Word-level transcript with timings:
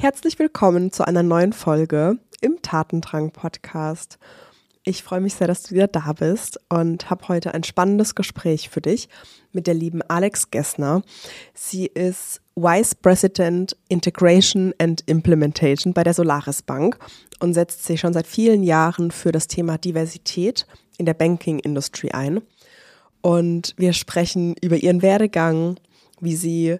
Herzlich 0.00 0.38
willkommen 0.38 0.92
zu 0.92 1.06
einer 1.06 1.22
neuen 1.22 1.52
Folge 1.52 2.16
im 2.40 2.62
Tatendrang 2.62 3.32
Podcast. 3.32 4.18
Ich 4.82 5.02
freue 5.02 5.20
mich 5.20 5.34
sehr, 5.34 5.46
dass 5.46 5.64
du 5.64 5.74
wieder 5.74 5.88
da 5.88 6.14
bist 6.14 6.58
und 6.70 7.10
habe 7.10 7.28
heute 7.28 7.52
ein 7.52 7.64
spannendes 7.64 8.14
Gespräch 8.14 8.70
für 8.70 8.80
dich 8.80 9.10
mit 9.52 9.66
der 9.66 9.74
lieben 9.74 10.00
Alex 10.00 10.50
Gessner. 10.50 11.02
Sie 11.52 11.84
ist 11.84 12.40
Vice 12.56 12.94
President 12.94 13.76
Integration 13.90 14.72
and 14.78 15.02
Implementation 15.06 15.92
bei 15.92 16.02
der 16.02 16.14
Solaris 16.14 16.62
Bank 16.62 16.98
und 17.38 17.52
setzt 17.52 17.84
sich 17.84 18.00
schon 18.00 18.14
seit 18.14 18.26
vielen 18.26 18.62
Jahren 18.62 19.10
für 19.10 19.32
das 19.32 19.48
Thema 19.48 19.76
Diversität 19.76 20.66
in 20.96 21.04
der 21.04 21.12
Banking 21.14 21.58
Industry 21.58 22.12
ein. 22.12 22.40
Und 23.20 23.74
wir 23.76 23.92
sprechen 23.92 24.54
über 24.62 24.78
ihren 24.78 25.02
Werdegang, 25.02 25.78
wie 26.20 26.36
sie 26.36 26.78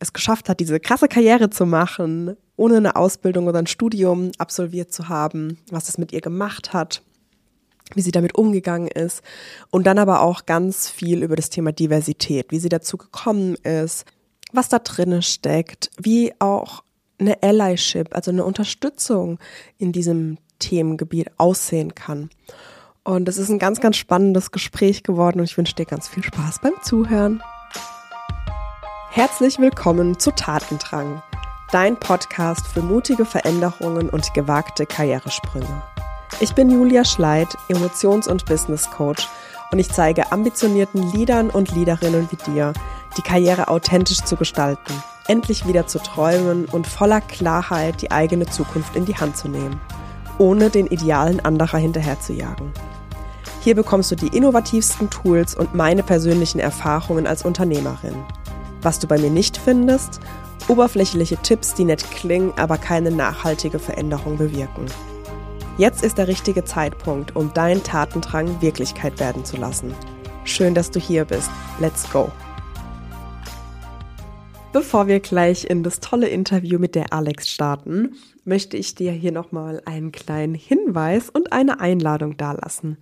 es 0.00 0.12
geschafft 0.12 0.48
hat, 0.48 0.58
diese 0.58 0.80
krasse 0.80 1.06
Karriere 1.06 1.48
zu 1.48 1.64
machen, 1.64 2.36
ohne 2.56 2.76
eine 2.76 2.96
Ausbildung 2.96 3.46
oder 3.46 3.58
ein 3.58 3.66
Studium 3.66 4.32
absolviert 4.38 4.92
zu 4.92 5.08
haben, 5.08 5.58
was 5.70 5.88
es 5.88 5.98
mit 5.98 6.12
ihr 6.12 6.20
gemacht 6.20 6.72
hat, 6.72 7.02
wie 7.94 8.00
sie 8.00 8.10
damit 8.10 8.34
umgegangen 8.34 8.88
ist 8.88 9.22
und 9.70 9.86
dann 9.86 9.98
aber 9.98 10.22
auch 10.22 10.46
ganz 10.46 10.88
viel 10.88 11.22
über 11.22 11.36
das 11.36 11.50
Thema 11.50 11.72
Diversität, 11.72 12.50
wie 12.50 12.58
sie 12.58 12.68
dazu 12.68 12.96
gekommen 12.96 13.54
ist, 13.56 14.04
was 14.52 14.68
da 14.68 14.78
drinne 14.78 15.22
steckt, 15.22 15.90
wie 16.00 16.32
auch 16.38 16.82
eine 17.18 17.42
Allyship, 17.42 18.14
also 18.14 18.30
eine 18.30 18.44
Unterstützung 18.44 19.38
in 19.78 19.92
diesem 19.92 20.38
Themengebiet 20.58 21.30
aussehen 21.38 21.94
kann. 21.94 22.30
Und 23.04 23.28
es 23.28 23.38
ist 23.38 23.50
ein 23.50 23.58
ganz, 23.58 23.80
ganz 23.80 23.96
spannendes 23.96 24.50
Gespräch 24.50 25.02
geworden 25.02 25.38
und 25.38 25.44
ich 25.44 25.56
wünsche 25.56 25.74
dir 25.74 25.86
ganz 25.86 26.08
viel 26.08 26.24
Spaß 26.24 26.60
beim 26.60 26.74
Zuhören. 26.82 27.42
Herzlich 29.10 29.58
willkommen 29.58 30.18
zu 30.18 30.30
Tatendrang, 30.32 31.22
dein 31.72 31.96
Podcast 31.96 32.66
für 32.68 32.82
mutige 32.82 33.24
Veränderungen 33.24 34.08
und 34.08 34.32
gewagte 34.34 34.86
Karrieresprünge. 34.86 35.82
Ich 36.40 36.54
bin 36.54 36.70
Julia 36.70 37.04
Schleid, 37.04 37.48
Emotions- 37.68 38.28
und 38.28 38.44
Business 38.46 38.90
Coach 38.90 39.28
und 39.72 39.78
ich 39.78 39.90
zeige 39.90 40.30
ambitionierten 40.30 41.10
Leadern 41.12 41.50
und 41.50 41.74
Leaderinnen 41.74 42.28
wie 42.30 42.50
dir, 42.50 42.72
die 43.16 43.22
Karriere 43.22 43.68
authentisch 43.68 44.22
zu 44.22 44.36
gestalten, 44.36 44.92
endlich 45.26 45.66
wieder 45.66 45.86
zu 45.86 45.98
träumen 45.98 46.66
und 46.66 46.86
voller 46.86 47.20
Klarheit 47.20 48.00
die 48.02 48.10
eigene 48.10 48.46
Zukunft 48.46 48.94
in 48.94 49.04
die 49.04 49.16
Hand 49.16 49.36
zu 49.36 49.48
nehmen, 49.48 49.80
ohne 50.38 50.70
den 50.70 50.86
Idealen 50.86 51.40
anderer 51.44 51.78
hinterherzujagen. 51.78 52.72
Hier 53.60 53.74
bekommst 53.74 54.12
du 54.12 54.14
die 54.14 54.28
innovativsten 54.28 55.10
Tools 55.10 55.56
und 55.56 55.74
meine 55.74 56.04
persönlichen 56.04 56.60
Erfahrungen 56.60 57.26
als 57.26 57.44
Unternehmerin. 57.44 58.14
Was 58.82 59.00
du 59.00 59.08
bei 59.08 59.18
mir 59.18 59.30
nicht 59.30 59.56
findest? 59.56 60.20
Oberflächliche 60.68 61.36
Tipps, 61.36 61.74
die 61.74 61.84
nett 61.84 62.10
klingen, 62.10 62.52
aber 62.56 62.76
keine 62.76 63.12
nachhaltige 63.12 63.78
Veränderung 63.78 64.36
bewirken. 64.36 64.86
Jetzt 65.78 66.02
ist 66.02 66.18
der 66.18 66.26
richtige 66.26 66.64
Zeitpunkt, 66.64 67.36
um 67.36 67.54
deinen 67.54 67.84
Tatendrang 67.84 68.60
Wirklichkeit 68.60 69.20
werden 69.20 69.44
zu 69.44 69.56
lassen. 69.56 69.94
Schön, 70.44 70.74
dass 70.74 70.90
du 70.90 70.98
hier 70.98 71.24
bist. 71.24 71.50
Let's 71.78 72.10
go! 72.10 72.32
Bevor 74.72 75.06
wir 75.06 75.20
gleich 75.20 75.64
in 75.70 75.84
das 75.84 76.00
tolle 76.00 76.28
Interview 76.28 76.80
mit 76.80 76.96
der 76.96 77.12
Alex 77.12 77.48
starten, 77.48 78.16
möchte 78.44 78.76
ich 78.76 78.96
dir 78.96 79.12
hier 79.12 79.32
nochmal 79.32 79.80
einen 79.84 80.10
kleinen 80.10 80.54
Hinweis 80.54 81.30
und 81.30 81.52
eine 81.52 81.78
Einladung 81.78 82.36
dalassen. 82.36 82.98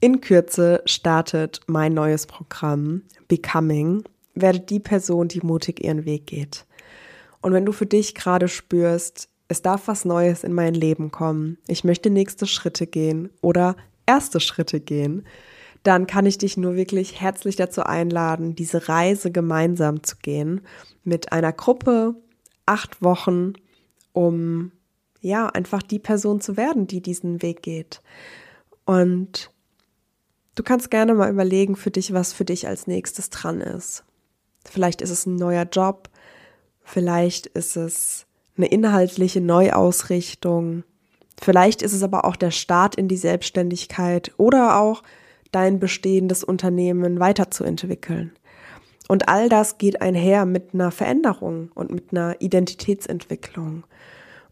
In 0.00 0.22
Kürze 0.22 0.82
startet 0.86 1.60
mein 1.66 1.92
neues 1.92 2.26
Programm 2.26 3.02
Becoming 3.28 4.04
werde 4.40 4.60
die 4.60 4.80
Person, 4.80 5.28
die 5.28 5.40
mutig 5.40 5.84
ihren 5.84 6.04
Weg 6.04 6.26
geht. 6.26 6.64
Und 7.40 7.52
wenn 7.52 7.66
du 7.66 7.72
für 7.72 7.86
dich 7.86 8.14
gerade 8.14 8.48
spürst, 8.48 9.28
es 9.48 9.62
darf 9.62 9.88
was 9.88 10.04
Neues 10.04 10.44
in 10.44 10.52
mein 10.52 10.74
Leben 10.74 11.10
kommen, 11.10 11.58
ich 11.66 11.84
möchte 11.84 12.10
nächste 12.10 12.46
Schritte 12.46 12.86
gehen 12.86 13.30
oder 13.40 13.76
erste 14.06 14.40
Schritte 14.40 14.80
gehen, 14.80 15.24
dann 15.82 16.06
kann 16.06 16.26
ich 16.26 16.38
dich 16.38 16.56
nur 16.56 16.74
wirklich 16.76 17.20
herzlich 17.20 17.56
dazu 17.56 17.82
einladen, 17.82 18.54
diese 18.54 18.88
Reise 18.88 19.30
gemeinsam 19.30 20.02
zu 20.02 20.16
gehen 20.16 20.60
mit 21.04 21.32
einer 21.32 21.52
Gruppe, 21.52 22.14
acht 22.66 23.00
Wochen, 23.02 23.54
um 24.12 24.72
ja 25.20 25.46
einfach 25.46 25.82
die 25.82 25.98
Person 25.98 26.40
zu 26.40 26.56
werden, 26.56 26.86
die 26.86 27.00
diesen 27.00 27.42
Weg 27.42 27.62
geht. 27.62 28.02
Und 28.84 29.50
du 30.54 30.62
kannst 30.62 30.90
gerne 30.90 31.14
mal 31.14 31.30
überlegen 31.30 31.76
für 31.76 31.90
dich, 31.90 32.12
was 32.12 32.32
für 32.32 32.44
dich 32.44 32.66
als 32.66 32.86
nächstes 32.86 33.30
dran 33.30 33.60
ist. 33.60 34.04
Vielleicht 34.64 35.00
ist 35.00 35.10
es 35.10 35.26
ein 35.26 35.36
neuer 35.36 35.64
Job, 35.64 36.10
vielleicht 36.88 37.46
ist 37.46 37.76
es 37.76 38.26
eine 38.56 38.66
inhaltliche 38.66 39.40
Neuausrichtung, 39.40 40.84
vielleicht 41.40 41.82
ist 41.82 41.92
es 41.92 42.02
aber 42.02 42.24
auch 42.24 42.36
der 42.36 42.50
Start 42.50 42.96
in 42.96 43.08
die 43.08 43.16
Selbstständigkeit 43.16 44.32
oder 44.36 44.80
auch 44.80 45.02
dein 45.52 45.78
bestehendes 45.78 46.44
Unternehmen 46.44 47.20
weiterzuentwickeln. 47.20 48.32
Und 49.08 49.28
all 49.28 49.48
das 49.48 49.78
geht 49.78 50.02
einher 50.02 50.44
mit 50.44 50.74
einer 50.74 50.90
Veränderung 50.90 51.70
und 51.74 51.90
mit 51.90 52.10
einer 52.10 52.40
Identitätsentwicklung. 52.40 53.84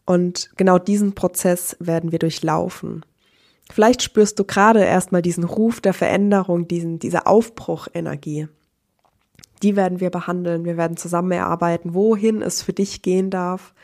Und 0.07 0.51
genau 0.57 0.79
diesen 0.79 1.15
Prozess 1.15 1.77
werden 1.79 2.13
wir 2.13 2.19
durchlaufen. 2.19 3.05
Vielleicht 3.71 4.03
spürst 4.03 4.39
du 4.39 4.45
gerade 4.45 4.83
erstmal 4.85 5.21
diesen 5.23 5.45
Ruf 5.45 5.81
der 5.81 5.93
Veränderung, 5.93 6.69
diesen, 6.69 6.99
diese 6.99 7.27
Aufbruchenergie. 7.27 8.49
Die 9.63 9.77
werden 9.77 10.01
wir 10.01 10.11
behandeln. 10.11 10.65
Wir 10.65 10.77
werden 10.77 10.97
zusammen 10.97 11.33
erarbeiten, 11.33 11.95
wohin 11.95 12.43
es 12.43 12.63
für 12.63 12.73
dich 12.73 13.03
gehen 13.03 13.31
darf. 13.31 13.75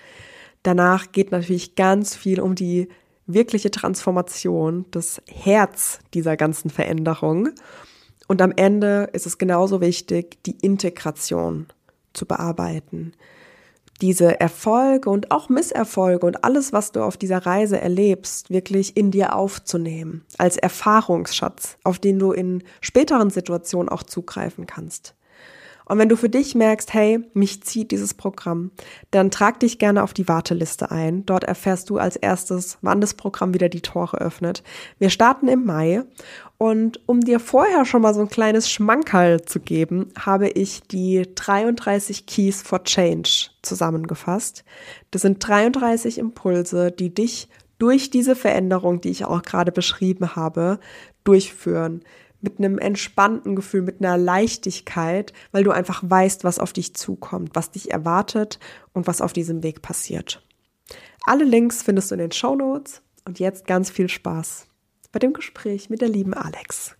Danach 0.62 1.12
geht 1.12 1.32
natürlich 1.32 1.74
ganz 1.74 2.14
viel 2.14 2.40
um 2.40 2.54
die 2.54 2.88
wirkliche 3.26 3.70
Transformation, 3.70 4.84
das 4.90 5.22
Herz 5.28 6.00
dieser 6.14 6.36
ganzen 6.36 6.70
Veränderung. 6.70 7.50
Und 8.28 8.42
am 8.42 8.52
Ende 8.54 9.08
ist 9.12 9.26
es 9.26 9.38
genauso 9.38 9.80
wichtig, 9.80 10.42
die 10.44 10.56
Integration 10.60 11.66
zu 12.12 12.26
bearbeiten. 12.26 13.12
Diese 14.00 14.40
Erfolge 14.40 15.10
und 15.10 15.30
auch 15.30 15.48
Misserfolge 15.48 16.26
und 16.26 16.44
alles, 16.44 16.72
was 16.72 16.92
du 16.92 17.02
auf 17.02 17.16
dieser 17.16 17.46
Reise 17.46 17.80
erlebst, 17.80 18.50
wirklich 18.50 18.96
in 18.96 19.10
dir 19.10 19.36
aufzunehmen, 19.36 20.24
als 20.38 20.56
Erfahrungsschatz, 20.56 21.78
auf 21.84 21.98
den 21.98 22.18
du 22.18 22.32
in 22.32 22.64
späteren 22.80 23.30
Situationen 23.30 23.88
auch 23.88 24.02
zugreifen 24.02 24.66
kannst. 24.66 25.14
Und 25.84 25.98
wenn 25.98 26.08
du 26.08 26.16
für 26.16 26.28
dich 26.28 26.54
merkst, 26.54 26.94
hey, 26.94 27.20
mich 27.34 27.62
zieht 27.62 27.90
dieses 27.90 28.14
Programm, 28.14 28.70
dann 29.10 29.30
trag 29.30 29.60
dich 29.60 29.78
gerne 29.78 30.02
auf 30.02 30.14
die 30.14 30.28
Warteliste 30.28 30.90
ein. 30.90 31.26
Dort 31.26 31.44
erfährst 31.44 31.90
du 31.90 31.98
als 31.98 32.16
erstes, 32.16 32.78
wann 32.82 33.00
das 33.00 33.14
Programm 33.14 33.54
wieder 33.54 33.68
die 33.68 33.80
Tore 33.80 34.18
öffnet. 34.18 34.62
Wir 34.98 35.10
starten 35.10 35.48
im 35.48 35.64
Mai 35.64 36.04
und 36.58 37.00
um 37.06 37.20
dir 37.20 37.40
vorher 37.40 37.84
schon 37.84 38.02
mal 38.02 38.14
so 38.14 38.20
ein 38.20 38.28
kleines 38.28 38.70
Schmankerl 38.70 39.42
zu 39.42 39.58
geben, 39.58 40.12
habe 40.18 40.48
ich 40.48 40.82
die 40.82 41.26
33 41.34 42.26
Keys 42.26 42.62
for 42.62 42.84
Change 42.84 43.50
zusammengefasst. 43.62 44.64
Das 45.10 45.22
sind 45.22 45.46
33 45.46 46.18
Impulse, 46.18 46.92
die 46.92 47.12
dich 47.12 47.48
durch 47.78 48.10
diese 48.10 48.36
Veränderung, 48.36 49.00
die 49.00 49.10
ich 49.10 49.24
auch 49.24 49.42
gerade 49.42 49.72
beschrieben 49.72 50.36
habe, 50.36 50.78
durchführen 51.24 52.04
mit 52.42 52.58
einem 52.58 52.78
entspannten 52.78 53.56
Gefühl, 53.56 53.82
mit 53.82 54.00
einer 54.00 54.18
Leichtigkeit, 54.18 55.32
weil 55.52 55.64
du 55.64 55.70
einfach 55.70 56.02
weißt, 56.04 56.44
was 56.44 56.58
auf 56.58 56.72
dich 56.72 56.94
zukommt, 56.94 57.50
was 57.54 57.70
dich 57.70 57.90
erwartet 57.90 58.58
und 58.92 59.06
was 59.06 59.20
auf 59.20 59.32
diesem 59.32 59.62
Weg 59.62 59.82
passiert. 59.82 60.44
Alle 61.24 61.44
Links 61.44 61.82
findest 61.82 62.10
du 62.10 62.16
in 62.16 62.20
den 62.20 62.32
Show 62.32 62.54
Notes 62.54 63.02
und 63.24 63.38
jetzt 63.38 63.66
ganz 63.66 63.90
viel 63.90 64.08
Spaß 64.08 64.66
bei 65.12 65.18
dem 65.18 65.32
Gespräch 65.32 65.90
mit 65.90 66.00
der 66.00 66.08
lieben 66.08 66.34
Alex. 66.34 66.96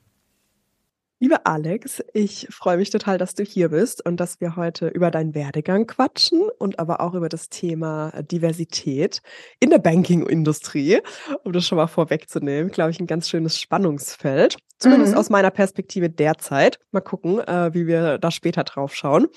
Liebe 1.22 1.46
Alex, 1.46 2.02
ich 2.14 2.48
freue 2.50 2.78
mich 2.78 2.90
total, 2.90 3.16
dass 3.16 3.36
du 3.36 3.44
hier 3.44 3.68
bist 3.68 4.04
und 4.04 4.16
dass 4.16 4.40
wir 4.40 4.56
heute 4.56 4.88
über 4.88 5.12
deinen 5.12 5.36
Werdegang 5.36 5.86
quatschen 5.86 6.48
und 6.58 6.80
aber 6.80 7.00
auch 7.00 7.14
über 7.14 7.28
das 7.28 7.48
Thema 7.48 8.10
Diversität 8.22 9.22
in 9.60 9.70
der 9.70 9.78
Banking-Industrie, 9.78 10.98
um 11.44 11.52
das 11.52 11.64
schon 11.64 11.76
mal 11.76 11.86
vorwegzunehmen, 11.86 12.72
glaube 12.72 12.90
ich, 12.90 12.98
ein 12.98 13.06
ganz 13.06 13.28
schönes 13.28 13.60
Spannungsfeld. 13.60 14.56
Zumindest 14.80 15.12
mhm. 15.12 15.18
aus 15.20 15.30
meiner 15.30 15.52
Perspektive 15.52 16.10
derzeit. 16.10 16.80
Mal 16.90 17.02
gucken, 17.02 17.38
äh, 17.38 17.72
wie 17.72 17.86
wir 17.86 18.18
da 18.18 18.32
später 18.32 18.64
drauf 18.64 18.92
schauen. 18.96 19.28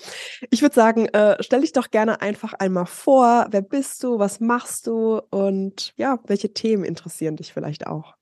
Ich 0.50 0.64
würde 0.64 0.74
sagen, 0.74 1.06
äh, 1.10 1.38
stell 1.42 1.62
dich 1.62 1.74
doch 1.74 1.92
gerne 1.92 2.20
einfach 2.20 2.54
einmal 2.54 2.88
vor. 2.88 3.46
Wer 3.52 3.62
bist 3.62 4.04
du? 4.04 4.18
Was 4.18 4.40
machst 4.40 4.88
du? 4.88 5.22
Und 5.30 5.94
ja, 5.98 6.18
welche 6.26 6.52
Themen 6.52 6.84
interessieren 6.84 7.36
dich 7.36 7.54
vielleicht 7.54 7.86
auch? 7.86 8.16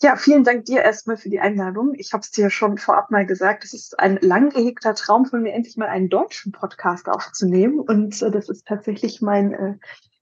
Ja, 0.00 0.14
vielen 0.14 0.44
Dank 0.44 0.64
dir 0.66 0.82
erstmal 0.82 1.16
für 1.16 1.28
die 1.28 1.40
Einladung. 1.40 1.92
Ich 1.96 2.12
habe 2.12 2.20
es 2.20 2.30
dir 2.30 2.50
schon 2.50 2.78
vorab 2.78 3.10
mal 3.10 3.26
gesagt, 3.26 3.64
es 3.64 3.74
ist 3.74 3.98
ein 3.98 4.16
lang 4.20 4.50
gehegter 4.50 4.94
Traum 4.94 5.26
von 5.26 5.42
mir, 5.42 5.52
endlich 5.52 5.76
mal 5.76 5.88
einen 5.88 6.08
deutschen 6.08 6.52
Podcast 6.52 7.08
aufzunehmen. 7.08 7.80
Und 7.80 8.22
äh, 8.22 8.30
das 8.30 8.48
ist 8.48 8.64
tatsächlich 8.64 9.20
mein, 9.22 9.52
äh, 9.54 9.74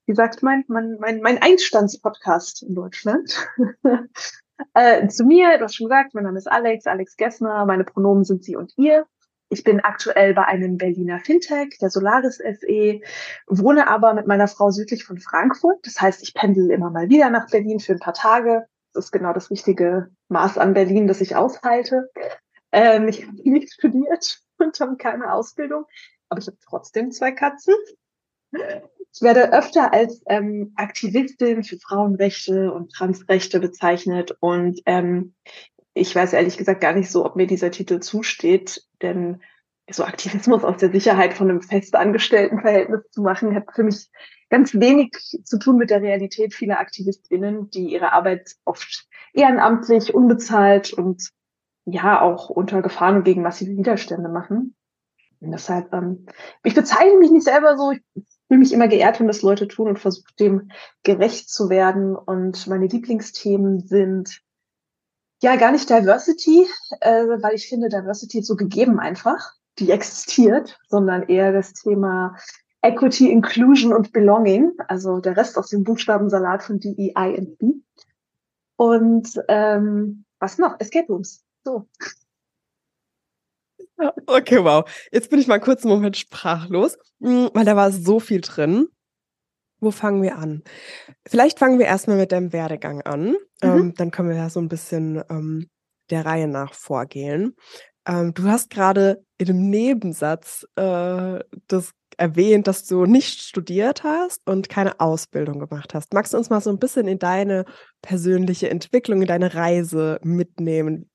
wie 0.06 0.14
sagt 0.14 0.43
man, 0.43 0.64
mein, 0.69 0.96
mein, 0.99 1.20
mein 1.20 1.43
Einstandspodcast 1.43 2.62
in 2.62 2.75
Deutschland. 2.75 3.46
äh, 4.75 5.08
zu 5.08 5.25
mir, 5.25 5.58
du 5.58 5.64
hast 5.64 5.75
schon 5.75 5.88
gesagt, 5.88 6.14
mein 6.14 6.25
Name 6.25 6.38
ist 6.38 6.50
Alex, 6.50 6.87
Alex 6.87 7.19
Gessner, 7.19 7.67
meine 7.67 7.84
Pronomen 7.84 8.25
sind 8.25 8.44
sie 8.44 8.56
und 8.56 8.72
ihr. 8.79 9.06
Ich 9.50 9.62
bin 9.62 9.81
aktuell 9.81 10.32
bei 10.32 10.46
einem 10.46 10.79
Berliner 10.79 11.20
Fintech, 11.20 11.76
der 11.82 11.90
Solaris 11.90 12.38
SE, 12.38 13.00
wohne 13.46 13.88
aber 13.88 14.14
mit 14.14 14.26
meiner 14.26 14.49
Frau 14.49 14.70
südlich 14.70 15.05
von 15.05 15.19
Frankfurt. 15.19 15.87
Das 15.87 16.00
heißt, 16.00 16.22
ich 16.22 16.32
pendel 16.32 16.70
immer 16.70 16.90
mal 16.90 17.11
wieder 17.11 17.29
nach 17.29 17.50
Berlin 17.50 17.79
für 17.79 17.93
ein 17.93 18.00
paar 18.00 18.14
Tage. 18.14 18.67
Ist 18.96 19.12
genau 19.12 19.32
das 19.32 19.50
richtige 19.50 20.10
Maß 20.28 20.58
an 20.58 20.75
Berlin, 20.75 21.06
das 21.06 21.20
ich 21.20 21.37
aushalte. 21.37 22.10
Ähm, 22.72 23.08
ich 23.08 23.26
habe 23.26 23.37
nicht 23.48 23.72
studiert 23.72 24.40
und 24.58 24.78
habe 24.81 24.96
keine 24.96 25.32
Ausbildung, 25.32 25.84
aber 26.28 26.40
ich 26.40 26.46
habe 26.46 26.58
trotzdem 26.66 27.10
zwei 27.12 27.32
Katzen. 27.32 27.75
Ich 29.12 29.22
werde 29.22 29.52
öfter 29.52 29.93
als 29.93 30.22
ähm, 30.26 30.72
Aktivistin 30.76 31.64
für 31.64 31.78
Frauenrechte 31.78 32.72
und 32.72 32.93
Transrechte 32.93 33.60
bezeichnet 33.60 34.37
und 34.40 34.81
ähm, 34.87 35.34
ich 35.94 36.14
weiß 36.14 36.34
ehrlich 36.34 36.58
gesagt 36.58 36.82
gar 36.82 36.93
nicht 36.93 37.10
so, 37.10 37.25
ob 37.25 37.37
mir 37.37 37.46
dieser 37.46 37.70
Titel 37.70 38.00
zusteht, 38.00 38.87
denn 39.00 39.43
so 39.90 40.04
Aktivismus 40.04 40.64
aus 40.64 40.78
der 40.78 40.90
Sicherheit 40.90 41.34
von 41.34 41.48
einem 41.48 41.62
festangestellten 41.62 42.60
Verhältnis 42.60 43.08
zu 43.10 43.22
machen, 43.22 43.54
hat 43.54 43.72
für 43.72 43.84
mich 43.84 44.08
ganz 44.50 44.74
wenig 44.74 45.12
zu 45.44 45.58
tun 45.58 45.76
mit 45.76 45.90
der 45.90 46.02
Realität 46.02 46.54
vieler 46.54 46.80
AktivistInnen, 46.80 47.70
die 47.70 47.92
ihre 47.92 48.12
Arbeit 48.12 48.54
oft 48.64 49.06
ehrenamtlich, 49.32 50.14
unbezahlt 50.14 50.92
und 50.92 51.30
ja 51.84 52.20
auch 52.20 52.50
unter 52.50 52.82
Gefahren 52.82 53.16
und 53.16 53.24
gegen 53.24 53.42
massive 53.42 53.76
Widerstände 53.76 54.28
machen. 54.28 54.74
Und 55.40 55.52
deshalb, 55.52 55.92
ähm, 55.92 56.26
ich 56.64 56.74
bezeichne 56.74 57.18
mich 57.18 57.30
nicht 57.30 57.44
selber 57.44 57.76
so, 57.76 57.92
ich 57.92 58.02
fühle 58.48 58.60
mich 58.60 58.72
immer 58.72 58.88
geehrt, 58.88 59.20
wenn 59.20 59.26
das 59.26 59.42
Leute 59.42 59.68
tun 59.68 59.88
und 59.88 59.98
versuche 59.98 60.34
dem 60.38 60.70
gerecht 61.02 61.48
zu 61.50 61.68
werden. 61.68 62.16
Und 62.16 62.66
meine 62.66 62.86
Lieblingsthemen 62.86 63.86
sind 63.86 64.40
ja 65.42 65.56
gar 65.56 65.72
nicht 65.72 65.90
Diversity, 65.90 66.66
äh, 67.00 67.26
weil 67.40 67.54
ich 67.54 67.68
finde, 67.68 67.88
Diversity 67.88 68.40
ist 68.40 68.46
so 68.46 68.56
gegeben 68.56 68.98
einfach, 68.98 69.52
die 69.78 69.90
existiert, 69.90 70.78
sondern 70.88 71.25
eher 71.25 71.52
das 71.52 71.73
Thema 71.73 72.37
Equity, 72.82 73.31
Inclusion 73.31 73.93
und 73.93 74.12
Belonging, 74.12 74.73
also 74.88 75.19
der 75.19 75.37
Rest 75.37 75.58
aus 75.58 75.69
dem 75.70 75.84
Buchstabensalat 75.84 76.62
von 76.62 76.78
DEI 76.78 77.37
und 77.38 77.58
B. 77.58 77.67
Und 78.76 79.40
ähm, 79.49 80.25
was 80.38 80.58
noch? 80.58 80.78
Escape 80.78 81.08
Rooms. 81.08 81.43
So. 81.64 81.88
Okay, 84.26 84.62
wow. 84.62 84.84
Jetzt 85.11 85.31
bin 85.31 85.38
ich 85.38 85.46
mal 85.46 85.58
kurz 85.58 85.84
einen 85.84 85.94
Moment 85.94 86.17
sprachlos, 86.17 86.99
hm, 87.20 87.50
weil 87.55 87.64
da 87.64 87.76
war 87.76 87.90
so 87.90 88.20
viel 88.20 88.43
drin. 88.43 88.88
Wo 89.81 89.90
fangen 89.90 90.22
wir 90.22 90.37
an? 90.37 90.62
Vielleicht 91.26 91.58
fangen 91.58 91.79
wir 91.79 91.87
erstmal 91.87 92.17
mit 92.17 92.32
deinem 92.32 92.52
Werdegang 92.52 93.02
an. 93.02 93.29
Mhm. 93.29 93.37
Ähm, 93.62 93.94
dann 93.94 94.11
können 94.11 94.29
wir 94.29 94.37
ja 94.37 94.50
so 94.50 94.61
ein 94.61 94.69
bisschen 94.69 95.22
ähm, 95.31 95.69
der 96.11 96.26
Reihe 96.26 96.49
nach 96.49 96.75
vorgehen. 96.75 97.56
Ähm, 98.06 98.34
du 98.34 98.44
hast 98.44 98.70
gerade 98.70 99.25
in 99.38 99.50
einem 99.50 99.70
Nebensatz 99.70 100.66
äh, 100.76 101.40
das 101.68 101.92
erwähnt, 102.16 102.66
dass 102.66 102.86
du 102.86 103.04
nicht 103.04 103.42
studiert 103.42 104.02
hast 104.02 104.40
und 104.46 104.68
keine 104.68 105.00
Ausbildung 105.00 105.58
gemacht 105.58 105.94
hast. 105.94 106.14
Magst 106.14 106.32
du 106.32 106.38
uns 106.38 106.50
mal 106.50 106.60
so 106.60 106.70
ein 106.70 106.78
bisschen 106.78 107.08
in 107.08 107.18
deine 107.18 107.64
persönliche 108.02 108.70
Entwicklung, 108.70 109.20
in 109.20 109.28
deine 109.28 109.54
Reise 109.54 110.18
mitnehmen? 110.22 111.10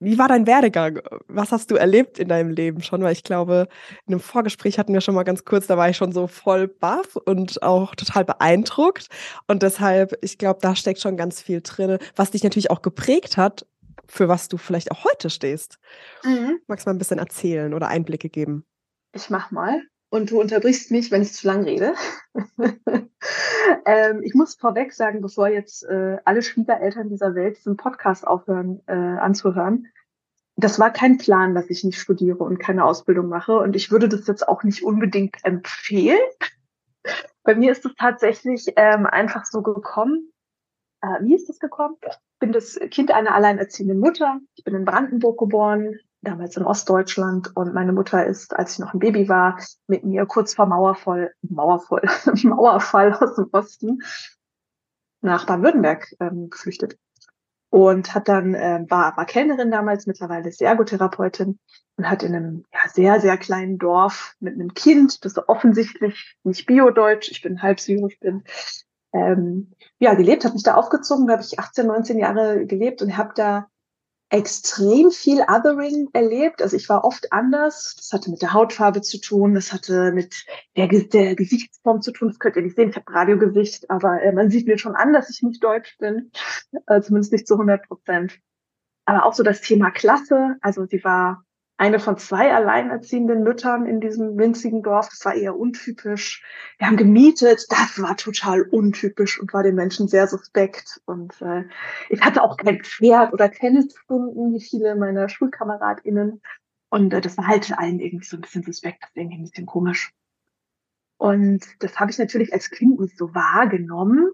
Wie 0.00 0.18
war 0.18 0.28
dein 0.28 0.46
Werdegang? 0.46 1.00
Was 1.28 1.50
hast 1.50 1.70
du 1.70 1.76
erlebt 1.76 2.18
in 2.18 2.28
deinem 2.28 2.50
Leben 2.50 2.82
schon? 2.82 3.02
Weil 3.02 3.12
ich 3.12 3.22
glaube, 3.22 3.68
in 4.06 4.12
einem 4.12 4.20
Vorgespräch 4.20 4.78
hatten 4.78 4.92
wir 4.92 5.00
schon 5.00 5.14
mal 5.14 5.22
ganz 5.22 5.46
kurz, 5.46 5.66
da 5.66 5.78
war 5.78 5.88
ich 5.88 5.96
schon 5.96 6.12
so 6.12 6.26
voll 6.26 6.68
baff 6.68 7.16
und 7.16 7.62
auch 7.62 7.94
total 7.94 8.24
beeindruckt. 8.26 9.08
Und 9.46 9.62
deshalb, 9.62 10.18
ich 10.20 10.36
glaube, 10.36 10.58
da 10.60 10.76
steckt 10.76 11.00
schon 11.00 11.16
ganz 11.16 11.40
viel 11.40 11.62
drin, 11.62 11.98
was 12.16 12.32
dich 12.32 12.42
natürlich 12.42 12.70
auch 12.70 12.82
geprägt 12.82 13.38
hat, 13.38 13.66
für 14.08 14.28
was 14.28 14.48
du 14.48 14.56
vielleicht 14.56 14.90
auch 14.90 15.04
heute 15.04 15.30
stehst. 15.30 15.78
Mhm. 16.24 16.60
Magst 16.66 16.86
du 16.86 16.90
mal 16.90 16.94
ein 16.94 16.98
bisschen 16.98 17.18
erzählen 17.18 17.74
oder 17.74 17.88
Einblicke 17.88 18.28
geben? 18.28 18.64
Ich 19.12 19.30
mach 19.30 19.50
mal. 19.50 19.82
Und 20.10 20.30
du 20.30 20.40
unterbrichst 20.40 20.92
mich, 20.92 21.10
wenn 21.10 21.22
ich 21.22 21.32
zu 21.32 21.46
lang 21.46 21.64
rede. 21.64 21.94
ähm, 23.84 24.22
ich 24.22 24.34
muss 24.34 24.54
vorweg 24.54 24.92
sagen, 24.92 25.20
bevor 25.20 25.48
jetzt 25.48 25.82
äh, 25.84 26.18
alle 26.24 26.42
Schwiegereltern 26.42 27.08
dieser 27.08 27.34
Welt 27.34 27.56
diesen 27.56 27.76
Podcast 27.76 28.24
aufhören 28.24 28.80
äh, 28.86 28.92
anzuhören, 28.92 29.88
das 30.56 30.78
war 30.78 30.92
kein 30.92 31.18
Plan, 31.18 31.54
dass 31.54 31.68
ich 31.68 31.82
nicht 31.82 31.98
studiere 31.98 32.44
und 32.44 32.58
keine 32.58 32.84
Ausbildung 32.84 33.28
mache. 33.28 33.58
Und 33.58 33.74
ich 33.74 33.90
würde 33.90 34.08
das 34.08 34.26
jetzt 34.26 34.46
auch 34.46 34.62
nicht 34.62 34.84
unbedingt 34.84 35.36
empfehlen. 35.42 36.20
Bei 37.42 37.54
mir 37.54 37.72
ist 37.72 37.84
es 37.84 37.94
tatsächlich 37.98 38.72
ähm, 38.76 39.06
einfach 39.06 39.44
so 39.46 39.62
gekommen. 39.62 40.32
Äh, 41.02 41.22
wie 41.22 41.34
ist 41.34 41.48
das 41.48 41.58
gekommen? 41.58 41.96
Ich 42.34 42.38
bin 42.40 42.52
das 42.52 42.78
Kind 42.90 43.10
einer 43.10 43.34
alleinerziehenden 43.34 43.98
Mutter. 43.98 44.40
Ich 44.54 44.64
bin 44.64 44.74
in 44.74 44.84
Brandenburg 44.84 45.38
geboren, 45.38 45.98
damals 46.20 46.56
in 46.56 46.64
Ostdeutschland. 46.64 47.52
Und 47.54 47.74
meine 47.74 47.92
Mutter 47.92 48.26
ist, 48.26 48.54
als 48.54 48.74
ich 48.74 48.78
noch 48.80 48.92
ein 48.92 48.98
Baby 48.98 49.28
war, 49.28 49.58
mit 49.86 50.04
mir 50.04 50.26
kurz 50.26 50.54
vor 50.54 50.66
Mauerfall, 50.66 51.32
Mauerfall, 51.42 52.02
Mauerfall 52.42 53.14
aus 53.14 53.36
dem 53.36 53.48
Osten 53.52 53.98
nach 55.20 55.46
Baden-Württemberg 55.46 56.14
ähm, 56.20 56.50
geflüchtet 56.50 56.98
und 57.74 58.14
hat 58.14 58.28
dann 58.28 58.54
äh, 58.54 58.84
war, 58.88 59.16
war 59.16 59.26
Kellnerin 59.26 59.72
damals, 59.72 60.06
mittlerweile 60.06 60.48
ist 60.48 60.60
sie 60.60 60.64
Ergotherapeutin 60.64 61.58
und 61.96 62.08
hat 62.08 62.22
in 62.22 62.32
einem 62.32 62.64
ja, 62.72 62.88
sehr, 62.88 63.20
sehr 63.20 63.36
kleinen 63.36 63.78
Dorf 63.78 64.36
mit 64.38 64.54
einem 64.54 64.74
Kind, 64.74 65.24
das 65.24 65.36
offensichtlich 65.48 66.36
nicht 66.44 66.66
Bio-Deutsch, 66.66 67.32
ich 67.32 67.42
bin 67.42 67.62
halb 67.62 67.80
syrisch 67.80 68.16
bin, 68.20 68.44
ähm, 69.14 69.72
ja, 69.98 70.14
gelebt, 70.14 70.44
hat 70.44 70.52
mich 70.52 70.64
da 70.64 70.74
aufgezogen, 70.74 71.26
da 71.26 71.34
habe 71.34 71.42
ich 71.42 71.58
18, 71.58 71.86
19 71.86 72.18
Jahre 72.18 72.66
gelebt 72.66 73.00
und 73.00 73.16
habe 73.16 73.32
da 73.34 73.68
extrem 74.28 75.12
viel 75.12 75.42
Othering 75.42 76.08
erlebt. 76.12 76.60
Also 76.60 76.76
ich 76.76 76.88
war 76.88 77.04
oft 77.04 77.32
anders. 77.32 77.94
Das 77.96 78.12
hatte 78.12 78.30
mit 78.30 78.42
der 78.42 78.52
Hautfarbe 78.52 79.00
zu 79.00 79.20
tun, 79.20 79.54
das 79.54 79.72
hatte 79.72 80.10
mit 80.12 80.44
der, 80.76 80.88
der 80.88 81.36
Gesichtsform 81.36 82.02
zu 82.02 82.10
tun. 82.10 82.28
Das 82.28 82.40
könnt 82.40 82.56
ihr 82.56 82.62
nicht 82.62 82.74
sehen, 82.74 82.90
ich 82.90 82.96
habe 82.96 83.12
Radiogesicht, 83.12 83.88
aber 83.90 84.20
äh, 84.22 84.32
man 84.32 84.50
sieht 84.50 84.66
mir 84.66 84.78
schon 84.78 84.96
an, 84.96 85.12
dass 85.12 85.30
ich 85.30 85.42
nicht 85.42 85.62
deutsch 85.62 85.96
bin, 85.98 86.32
äh, 86.86 87.00
zumindest 87.00 87.32
nicht 87.32 87.46
zu 87.46 87.54
100 87.54 87.86
Prozent. 87.86 88.40
Aber 89.04 89.24
auch 89.24 89.34
so 89.34 89.44
das 89.44 89.60
Thema 89.60 89.92
Klasse. 89.92 90.56
Also 90.60 90.86
sie 90.86 91.04
war 91.04 91.44
eine 91.76 91.98
von 91.98 92.16
zwei 92.18 92.54
alleinerziehenden 92.54 93.42
Müttern 93.42 93.86
in 93.86 94.00
diesem 94.00 94.38
winzigen 94.38 94.82
Dorf. 94.82 95.08
Das 95.08 95.24
war 95.24 95.34
eher 95.34 95.56
untypisch. 95.56 96.44
Wir 96.78 96.86
haben 96.86 96.96
gemietet. 96.96 97.66
Das 97.68 98.00
war 98.00 98.16
total 98.16 98.62
untypisch 98.62 99.40
und 99.40 99.52
war 99.52 99.62
den 99.62 99.74
Menschen 99.74 100.06
sehr 100.06 100.28
suspekt. 100.28 101.00
Und 101.04 101.40
äh, 101.42 101.64
ich 102.10 102.20
hatte 102.22 102.42
auch 102.42 102.56
kein 102.56 102.82
Pferd 102.82 103.32
oder 103.32 103.50
Tennisstunden 103.50 104.54
wie 104.54 104.60
viele 104.60 104.94
meiner 104.94 105.28
SchulkameradInnen. 105.28 106.40
Und 106.90 107.12
äh, 107.12 107.20
das 107.20 107.36
war 107.36 107.48
halt 107.48 107.76
allen 107.76 107.98
irgendwie 107.98 108.26
so 108.26 108.36
ein 108.36 108.42
bisschen 108.42 108.62
suspekt. 108.62 109.02
Das 109.02 109.10
ist 109.10 109.16
irgendwie 109.16 109.38
ein 109.38 109.42
bisschen 109.44 109.66
komisch. 109.66 110.12
Und 111.16 111.64
das 111.80 111.98
habe 111.98 112.10
ich 112.10 112.18
natürlich 112.18 112.52
als 112.52 112.70
Kind 112.70 113.00
nicht 113.00 113.18
so 113.18 113.34
wahrgenommen. 113.34 114.30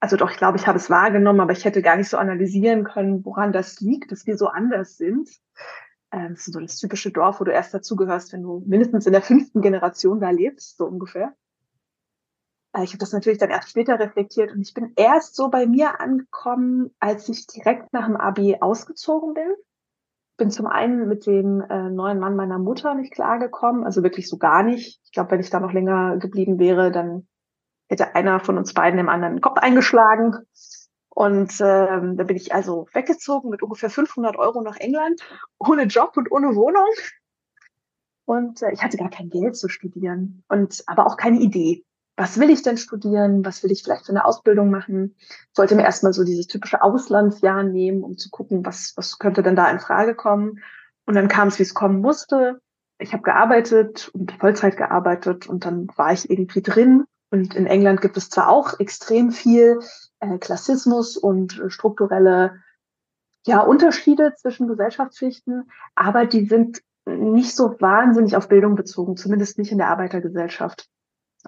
Also 0.00 0.16
doch, 0.16 0.30
ich 0.30 0.36
glaube, 0.36 0.58
ich 0.58 0.66
habe 0.66 0.78
es 0.78 0.90
wahrgenommen, 0.90 1.40
aber 1.40 1.52
ich 1.52 1.64
hätte 1.64 1.80
gar 1.80 1.96
nicht 1.96 2.08
so 2.08 2.18
analysieren 2.18 2.84
können, 2.84 3.24
woran 3.24 3.52
das 3.52 3.80
liegt, 3.80 4.10
dass 4.10 4.26
wir 4.26 4.36
so 4.36 4.48
anders 4.48 4.96
sind. 4.96 5.28
Ähm, 6.12 6.36
so 6.36 6.60
das 6.60 6.76
typische 6.76 7.10
Dorf, 7.10 7.40
wo 7.40 7.44
du 7.44 7.52
erst 7.52 7.72
dazugehörst, 7.72 8.32
wenn 8.32 8.42
du 8.42 8.62
mindestens 8.66 9.06
in 9.06 9.12
der 9.12 9.22
fünften 9.22 9.62
Generation 9.62 10.20
da 10.20 10.30
lebst, 10.30 10.76
so 10.76 10.84
ungefähr. 10.84 11.34
Äh, 12.74 12.84
ich 12.84 12.90
habe 12.90 12.98
das 12.98 13.12
natürlich 13.12 13.38
dann 13.38 13.50
erst 13.50 13.70
später 13.70 13.98
reflektiert 13.98 14.52
und 14.52 14.60
ich 14.60 14.74
bin 14.74 14.92
erst 14.96 15.34
so 15.34 15.48
bei 15.48 15.66
mir 15.66 16.00
angekommen, 16.00 16.90
als 17.00 17.28
ich 17.28 17.46
direkt 17.46 17.92
nach 17.92 18.06
dem 18.06 18.16
Abi 18.16 18.58
ausgezogen 18.60 19.34
bin. 19.34 19.54
Bin 20.38 20.50
zum 20.50 20.66
einen 20.66 21.08
mit 21.08 21.26
dem 21.26 21.60
äh, 21.60 21.90
neuen 21.90 22.18
Mann 22.18 22.36
meiner 22.36 22.58
Mutter 22.58 22.94
nicht 22.94 23.12
klargekommen, 23.12 23.84
also 23.84 24.02
wirklich 24.02 24.28
so 24.28 24.38
gar 24.38 24.62
nicht. 24.62 25.00
Ich 25.04 25.12
glaube, 25.12 25.30
wenn 25.30 25.40
ich 25.40 25.50
da 25.50 25.60
noch 25.60 25.72
länger 25.72 26.16
geblieben 26.16 26.58
wäre, 26.58 26.90
dann 26.90 27.26
hätte 27.88 28.14
einer 28.14 28.40
von 28.40 28.56
uns 28.56 28.72
beiden 28.72 28.96
dem 28.96 29.08
anderen 29.08 29.36
den 29.36 29.40
Kopf 29.42 29.58
eingeschlagen. 29.58 30.36
Und 31.14 31.52
ähm, 31.60 32.16
da 32.16 32.24
bin 32.24 32.36
ich 32.36 32.54
also 32.54 32.88
weggezogen 32.94 33.50
mit 33.50 33.62
ungefähr 33.62 33.90
500 33.90 34.36
Euro 34.36 34.62
nach 34.62 34.76
England, 34.78 35.20
ohne 35.58 35.84
Job 35.84 36.16
und 36.16 36.32
ohne 36.32 36.54
Wohnung. 36.54 36.88
Und 38.24 38.62
äh, 38.62 38.72
ich 38.72 38.82
hatte 38.82 38.96
gar 38.96 39.10
kein 39.10 39.28
Geld 39.28 39.56
zu 39.56 39.68
studieren 39.68 40.42
und 40.48 40.82
aber 40.86 41.06
auch 41.06 41.18
keine 41.18 41.38
Idee. 41.40 41.84
Was 42.16 42.38
will 42.40 42.48
ich 42.48 42.62
denn 42.62 42.78
studieren? 42.78 43.44
Was 43.44 43.62
will 43.62 43.70
ich 43.72 43.82
vielleicht 43.82 44.06
für 44.06 44.12
eine 44.12 44.24
Ausbildung 44.24 44.70
machen? 44.70 45.14
Ich 45.18 45.58
wollte 45.58 45.74
mir 45.74 45.82
erstmal 45.82 46.14
so 46.14 46.24
dieses 46.24 46.46
typische 46.46 46.82
Auslandsjahr 46.82 47.62
nehmen, 47.62 48.04
um 48.04 48.16
zu 48.16 48.30
gucken, 48.30 48.64
was, 48.64 48.94
was 48.96 49.18
könnte 49.18 49.42
denn 49.42 49.56
da 49.56 49.70
in 49.70 49.80
Frage 49.80 50.14
kommen. 50.14 50.62
Und 51.04 51.14
dann 51.14 51.28
kam 51.28 51.48
es, 51.48 51.58
wie 51.58 51.64
es 51.64 51.74
kommen 51.74 52.00
musste. 52.00 52.60
Ich 52.98 53.12
habe 53.12 53.22
gearbeitet 53.22 54.10
und 54.14 54.32
Vollzeit 54.32 54.78
gearbeitet 54.78 55.46
und 55.46 55.66
dann 55.66 55.88
war 55.96 56.12
ich 56.12 56.30
irgendwie 56.30 56.62
drin. 56.62 57.04
Und 57.30 57.54
in 57.54 57.66
England 57.66 58.00
gibt 58.00 58.16
es 58.16 58.30
zwar 58.30 58.48
auch 58.48 58.78
extrem 58.78 59.30
viel 59.30 59.78
Klassismus 60.38 61.16
und 61.16 61.58
äh, 61.58 61.70
strukturelle 61.70 62.60
ja, 63.44 63.60
Unterschiede 63.60 64.34
zwischen 64.36 64.68
Gesellschaftsschichten, 64.68 65.70
aber 65.94 66.26
die 66.26 66.46
sind 66.46 66.80
nicht 67.04 67.56
so 67.56 67.80
wahnsinnig 67.80 68.36
auf 68.36 68.48
Bildung 68.48 68.76
bezogen, 68.76 69.16
zumindest 69.16 69.58
nicht 69.58 69.72
in 69.72 69.78
der 69.78 69.88
Arbeitergesellschaft. 69.88 70.88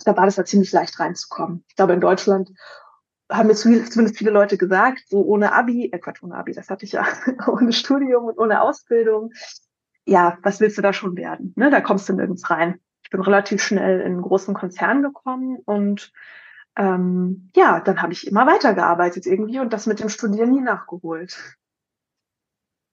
Da 0.05 0.17
war 0.17 0.25
das 0.25 0.37
ja 0.37 0.45
ziemlich 0.45 0.73
leicht 0.73 0.99
reinzukommen. 0.99 1.65
Ich 1.69 1.77
glaube, 1.77 1.93
in 1.93 2.01
Deutschland 2.01 2.51
haben 3.31 3.47
mir 3.47 3.55
zumindest 3.55 4.19
viele 4.19 4.33
Leute 4.33 4.59
gesagt, 4.59 5.05
so 5.09 5.23
ohne 5.23 5.53
Abi, 5.53 5.91
äh 5.93 5.99
Quatsch, 5.99 6.23
ohne 6.23 6.35
Abi, 6.35 6.53
das 6.53 6.69
hatte 6.69 6.85
ich 6.85 6.93
ja, 6.93 7.07
ohne 7.47 7.73
Studium 7.73 8.25
und 8.25 8.39
ohne 8.39 8.61
Ausbildung, 8.61 9.33
ja, 10.05 10.37
was 10.43 10.61
willst 10.61 10.77
du 10.77 10.83
da 10.83 10.93
schon 10.93 11.17
werden? 11.17 11.53
Ne? 11.57 11.71
Da 11.71 11.81
kommst 11.81 12.09
du 12.09 12.13
nirgends 12.13 12.51
rein. 12.51 12.81
Ich 13.03 13.11
bin 13.11 13.21
relativ 13.21 13.63
schnell 13.63 14.01
in 14.01 14.07
einen 14.07 14.23
großen 14.23 14.55
Konzern 14.55 15.03
gekommen 15.03 15.59
und 15.65 16.13
ähm, 16.77 17.51
ja, 17.55 17.81
dann 17.81 18.03
habe 18.03 18.13
ich 18.13 18.27
immer 18.27 18.47
weitergearbeitet 18.47 19.27
irgendwie 19.27 19.61
und 19.61 19.73
das 19.73 19.87
mit 19.87 20.01
dem 20.01 20.09
Studieren 20.09 20.51
nie 20.51 20.61
nachgeholt. 20.61 21.39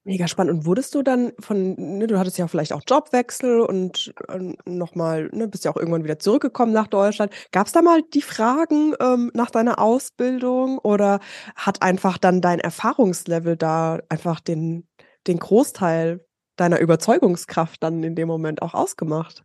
Mega 0.03 0.27
spannend. 0.27 0.53
Und 0.53 0.65
wurdest 0.65 0.95
du 0.95 1.03
dann 1.03 1.31
von, 1.39 1.75
ne, 1.75 2.07
du 2.07 2.17
hattest 2.17 2.39
ja 2.39 2.47
vielleicht 2.47 2.73
auch 2.73 2.81
Jobwechsel 2.87 3.61
und 3.61 4.13
äh, 4.29 4.55
nochmal, 4.65 5.29
ne, 5.31 5.47
bist 5.47 5.63
ja 5.63 5.71
auch 5.71 5.77
irgendwann 5.77 6.03
wieder 6.03 6.17
zurückgekommen 6.17 6.73
nach 6.73 6.87
Deutschland. 6.87 7.31
Gab 7.51 7.67
es 7.67 7.73
da 7.73 7.83
mal 7.83 8.01
die 8.13 8.23
Fragen 8.23 8.95
ähm, 8.99 9.29
nach 9.35 9.51
deiner 9.51 9.77
Ausbildung 9.77 10.79
oder 10.79 11.19
hat 11.55 11.83
einfach 11.83 12.17
dann 12.17 12.41
dein 12.41 12.59
Erfahrungslevel 12.59 13.57
da 13.57 13.99
einfach 14.09 14.39
den, 14.39 14.87
den 15.27 15.37
Großteil 15.37 16.25
deiner 16.55 16.79
Überzeugungskraft 16.79 17.83
dann 17.83 18.01
in 18.03 18.15
dem 18.15 18.27
Moment 18.27 18.63
auch 18.63 18.73
ausgemacht? 18.73 19.43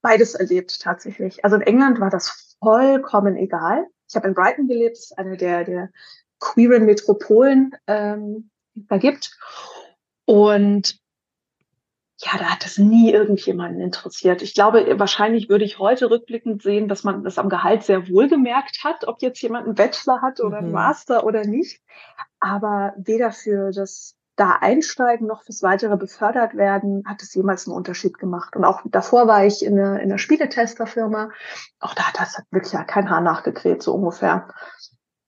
Beides 0.00 0.34
erlebt 0.34 0.80
tatsächlich. 0.80 1.44
Also 1.44 1.56
in 1.56 1.62
England 1.62 2.00
war 2.00 2.08
das 2.08 2.49
vollkommen 2.60 3.36
egal. 3.36 3.86
Ich 4.08 4.16
habe 4.16 4.28
in 4.28 4.34
Brighton 4.34 4.68
gelebt, 4.68 4.98
eine 5.16 5.36
der, 5.36 5.64
der 5.64 5.90
queeren 6.38 6.86
Metropolen 6.86 7.72
ähm, 7.86 8.50
da 8.74 8.98
gibt. 8.98 9.36
Und 10.24 11.00
ja, 12.22 12.32
da 12.38 12.44
hat 12.50 12.64
das 12.64 12.76
nie 12.76 13.10
irgendjemanden 13.10 13.80
interessiert. 13.80 14.42
Ich 14.42 14.52
glaube, 14.52 14.98
wahrscheinlich 14.98 15.48
würde 15.48 15.64
ich 15.64 15.78
heute 15.78 16.10
rückblickend 16.10 16.62
sehen, 16.62 16.86
dass 16.86 17.02
man 17.02 17.24
das 17.24 17.38
am 17.38 17.48
Gehalt 17.48 17.82
sehr 17.82 18.08
wohl 18.08 18.28
gemerkt 18.28 18.84
hat, 18.84 19.08
ob 19.08 19.22
jetzt 19.22 19.40
jemand 19.40 19.66
einen 19.66 19.74
Bachelor 19.74 20.20
hat 20.20 20.40
oder 20.40 20.58
einen 20.58 20.68
mhm. 20.68 20.74
Master 20.74 21.24
oder 21.24 21.46
nicht. 21.46 21.80
Aber 22.38 22.92
weder 22.98 23.32
für 23.32 23.70
das 23.70 24.16
da 24.40 24.52
einsteigen 24.52 25.26
noch 25.26 25.42
fürs 25.42 25.62
weitere 25.62 25.98
befördert 25.98 26.56
werden, 26.56 27.04
hat 27.06 27.22
es 27.22 27.34
jemals 27.34 27.66
einen 27.66 27.76
Unterschied 27.76 28.18
gemacht. 28.18 28.56
Und 28.56 28.64
auch 28.64 28.80
davor 28.86 29.26
war 29.26 29.44
ich 29.44 29.62
in 29.62 29.78
einer, 29.78 30.00
in 30.00 30.10
einer 30.10 30.16
Spieletesterfirma. 30.16 31.30
Auch 31.78 31.94
da 31.94 32.04
hat 32.04 32.18
das 32.18 32.42
wirklich 32.50 32.72
kein 32.86 33.10
Haar 33.10 33.20
nachgekräht, 33.20 33.82
so 33.82 33.92
ungefähr 33.92 34.48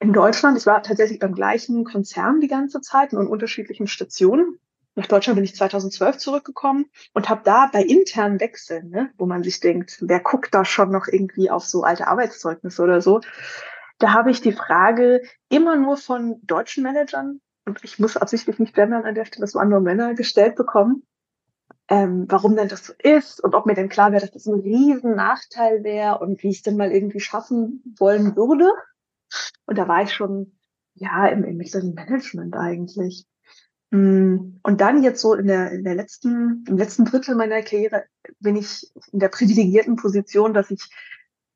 in 0.00 0.14
Deutschland. 0.14 0.57
Ich 0.57 0.64
war 0.64 0.83
tatsächlich 0.83 1.19
beim 1.19 1.35
gleichen 1.35 1.85
Konzern 1.85 2.40
die 2.40 2.49
ganze 2.49 2.81
Zeit 2.81 3.12
und 3.12 3.26
unterschiedlichen 3.26 3.87
Stationen. 3.87 4.59
Nach 4.95 5.07
Deutschland 5.07 5.37
bin 5.37 5.45
ich 5.45 5.54
2012 5.57 6.16
zurückgekommen 6.16 6.87
und 7.12 7.28
habe 7.28 7.42
da 7.45 7.69
bei 7.71 7.83
internen 7.83 8.40
Wechseln, 8.40 8.88
ne, 8.88 9.11
wo 9.19 9.26
man 9.26 9.42
sich 9.42 9.61
denkt, 9.61 9.99
wer 10.00 10.21
guckt 10.21 10.54
da 10.54 10.64
schon 10.64 10.90
noch 10.90 11.07
irgendwie 11.07 11.50
auf 11.50 11.66
so 11.66 11.83
alte 11.83 12.09
Arbeitszeugnisse 12.09 12.83
oder 12.83 13.02
so, 13.02 13.21
da 13.99 14.14
habe 14.14 14.31
ich 14.31 14.40
die 14.40 14.52
Frage 14.52 15.23
immer 15.50 15.76
nur 15.76 15.99
von 15.99 16.40
deutschen 16.45 16.83
Managern, 16.83 17.40
und 17.64 17.83
ich 17.85 17.99
muss 17.99 18.16
absichtlich 18.16 18.59
nicht 18.59 18.75
gendern 18.75 19.04
an 19.04 19.14
der 19.14 19.25
Stelle, 19.25 19.42
das 19.42 19.54
waren 19.54 19.69
nur 19.69 19.81
Männer, 19.81 20.14
gestellt 20.14 20.57
bekommen, 20.57 21.04
ähm, 21.88 22.26
warum 22.28 22.57
denn 22.57 22.69
das 22.69 22.87
so 22.87 22.92
ist 22.99 23.42
und 23.42 23.54
ob 23.54 23.66
mir 23.66 23.75
denn 23.75 23.88
klar 23.88 24.12
wäre, 24.12 24.23
dass 24.23 24.33
das 24.33 24.47
ein 24.47 24.61
riesen 24.61 25.14
Nachteil 25.14 25.85
wäre 25.85 26.19
und 26.19 26.42
wie 26.42 26.50
ich 26.50 26.57
es 26.57 26.62
denn 26.62 26.76
mal 26.76 26.92
irgendwie 26.92 27.21
schaffen 27.21 27.83
wollen 27.99 28.37
würde. 28.37 28.71
Und 29.66 29.78
da 29.78 29.88
war 29.88 30.02
ich 30.02 30.12
schon, 30.12 30.59
ja, 30.95 31.26
im, 31.28 31.45
im 31.45 31.57
mittleren 31.57 31.95
Management 31.95 32.54
eigentlich. 32.57 33.26
Mm, 33.90 34.59
und 34.62 34.81
dann 34.81 35.02
jetzt 35.02 35.21
so 35.21 35.35
in 35.35 35.47
der, 35.47 35.73
in 35.73 35.85
der 35.85 35.95
letzten, 35.95 36.64
im 36.66 36.76
letzten 36.76 37.04
Drittel 37.04 37.35
meiner 37.35 37.62
Karriere 37.62 38.04
bin 38.40 38.57
ich 38.57 38.90
in 39.12 39.19
der 39.19 39.28
privilegierten 39.28 39.97
Position, 39.97 40.54
dass 40.54 40.71
ich 40.71 40.90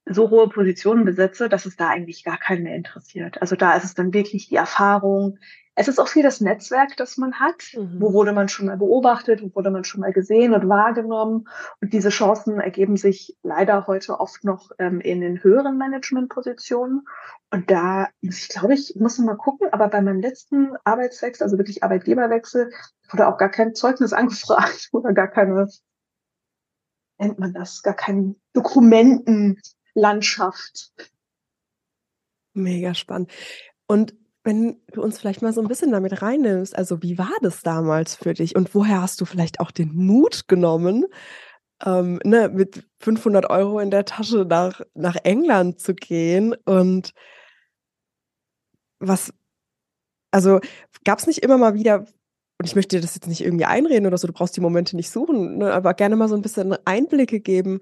so 0.05 0.31
hohe 0.31 0.49
Positionen 0.49 1.05
besetze, 1.05 1.49
dass 1.49 1.67
es 1.67 1.77
da 1.77 1.89
eigentlich 1.89 2.25
gar 2.25 2.39
keinen 2.39 2.63
mehr 2.63 2.77
interessiert. 2.77 3.41
Also 3.43 3.57
da 3.57 3.75
ist 3.75 3.85
es 3.85 3.95
dann 3.95 4.15
wirklich 4.15 4.49
die 4.49 4.57
Erfahrung, 4.57 5.39
es 5.79 5.89
ist 5.89 5.99
auch 5.99 6.09
viel 6.09 6.23
das 6.23 6.41
Netzwerk, 6.41 6.97
das 6.97 7.19
man 7.19 7.39
hat. 7.39 7.75
Mhm. 7.75 8.01
Wo 8.01 8.15
wurde 8.15 8.33
man 8.33 8.49
schon 8.49 8.65
mal 8.65 8.79
beobachtet? 8.79 9.43
Wo 9.43 9.55
wurde 9.55 9.71
man 9.71 9.85
schon 9.85 10.01
mal 10.01 10.13
gesehen 10.13 10.55
und 10.55 10.71
wahrgenommen? 10.71 11.49
Und 11.83 11.93
diese 11.93 12.09
Chancen 12.09 12.59
ergeben 12.59 12.97
sich 12.97 13.37
leider 13.43 13.87
heute 13.87 14.19
oft 14.19 14.43
noch 14.43 14.71
ähm, 14.79 15.01
in 15.01 15.21
den 15.21 15.45
höheren 15.45 15.77
Managementpositionen. 15.77 17.07
Und 17.51 17.71
da 17.71 18.09
muss 18.23 18.39
ich, 18.39 18.49
glaube 18.49 18.73
ich, 18.73 18.97
muss 18.97 19.19
mal 19.19 19.37
gucken, 19.37 19.69
aber 19.71 19.89
bei 19.89 20.01
meinem 20.01 20.23
letzten 20.23 20.71
Arbeitswechsel, 20.85 21.45
also 21.45 21.59
wirklich 21.59 21.85
Arbeitgeberwechsel, 21.85 22.73
wurde 23.11 23.29
auch 23.29 23.37
gar 23.37 23.51
kein 23.51 23.75
Zeugnis 23.75 24.13
angefragt 24.15 24.89
oder 24.93 25.13
gar 25.13 25.29
keine, 25.29 25.69
nennt 27.19 27.39
man 27.39 27.53
das, 27.53 27.83
gar 27.83 27.93
keine 27.93 28.35
Dokumentenlandschaft. 28.55 30.95
Mega 32.55 32.95
spannend. 32.95 33.31
Und 33.87 34.15
wenn 34.47 34.81
du 34.93 35.03
uns 35.03 35.19
vielleicht 35.19 35.43
mal 35.43 35.53
so 35.53 35.61
ein 35.61 35.69
bisschen 35.69 35.91
damit 35.91 36.23
reinnimmst, 36.23 36.77
also 36.77 37.03
wie 37.03 37.19
war 37.19 37.33
das 37.43 37.63
damals 37.63 38.15
für 38.15 38.33
dich 38.33 38.55
und 38.57 38.75
woher 38.75 39.03
hast 39.03 39.21
du 39.21 39.25
vielleicht 39.25 39.61
auch 39.61 39.73
den 39.73 39.95
Mut 39.95 40.49
genommen, 40.49 41.05
ähm, 41.85 42.21
ne, 42.25 42.49
mit 42.49 42.87
500 43.01 43.51
Euro 43.51 43.81
in 43.81 43.91
der 43.91 44.05
Tasche 44.05 44.47
nach, 44.49 44.81
nach 44.95 45.17
England 45.25 45.81
zu 45.81 45.95
gehen 45.95 46.55
und 46.65 47.13
was, 49.01 49.33
also 50.31 50.61
gab 51.05 51.19
es 51.19 51.27
nicht 51.27 51.43
immer 51.43 51.59
mal 51.59 51.75
wieder, 51.75 52.01
und 52.59 52.65
ich 52.65 52.77
möchte 52.77 52.97
dir 52.97 53.03
das 53.03 53.15
jetzt 53.15 53.27
nicht 53.27 53.43
irgendwie 53.43 53.67
einreden 53.67 54.07
oder 54.07 54.17
so, 54.17 54.29
du 54.29 54.33
brauchst 54.33 54.57
die 54.57 54.61
Momente 54.63 54.97
nicht 54.97 55.11
suchen, 55.11 55.59
ne, 55.59 55.73
aber 55.73 55.93
gerne 55.95 56.17
mal 56.17 56.29
so 56.29 56.37
ein 56.37 56.43
bisschen 56.43 56.77
Einblicke 56.85 57.41
geben. 57.41 57.81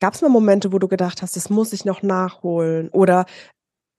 Gab 0.00 0.14
es 0.14 0.22
mal 0.22 0.28
Momente, 0.28 0.72
wo 0.72 0.78
du 0.78 0.88
gedacht 0.88 1.22
hast, 1.22 1.36
das 1.36 1.50
muss 1.50 1.72
ich 1.72 1.84
noch 1.84 2.02
nachholen? 2.02 2.88
Oder 2.90 3.26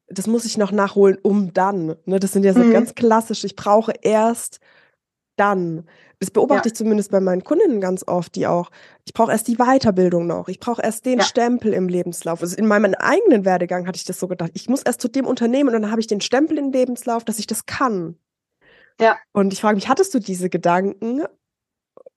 das 0.07 0.27
muss 0.27 0.45
ich 0.45 0.57
noch 0.57 0.71
nachholen, 0.71 1.17
um 1.21 1.53
dann. 1.53 1.95
Ne, 2.05 2.19
das 2.19 2.31
sind 2.31 2.43
ja 2.43 2.53
so 2.53 2.59
mhm. 2.59 2.71
ganz 2.71 2.95
klassisch, 2.95 3.43
ich 3.43 3.55
brauche 3.55 3.93
erst 4.01 4.59
dann. 5.35 5.87
Das 6.19 6.31
beobachte 6.31 6.69
ja. 6.69 6.71
ich 6.71 6.75
zumindest 6.75 7.11
bei 7.11 7.19
meinen 7.19 7.43
Kundinnen 7.43 7.81
ganz 7.81 8.07
oft, 8.07 8.35
die 8.35 8.47
auch, 8.47 8.71
ich 9.05 9.13
brauche 9.13 9.31
erst 9.31 9.47
die 9.47 9.57
Weiterbildung 9.57 10.27
noch, 10.27 10.47
ich 10.47 10.59
brauche 10.59 10.81
erst 10.81 11.05
den 11.05 11.19
ja. 11.19 11.25
Stempel 11.25 11.73
im 11.73 11.89
Lebenslauf. 11.89 12.41
Also 12.41 12.55
in 12.55 12.67
meinem 12.67 12.93
eigenen 12.93 13.43
Werdegang 13.43 13.85
hatte 13.85 13.97
ich 13.97 14.05
das 14.05 14.19
so 14.19 14.27
gedacht, 14.27 14.51
ich 14.53 14.69
muss 14.69 14.83
erst 14.83 15.01
zu 15.01 15.09
dem 15.09 15.25
Unternehmen 15.25 15.73
und 15.75 15.81
dann 15.81 15.91
habe 15.91 15.99
ich 15.99 16.07
den 16.07 16.21
Stempel 16.21 16.57
im 16.57 16.71
Lebenslauf, 16.71 17.25
dass 17.25 17.39
ich 17.39 17.47
das 17.47 17.65
kann. 17.65 18.17
Ja. 18.99 19.17
Und 19.33 19.51
ich 19.51 19.59
frage 19.59 19.75
mich, 19.75 19.89
hattest 19.89 20.13
du 20.13 20.19
diese 20.19 20.49
Gedanken 20.49 21.23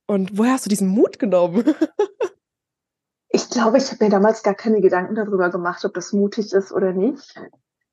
und 0.06 0.38
woher 0.38 0.52
hast 0.52 0.64
du 0.64 0.70
diesen 0.70 0.88
Mut 0.88 1.18
genommen? 1.18 1.64
ich 3.30 3.50
glaube, 3.50 3.78
ich 3.78 3.90
habe 3.90 4.04
mir 4.04 4.10
damals 4.10 4.44
gar 4.44 4.54
keine 4.54 4.80
Gedanken 4.80 5.16
darüber 5.16 5.50
gemacht, 5.50 5.84
ob 5.84 5.92
das 5.94 6.12
mutig 6.12 6.52
ist 6.52 6.70
oder 6.70 6.92
nicht 6.92 7.34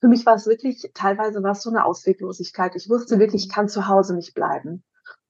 für 0.02 0.08
mich 0.08 0.26
war 0.26 0.36
es 0.36 0.46
wirklich, 0.46 0.92
teilweise 0.94 1.42
war 1.44 1.52
es 1.52 1.62
so 1.62 1.70
eine 1.70 1.86
Ausweglosigkeit. 1.86 2.76
Ich 2.76 2.90
wusste 2.90 3.20
wirklich, 3.20 3.46
ich 3.46 3.50
kann 3.50 3.70
zu 3.70 3.88
Hause 3.88 4.16
nicht 4.16 4.34
bleiben. 4.34 4.84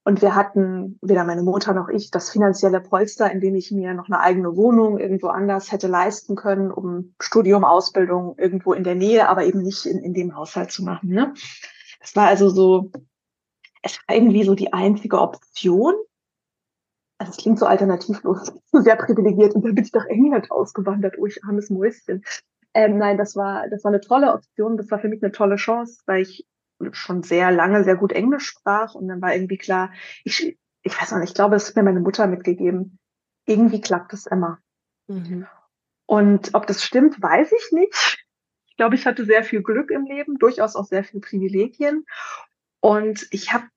Und 0.08 0.22
wir 0.22 0.36
hatten, 0.36 1.00
weder 1.02 1.24
meine 1.24 1.42
Mutter 1.42 1.74
noch 1.74 1.90
ich, 1.90 2.12
das 2.12 2.30
finanzielle 2.30 2.80
Polster, 2.80 3.32
in 3.32 3.42
dem 3.42 3.56
ich 3.56 3.72
mir 3.72 3.96
noch 3.96 4.06
eine 4.06 4.20
eigene 4.20 4.56
Wohnung 4.56 5.00
irgendwo 5.00 5.28
anders 5.28 5.72
hätte 5.72 5.88
leisten 5.88 6.36
können, 6.36 6.72
um 6.72 7.16
Studium, 7.20 7.64
Ausbildung 7.64 8.36
irgendwo 8.38 8.74
in 8.74 8.84
der 8.84 8.94
Nähe, 8.94 9.28
aber 9.28 9.46
eben 9.46 9.64
nicht 9.64 9.88
in, 9.88 9.98
in 9.98 10.14
dem 10.14 10.36
Haushalt 10.36 10.72
zu 10.72 10.84
machen. 10.84 11.10
Ne? 11.10 11.34
Das 12.00 12.16
war 12.16 12.28
also 12.28 12.50
so, 12.50 12.92
es 13.82 13.98
war 14.08 14.16
irgendwie 14.16 14.44
so 14.44 14.54
die 14.54 14.74
einzige 14.74 15.20
Option. 15.20 15.96
Also 17.18 17.32
es 17.32 17.38
klingt 17.38 17.58
so 17.58 17.66
alternativlos, 17.66 18.54
so 18.72 18.82
sehr 18.82 18.98
privilegiert. 18.98 19.56
Und 19.56 19.66
dann 19.66 19.74
bin 19.74 19.86
ich 19.86 19.94
nach 19.94 20.06
England 20.06 20.52
ausgewandert, 20.52 21.16
oh 21.18 21.26
ich 21.26 21.44
armes 21.44 21.72
Mäuschen. 21.72 22.24
Ähm, 22.76 22.98
nein, 22.98 23.18
das 23.18 23.38
war, 23.38 23.70
das 23.70 23.86
war 23.86 23.92
eine 23.92 24.02
tolle 24.02 24.34
Option. 24.34 24.76
Das 24.76 24.92
war 24.92 25.00
für 25.00 25.08
mich 25.08 25.24
eine 25.24 25.32
tolle 25.32 25.56
Chance, 25.56 26.04
weil 26.06 26.22
ich 26.22 26.46
schon 26.92 27.24
sehr 27.24 27.50
lange 27.50 27.86
sehr 27.86 27.96
gut 27.96 28.12
Englisch 28.12 28.48
sprach 28.48 28.96
und 28.96 29.08
dann 29.08 29.22
war 29.22 29.34
irgendwie 29.34 29.58
klar, 29.58 29.94
ich, 30.26 30.60
ich 30.84 31.02
weiß 31.02 31.12
noch 31.12 31.20
nicht, 31.20 31.30
ich 31.30 31.36
glaube, 31.36 31.56
es 31.56 31.70
hat 31.70 31.78
mir 31.78 31.84
meine 31.84 32.02
Mutter 32.02 32.28
mitgegeben. 32.28 33.00
Irgendwie 33.46 33.80
klappt 33.80 34.12
es 34.12 34.26
immer. 34.26 34.60
Mhm. 35.08 35.48
Und 36.06 36.54
ob 36.54 36.68
das 36.68 36.84
stimmt, 36.84 37.22
weiß 37.22 37.54
ich 37.54 37.72
nicht. 37.72 38.26
Ich 38.68 38.76
glaube, 38.76 38.96
ich 38.96 39.06
hatte 39.06 39.24
sehr 39.24 39.46
viel 39.46 39.64
Glück 39.64 39.90
im 39.90 40.06
Leben, 40.06 40.38
durchaus 40.38 40.76
auch 40.76 40.86
sehr 40.86 41.06
viele 41.06 41.22
Privilegien. 41.22 42.06
Und 42.82 43.26
ich 43.32 43.54
habe, 43.54 43.68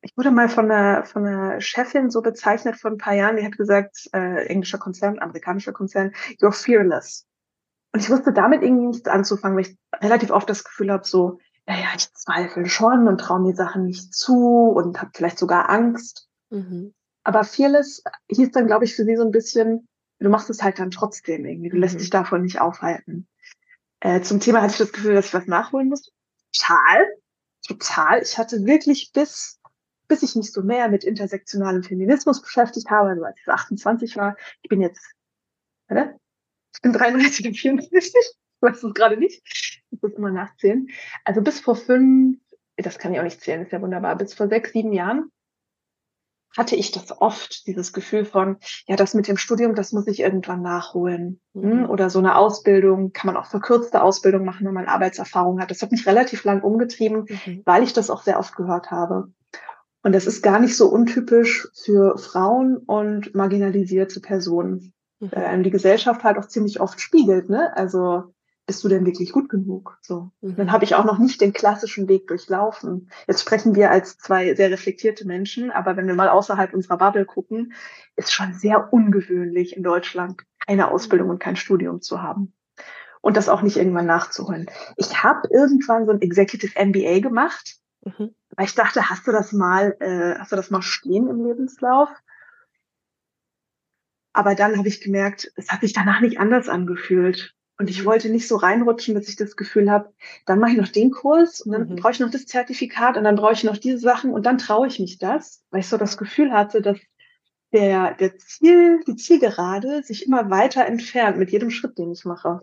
ich 0.00 0.16
wurde 0.16 0.32
mal 0.32 0.48
von 0.48 0.68
einer, 0.70 1.04
von 1.04 1.24
einer 1.24 1.60
Chefin 1.60 2.10
so 2.10 2.20
bezeichnet 2.20 2.76
vor 2.80 2.90
ein 2.90 2.98
paar 2.98 3.14
Jahren, 3.14 3.36
die 3.36 3.44
hat 3.44 3.56
gesagt, 3.56 4.08
äh, 4.12 4.46
englischer 4.46 4.78
Konzern, 4.78 5.20
amerikanischer 5.20 5.72
Konzern, 5.72 6.12
you're 6.40 6.52
fearless. 6.52 7.28
Und 7.92 8.00
ich 8.00 8.10
wusste 8.10 8.32
damit 8.32 8.62
irgendwie 8.62 8.88
nichts 8.88 9.08
anzufangen, 9.08 9.56
weil 9.56 9.66
ich 9.66 9.78
relativ 10.00 10.30
oft 10.30 10.48
das 10.48 10.64
Gefühl 10.64 10.92
habe, 10.92 11.06
so, 11.06 11.38
naja, 11.66 11.88
ich 11.96 12.12
zweifle 12.14 12.66
schon 12.66 13.08
und 13.08 13.18
traue 13.18 13.40
mir 13.40 13.54
Sachen 13.54 13.84
nicht 13.84 14.14
zu 14.14 14.72
und 14.74 15.00
habe 15.00 15.10
vielleicht 15.14 15.38
sogar 15.38 15.68
Angst. 15.70 16.28
Mhm. 16.50 16.94
Aber 17.24 17.44
Fearless 17.44 18.02
hieß 18.30 18.52
dann, 18.52 18.66
glaube 18.66 18.84
ich, 18.84 18.94
für 18.94 19.04
sie 19.04 19.16
so 19.16 19.22
ein 19.22 19.30
bisschen, 19.30 19.86
du 20.18 20.30
machst 20.30 20.48
es 20.50 20.62
halt 20.62 20.78
dann 20.78 20.90
trotzdem 20.90 21.44
irgendwie, 21.44 21.68
du 21.68 21.76
mhm. 21.76 21.82
lässt 21.82 22.00
dich 22.00 22.10
davon 22.10 22.42
nicht 22.42 22.60
aufhalten. 22.60 23.28
Äh, 24.00 24.22
zum 24.22 24.40
Thema 24.40 24.62
hatte 24.62 24.72
ich 24.72 24.78
das 24.78 24.92
Gefühl, 24.92 25.14
dass 25.14 25.26
ich 25.26 25.34
was 25.34 25.46
nachholen 25.46 25.88
muss. 25.88 26.10
Total, 26.52 27.06
total. 27.66 28.22
Ich 28.22 28.38
hatte 28.38 28.64
wirklich 28.64 29.12
bis, 29.12 29.60
bis 30.08 30.22
ich 30.22 30.36
mich 30.36 30.52
so 30.52 30.62
mehr 30.62 30.88
mit 30.88 31.04
intersektionalem 31.04 31.82
Feminismus 31.82 32.40
beschäftigt 32.40 32.90
habe, 32.90 33.10
also 33.10 33.24
als 33.24 33.36
ich 33.40 33.48
28 33.48 34.16
war, 34.16 34.36
ich 34.62 34.68
bin 34.68 34.80
jetzt, 34.80 35.14
oder? 35.90 36.16
Ich 36.74 36.80
bin 36.82 36.92
33 36.92 37.48
und 37.48 37.54
34. 37.54 38.14
Ich 38.14 38.36
weiß 38.60 38.82
es 38.82 38.94
gerade 38.94 39.16
nicht. 39.16 39.42
Ich 39.90 40.02
muss 40.02 40.14
immer 40.14 40.30
nachzählen. 40.30 40.88
Also 41.24 41.40
bis 41.40 41.60
vor 41.60 41.76
fünf, 41.76 42.38
das 42.76 42.98
kann 42.98 43.12
ich 43.12 43.20
auch 43.20 43.24
nicht 43.24 43.40
zählen, 43.40 43.62
ist 43.62 43.72
ja 43.72 43.80
wunderbar, 43.80 44.16
bis 44.16 44.34
vor 44.34 44.48
sechs, 44.48 44.72
sieben 44.72 44.92
Jahren 44.92 45.30
hatte 46.56 46.76
ich 46.76 46.90
das 46.90 47.20
oft, 47.20 47.66
dieses 47.66 47.92
Gefühl 47.92 48.24
von, 48.24 48.56
ja, 48.86 48.96
das 48.96 49.14
mit 49.14 49.28
dem 49.28 49.36
Studium, 49.36 49.74
das 49.74 49.92
muss 49.92 50.06
ich 50.06 50.20
irgendwann 50.20 50.62
nachholen. 50.62 51.40
Hm? 51.54 51.82
Mhm. 51.82 51.90
Oder 51.90 52.10
so 52.10 52.18
eine 52.18 52.36
Ausbildung, 52.36 53.12
kann 53.12 53.26
man 53.26 53.36
auch 53.36 53.46
verkürzte 53.46 54.02
Ausbildung 54.02 54.44
machen, 54.44 54.66
wenn 54.66 54.74
man 54.74 54.86
Arbeitserfahrung 54.86 55.60
hat. 55.60 55.70
Das 55.70 55.82
hat 55.82 55.92
mich 55.92 56.06
relativ 56.06 56.44
lang 56.44 56.62
umgetrieben, 56.62 57.26
mhm. 57.46 57.62
weil 57.64 57.82
ich 57.82 57.92
das 57.92 58.10
auch 58.10 58.22
sehr 58.22 58.38
oft 58.38 58.56
gehört 58.56 58.90
habe. 58.90 59.32
Und 60.02 60.12
das 60.12 60.26
ist 60.26 60.42
gar 60.42 60.58
nicht 60.58 60.76
so 60.76 60.88
untypisch 60.88 61.68
für 61.84 62.16
Frauen 62.18 62.76
und 62.76 63.34
marginalisierte 63.34 64.20
Personen, 64.20 64.94
mhm. 65.20 65.30
weil 65.32 65.44
einem 65.44 65.62
die 65.62 65.70
Gesellschaft 65.70 66.24
halt 66.24 66.38
auch 66.38 66.46
ziemlich 66.46 66.80
oft 66.80 67.00
spiegelt. 67.00 67.48
Ne? 67.48 67.76
Also 67.76 68.34
bist 68.68 68.84
du 68.84 68.88
denn 68.88 69.06
wirklich 69.06 69.32
gut 69.32 69.48
genug? 69.48 69.98
So. 70.02 70.30
Mhm. 70.42 70.56
Dann 70.56 70.72
habe 70.72 70.84
ich 70.84 70.94
auch 70.94 71.06
noch 71.06 71.18
nicht 71.18 71.40
den 71.40 71.54
klassischen 71.54 72.06
Weg 72.06 72.26
durchlaufen. 72.26 73.10
Jetzt 73.26 73.40
sprechen 73.40 73.74
wir 73.74 73.90
als 73.90 74.18
zwei 74.18 74.54
sehr 74.54 74.70
reflektierte 74.70 75.26
Menschen, 75.26 75.70
aber 75.70 75.96
wenn 75.96 76.06
wir 76.06 76.14
mal 76.14 76.28
außerhalb 76.28 76.74
unserer 76.74 76.98
Bubble 76.98 77.24
gucken, 77.24 77.72
ist 78.16 78.32
schon 78.32 78.52
sehr 78.52 78.92
ungewöhnlich 78.92 79.74
in 79.74 79.82
Deutschland 79.82 80.42
keine 80.66 80.90
Ausbildung 80.90 81.30
und 81.30 81.40
kein 81.40 81.56
Studium 81.56 82.02
zu 82.02 82.20
haben. 82.20 82.52
Und 83.22 83.38
das 83.38 83.48
auch 83.48 83.62
nicht 83.62 83.78
irgendwann 83.78 84.06
nachzuholen. 84.06 84.70
Ich 84.96 85.24
habe 85.24 85.48
irgendwann 85.50 86.04
so 86.04 86.12
ein 86.12 86.20
Executive 86.20 86.78
MBA 86.78 87.20
gemacht, 87.20 87.76
mhm. 88.04 88.34
weil 88.54 88.66
ich 88.66 88.74
dachte, 88.74 89.08
hast 89.08 89.26
du 89.26 89.32
das 89.32 89.52
mal, 89.52 89.96
äh, 90.00 90.38
hast 90.38 90.52
du 90.52 90.56
das 90.56 90.70
mal 90.70 90.82
stehen 90.82 91.26
im 91.26 91.42
Lebenslauf? 91.42 92.10
Aber 94.38 94.54
dann 94.54 94.78
habe 94.78 94.86
ich 94.86 95.00
gemerkt, 95.00 95.50
es 95.56 95.68
hat 95.68 95.80
sich 95.80 95.92
danach 95.92 96.20
nicht 96.20 96.38
anders 96.38 96.68
angefühlt. 96.68 97.56
Und 97.76 97.90
ich 97.90 98.04
wollte 98.04 98.30
nicht 98.30 98.46
so 98.46 98.54
reinrutschen, 98.54 99.16
dass 99.16 99.28
ich 99.28 99.34
das 99.34 99.56
Gefühl 99.56 99.90
habe, 99.90 100.14
dann 100.46 100.60
mache 100.60 100.70
ich 100.70 100.76
noch 100.76 100.86
den 100.86 101.10
Kurs 101.10 101.60
und 101.60 101.72
dann 101.72 101.88
mhm. 101.88 101.96
brauche 101.96 102.12
ich 102.12 102.20
noch 102.20 102.30
das 102.30 102.46
Zertifikat 102.46 103.16
und 103.16 103.24
dann 103.24 103.34
brauche 103.34 103.54
ich 103.54 103.64
noch 103.64 103.78
diese 103.78 103.98
Sachen 103.98 104.32
und 104.32 104.46
dann 104.46 104.56
traue 104.56 104.86
ich 104.86 105.00
mich 105.00 105.18
das, 105.18 105.64
weil 105.72 105.80
ich 105.80 105.88
so 105.88 105.96
das 105.96 106.16
Gefühl 106.16 106.52
hatte, 106.52 106.82
dass 106.82 107.00
der, 107.72 108.14
der 108.14 108.38
Ziel, 108.38 109.00
die 109.08 109.16
Zielgerade 109.16 110.04
sich 110.04 110.24
immer 110.24 110.48
weiter 110.50 110.86
entfernt 110.86 111.36
mit 111.36 111.50
jedem 111.50 111.70
Schritt, 111.70 111.98
den 111.98 112.12
ich 112.12 112.24
mache. 112.24 112.60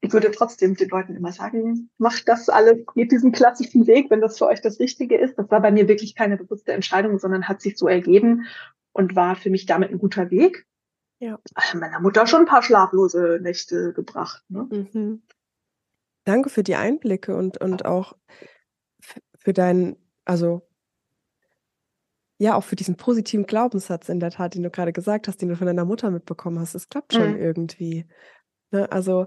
Ich 0.00 0.12
würde 0.12 0.30
trotzdem 0.30 0.76
den 0.76 0.90
Leuten 0.90 1.16
immer 1.16 1.32
sagen, 1.32 1.90
macht 1.98 2.28
das 2.28 2.48
alles, 2.48 2.86
geht 2.94 3.10
diesen 3.10 3.32
klassischen 3.32 3.88
Weg, 3.88 4.12
wenn 4.12 4.20
das 4.20 4.38
für 4.38 4.46
euch 4.46 4.60
das 4.60 4.78
Richtige 4.78 5.18
ist. 5.18 5.36
Das 5.36 5.50
war 5.50 5.60
bei 5.60 5.72
mir 5.72 5.88
wirklich 5.88 6.14
keine 6.14 6.36
bewusste 6.36 6.70
Entscheidung, 6.70 7.18
sondern 7.18 7.48
hat 7.48 7.60
sich 7.60 7.76
so 7.76 7.88
ergeben 7.88 8.44
und 8.94 9.14
war 9.14 9.36
für 9.36 9.50
mich 9.50 9.66
damit 9.66 9.90
ein 9.90 9.98
guter 9.98 10.30
Weg. 10.30 10.66
Ja. 11.18 11.38
Also 11.54 11.78
meiner 11.78 12.00
Mutter 12.00 12.26
schon 12.26 12.40
ein 12.40 12.46
paar 12.46 12.62
schlaflose 12.62 13.38
Nächte 13.42 13.92
gebracht. 13.92 14.42
Ne? 14.48 14.68
Mhm. 14.70 15.22
Danke 16.24 16.48
für 16.48 16.62
die 16.62 16.76
Einblicke 16.76 17.36
und, 17.36 17.60
und 17.60 17.84
auch 17.84 18.14
für 19.36 19.52
deinen, 19.52 19.96
also 20.24 20.66
ja, 22.38 22.56
auch 22.56 22.64
für 22.64 22.76
diesen 22.76 22.96
positiven 22.96 23.46
Glaubenssatz 23.46 24.08
in 24.08 24.20
der 24.20 24.30
Tat, 24.30 24.54
den 24.54 24.62
du 24.62 24.70
gerade 24.70 24.92
gesagt 24.92 25.28
hast, 25.28 25.40
den 25.40 25.48
du 25.48 25.56
von 25.56 25.66
deiner 25.66 25.84
Mutter 25.84 26.10
mitbekommen 26.10 26.58
hast. 26.58 26.74
Es 26.74 26.88
klappt 26.88 27.12
schon 27.12 27.34
mhm. 27.34 27.38
irgendwie. 27.40 28.06
Ne? 28.70 28.90
Also 28.90 29.26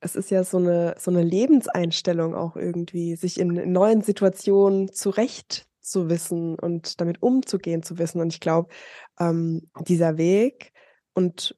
es 0.00 0.16
ist 0.16 0.30
ja 0.30 0.44
so 0.44 0.58
eine, 0.58 0.94
so 0.98 1.10
eine 1.10 1.22
Lebenseinstellung 1.22 2.34
auch 2.34 2.56
irgendwie, 2.56 3.16
sich 3.16 3.38
in, 3.38 3.56
in 3.56 3.72
neuen 3.72 4.02
Situationen 4.02 4.92
zurecht 4.92 5.66
zu 5.82 6.08
wissen 6.08 6.58
und 6.58 7.00
damit 7.00 7.22
umzugehen 7.22 7.82
zu 7.82 7.98
wissen. 7.98 8.20
Und 8.20 8.32
ich 8.32 8.40
glaube, 8.40 8.72
ähm, 9.18 9.68
dieser 9.86 10.16
Weg, 10.16 10.72
und 11.14 11.56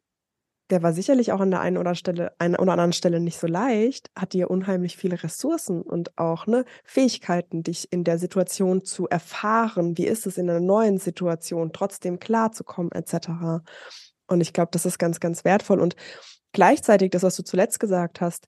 der 0.70 0.82
war 0.82 0.92
sicherlich 0.92 1.30
auch 1.32 1.40
an 1.40 1.50
der 1.50 1.60
einen 1.60 1.76
oder, 1.76 1.94
Stelle, 1.94 2.32
einer 2.38 2.58
oder 2.58 2.72
anderen 2.72 2.94
Stelle 2.94 3.20
nicht 3.20 3.38
so 3.38 3.46
leicht, 3.46 4.10
hat 4.16 4.32
dir 4.32 4.50
unheimlich 4.50 4.96
viele 4.96 5.22
Ressourcen 5.22 5.82
und 5.82 6.16
auch 6.16 6.46
ne, 6.46 6.64
Fähigkeiten, 6.84 7.62
dich 7.62 7.92
in 7.92 8.02
der 8.02 8.18
Situation 8.18 8.82
zu 8.82 9.06
erfahren. 9.08 9.98
Wie 9.98 10.06
ist 10.06 10.26
es 10.26 10.38
in 10.38 10.48
einer 10.48 10.60
neuen 10.60 10.98
Situation, 10.98 11.72
trotzdem 11.72 12.18
klarzukommen, 12.18 12.92
etc. 12.92 13.62
Und 14.26 14.40
ich 14.40 14.52
glaube, 14.52 14.70
das 14.72 14.86
ist 14.86 14.98
ganz, 14.98 15.20
ganz 15.20 15.44
wertvoll. 15.44 15.80
Und 15.80 15.96
gleichzeitig, 16.52 17.10
das, 17.10 17.22
was 17.22 17.36
du 17.36 17.44
zuletzt 17.44 17.78
gesagt 17.78 18.22
hast, 18.22 18.46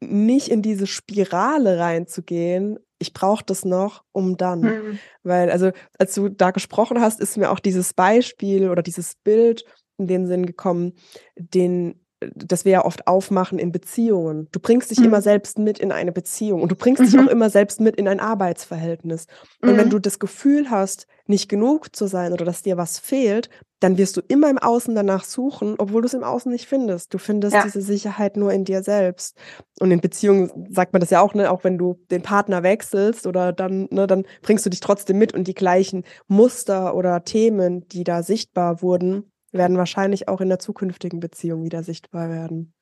nicht 0.00 0.48
in 0.48 0.62
diese 0.62 0.86
Spirale 0.86 1.78
reinzugehen, 1.78 2.78
ich 2.98 3.12
brauche 3.12 3.44
das 3.44 3.64
noch, 3.64 4.04
um 4.12 4.36
dann. 4.36 4.60
Mhm. 4.60 4.98
Weil, 5.22 5.50
also, 5.50 5.72
als 5.98 6.14
du 6.14 6.28
da 6.28 6.50
gesprochen 6.50 7.00
hast, 7.00 7.20
ist 7.20 7.36
mir 7.36 7.50
auch 7.50 7.60
dieses 7.60 7.94
Beispiel 7.94 8.70
oder 8.70 8.82
dieses 8.82 9.16
Bild 9.16 9.64
in 9.98 10.06
den 10.06 10.26
Sinn 10.26 10.46
gekommen, 10.46 10.94
den 11.36 12.00
das 12.34 12.64
wir 12.64 12.72
ja 12.72 12.84
oft 12.84 13.06
aufmachen 13.06 13.58
in 13.58 13.72
Beziehungen. 13.72 14.48
Du 14.50 14.58
bringst 14.58 14.90
dich 14.90 14.98
mhm. 14.98 15.06
immer 15.06 15.22
selbst 15.22 15.58
mit 15.58 15.78
in 15.78 15.92
eine 15.92 16.12
Beziehung 16.12 16.62
und 16.62 16.72
du 16.72 16.76
bringst 16.76 17.02
mhm. 17.02 17.06
dich 17.06 17.18
auch 17.18 17.26
immer 17.26 17.50
selbst 17.50 17.80
mit 17.80 17.96
in 17.96 18.08
ein 18.08 18.20
Arbeitsverhältnis. 18.20 19.26
Und 19.60 19.72
mhm. 19.72 19.76
wenn 19.76 19.90
du 19.90 19.98
das 19.98 20.18
Gefühl 20.18 20.70
hast, 20.70 21.06
nicht 21.26 21.48
genug 21.48 21.94
zu 21.94 22.06
sein 22.06 22.32
oder 22.32 22.44
dass 22.44 22.62
dir 22.62 22.78
was 22.78 22.98
fehlt, 22.98 23.50
dann 23.80 23.98
wirst 23.98 24.16
du 24.16 24.22
immer 24.26 24.48
im 24.48 24.58
Außen 24.58 24.94
danach 24.94 25.24
suchen, 25.24 25.74
obwohl 25.78 26.02
du 26.02 26.06
es 26.06 26.14
im 26.14 26.24
Außen 26.24 26.50
nicht 26.50 26.66
findest. 26.66 27.12
Du 27.12 27.18
findest 27.18 27.54
ja. 27.54 27.62
diese 27.62 27.82
Sicherheit 27.82 28.36
nur 28.36 28.52
in 28.52 28.64
dir 28.64 28.82
selbst. 28.82 29.36
Und 29.80 29.90
in 29.90 30.00
Beziehungen 30.00 30.68
sagt 30.70 30.92
man 30.92 31.00
das 31.00 31.10
ja 31.10 31.20
auch, 31.20 31.34
ne, 31.34 31.50
auch 31.50 31.64
wenn 31.64 31.76
du 31.76 32.00
den 32.10 32.22
Partner 32.22 32.62
wechselst 32.62 33.26
oder 33.26 33.52
dann, 33.52 33.88
ne, 33.90 34.06
dann 34.06 34.24
bringst 34.42 34.64
du 34.64 34.70
dich 34.70 34.80
trotzdem 34.80 35.18
mit 35.18 35.34
und 35.34 35.46
die 35.46 35.54
gleichen 35.54 36.04
Muster 36.26 36.94
oder 36.94 37.24
Themen, 37.24 37.86
die 37.88 38.04
da 38.04 38.22
sichtbar 38.22 38.80
wurden, 38.80 39.30
werden 39.52 39.76
wahrscheinlich 39.76 40.28
auch 40.28 40.40
in 40.40 40.48
der 40.48 40.58
zukünftigen 40.58 41.20
Beziehung 41.20 41.64
wieder 41.64 41.82
sichtbar 41.82 42.30
werden. 42.30 42.72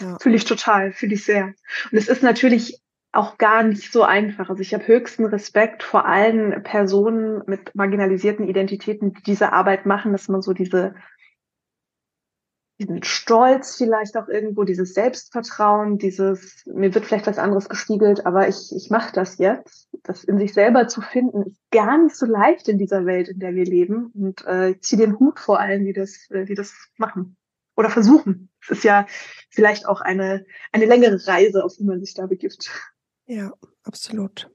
Ja. 0.00 0.18
Fühle 0.20 0.36
ich 0.36 0.44
total, 0.44 0.92
fühle 0.92 1.14
ich 1.14 1.24
sehr. 1.24 1.54
Und 1.90 1.98
es 1.98 2.08
ist 2.08 2.22
natürlich 2.22 2.82
auch 3.12 3.36
gar 3.38 3.62
nicht 3.62 3.92
so 3.92 4.02
einfach. 4.02 4.48
Also 4.48 4.62
ich 4.62 4.72
habe 4.72 4.86
höchsten 4.86 5.26
Respekt 5.26 5.82
vor 5.82 6.06
allen 6.06 6.62
Personen 6.62 7.42
mit 7.46 7.74
marginalisierten 7.74 8.48
Identitäten, 8.48 9.12
die 9.12 9.22
diese 9.22 9.52
Arbeit 9.52 9.86
machen, 9.86 10.12
dass 10.12 10.28
man 10.28 10.42
so 10.42 10.54
diese 10.54 10.94
diesen 12.82 13.02
Stolz 13.02 13.76
vielleicht 13.76 14.16
auch 14.16 14.28
irgendwo, 14.28 14.64
dieses 14.64 14.94
Selbstvertrauen, 14.94 15.98
dieses, 15.98 16.64
mir 16.66 16.94
wird 16.94 17.04
vielleicht 17.04 17.26
was 17.26 17.38
anderes 17.38 17.68
gespiegelt, 17.68 18.26
aber 18.26 18.48
ich, 18.48 18.72
ich 18.74 18.90
mache 18.90 19.12
das 19.12 19.38
jetzt. 19.38 19.88
Das 20.02 20.24
in 20.24 20.38
sich 20.38 20.52
selber 20.52 20.88
zu 20.88 21.00
finden, 21.00 21.42
ist 21.42 21.60
gar 21.70 21.98
nicht 21.98 22.16
so 22.16 22.26
leicht 22.26 22.68
in 22.68 22.78
dieser 22.78 23.06
Welt, 23.06 23.28
in 23.28 23.38
der 23.38 23.54
wir 23.54 23.64
leben. 23.64 24.06
Und 24.14 24.44
äh, 24.46 24.70
ich 24.70 24.82
ziehe 24.82 25.00
den 25.00 25.18
Hut 25.18 25.38
vor 25.38 25.60
allen, 25.60 25.84
die 25.84 25.92
das, 25.92 26.28
äh, 26.30 26.44
die 26.44 26.54
das 26.54 26.74
machen 26.96 27.36
oder 27.76 27.88
versuchen. 27.88 28.50
Es 28.62 28.70
ist 28.70 28.84
ja 28.84 29.06
vielleicht 29.50 29.86
auch 29.86 30.00
eine, 30.00 30.44
eine 30.72 30.86
längere 30.86 31.24
Reise, 31.26 31.64
auf 31.64 31.76
die 31.76 31.84
man 31.84 32.00
sich 32.00 32.14
da 32.14 32.26
begibt. 32.26 32.70
Ja, 33.26 33.52
absolut. 33.84 34.50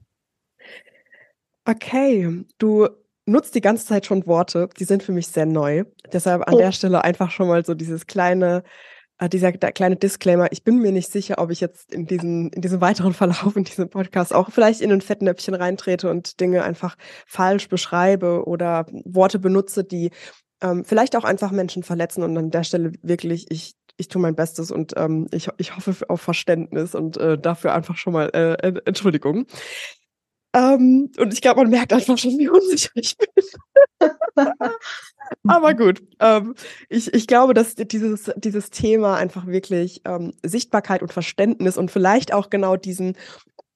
Okay, 1.66 2.46
du 2.58 2.88
nutzt 3.26 3.56
die 3.56 3.62
ganze 3.62 3.86
Zeit 3.86 4.06
schon 4.06 4.26
Worte, 4.26 4.70
die 4.80 4.86
sind 4.86 5.04
für 5.04 5.12
mich 5.12 5.28
sehr 5.28 5.46
neu. 5.46 5.84
Deshalb 6.12 6.48
an 6.48 6.56
oh. 6.56 6.58
der 6.58 6.72
Stelle 6.72 7.04
einfach 7.04 7.30
schon 7.30 7.48
mal 7.48 7.66
so 7.66 7.74
dieses 7.74 8.08
kleine, 8.08 8.64
äh, 9.18 9.28
dieser 9.30 9.52
kleine 9.52 9.98
Disclaimer. 9.98 10.52
Ich 10.52 10.64
bin 10.64 10.80
mir 10.80 10.92
nicht 10.92 11.12
sicher, 11.12 11.36
ob 11.40 11.52
ich 11.52 11.60
jetzt 11.60 11.94
in 11.94 12.06
diesen, 12.06 12.50
in 12.52 12.62
diesem 12.62 12.80
weiteren 12.80 13.14
Verlauf 13.14 13.56
in 13.56 13.66
diesem 13.66 13.90
Podcast 13.90 14.34
auch 14.34 14.52
vielleicht 14.52 14.82
in 14.82 14.92
ein 14.92 15.02
Fettnäpfchen 15.02 15.56
reintrete 15.56 16.10
und 16.10 16.40
Dinge 16.40 16.64
einfach 16.64 16.96
falsch 17.26 17.68
beschreibe 17.68 18.46
oder 18.46 18.86
Worte 19.04 19.40
benutze, 19.40 19.84
die 19.84 20.12
ähm, 20.62 20.86
vielleicht 20.86 21.16
auch 21.16 21.24
einfach 21.24 21.52
Menschen 21.52 21.84
verletzen 21.84 22.24
und 22.24 22.38
an 22.38 22.52
der 22.52 22.64
Stelle 22.64 22.94
wirklich, 23.02 23.48
ich 23.50 23.76
ich 23.98 24.08
tue 24.08 24.22
mein 24.22 24.36
Bestes 24.36 24.72
und 24.72 24.94
ähm, 24.96 25.28
ich, 25.32 25.50
ich 25.58 25.76
hoffe 25.76 25.96
auf 26.10 26.22
Verständnis 26.22 26.96
und 26.96 27.18
äh, 27.18 27.38
dafür 27.38 27.74
einfach 27.74 27.98
schon 27.98 28.14
mal 28.14 28.30
äh, 28.30 28.74
Entschuldigung. 28.86 29.48
Ähm, 30.54 31.12
und 31.18 31.34
ich 31.34 31.42
glaube, 31.42 31.62
man 31.62 31.70
merkt 31.70 31.94
einfach 31.94 32.18
schon, 32.18 32.38
wie 32.38 32.50
unsicher 32.50 32.92
ich 32.96 33.18
bin. 33.18 33.44
Aber 35.48 35.74
gut, 35.74 36.02
ähm, 36.20 36.56
ich, 36.90 37.14
ich 37.14 37.28
glaube, 37.28 37.54
dass 37.54 37.76
dieses, 37.76 38.32
dieses 38.38 38.70
Thema 38.70 39.18
einfach 39.18 39.46
wirklich 39.46 40.02
ähm, 40.06 40.34
Sichtbarkeit 40.44 41.02
und 41.02 41.12
Verständnis 41.12 41.78
und 41.78 41.92
vielleicht 41.92 42.34
auch 42.34 42.50
genau 42.50 42.78
diesen 42.78 43.18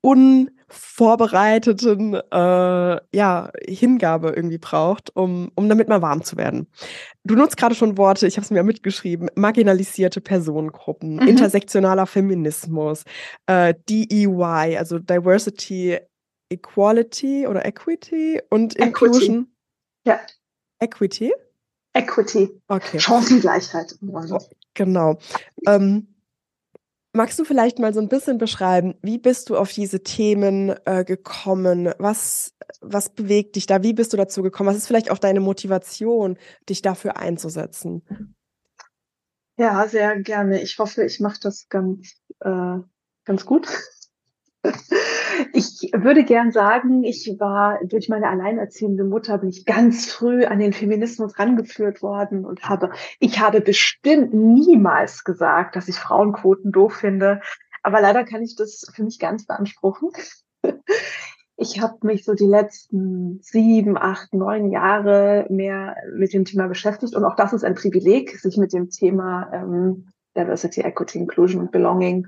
unvorbereiteten 0.02 2.16
äh, 2.16 3.00
ja, 3.16 3.52
Hingabe 3.68 4.30
irgendwie 4.30 4.58
braucht, 4.58 5.16
um, 5.16 5.52
um 5.56 5.70
damit 5.70 5.88
mal 5.88 6.02
warm 6.02 6.24
zu 6.24 6.38
werden. 6.38 6.68
Du 7.24 7.36
nutzt 7.36 7.58
gerade 7.58 7.76
schon 7.76 7.98
Worte, 7.98 8.26
ich 8.28 8.38
habe 8.38 8.46
es 8.46 8.52
mir 8.52 8.64
mitgeschrieben, 8.64 9.30
marginalisierte 9.36 10.22
Personengruppen, 10.22 11.18
mhm. 11.18 11.28
intersektionaler 11.28 12.08
Feminismus, 12.08 13.04
äh, 13.46 13.76
DEY, 13.90 14.78
also 14.78 14.98
Diversity, 14.98 16.00
Equality 16.50 17.46
oder 17.48 17.66
Equity 17.66 18.42
und 18.50 18.76
Equity. 18.76 18.88
Inclusion. 18.88 19.48
Ja. 20.06 20.20
Equity? 20.80 21.32
Equity. 21.94 22.50
Okay. 22.68 23.00
Chancengleichheit. 23.00 23.96
Oh, 24.02 24.40
genau. 24.74 25.20
Ähm, 25.68 26.11
magst 27.14 27.38
du 27.40 27.44
vielleicht 27.44 27.80
mal 27.80 27.94
so 27.94 28.00
ein 28.00 28.10
bisschen 28.10 28.38
beschreiben, 28.38 28.96
wie 29.02 29.18
bist 29.18 29.50
du 29.50 29.58
auf 29.58 29.72
diese 29.72 30.04
Themen 30.04 30.74
äh, 30.86 31.04
gekommen? 31.04 31.94
Was, 31.98 32.54
was 32.80 33.10
bewegt 33.10 33.56
dich 33.56 33.66
da? 33.66 33.84
Wie 33.84 33.94
bist 33.94 34.14
du 34.14 34.18
dazu 34.18 34.42
gekommen? 34.42 34.70
Was 34.70 34.78
ist 34.78 34.88
vielleicht 34.88 35.12
auch 35.12 35.18
deine 35.18 35.40
Motivation, 35.40 36.38
dich 36.70 36.82
dafür 36.82 37.18
einzusetzen? 37.18 38.36
Ja, 39.58 39.88
sehr 39.88 40.20
gerne. 40.22 40.62
Ich 40.62 40.80
hoffe, 40.80 41.04
ich 41.04 41.20
mache 41.20 41.40
das 41.42 41.68
ganz, 41.70 42.16
äh, 42.40 42.78
ganz 43.26 43.46
gut. 43.46 43.68
Ich 45.54 45.92
würde 45.94 46.24
gern 46.24 46.52
sagen, 46.52 47.04
ich 47.04 47.36
war 47.40 47.80
durch 47.84 48.10
meine 48.10 48.30
alleinerziehende 48.30 49.04
Mutter 49.04 49.40
bin 49.40 49.50
ich 49.50 49.66
ganz 49.66 50.12
früh 50.12 50.46
an 50.46 50.60
den 50.60 50.74
Feminismus 50.74 51.40
rangeführt 51.40 52.02
worden 52.02 52.46
und 52.46 52.70
habe, 52.70 52.92
ich 53.20 53.40
habe 53.40 53.62
bestimmt 53.62 54.34
niemals 54.34 55.24
gesagt, 55.24 55.76
dass 55.76 55.88
ich 55.88 55.96
Frauenquoten 55.96 56.72
doof 56.72 56.94
finde. 56.94 57.42
Aber 57.84 58.02
leider 58.02 58.24
kann 58.24 58.44
ich 58.44 58.56
das 58.56 58.86
für 58.94 59.04
mich 59.04 59.20
ganz 59.20 59.46
beanspruchen. 59.46 60.12
Ich 61.58 61.80
habe 61.80 61.98
mich 62.02 62.24
so 62.24 62.34
die 62.34 62.46
letzten 62.46 63.40
sieben, 63.42 63.98
acht, 63.98 64.34
neun 64.34 64.72
Jahre 64.72 65.46
mehr 65.50 65.96
mit 66.16 66.34
dem 66.34 66.46
Thema 66.46 66.68
beschäftigt. 66.68 67.16
Und 67.16 67.24
auch 67.24 67.36
das 67.36 67.54
ist 67.54 67.64
ein 67.64 67.76
Privileg, 67.76 68.40
sich 68.40 68.58
mit 68.58 68.74
dem 68.74 68.90
Thema 68.90 69.52
ähm, 69.54 70.08
Diversity, 70.36 70.82
Equity, 70.82 71.20
Inclusion 71.20 71.62
und 71.62 71.72
Belonging 71.72 72.28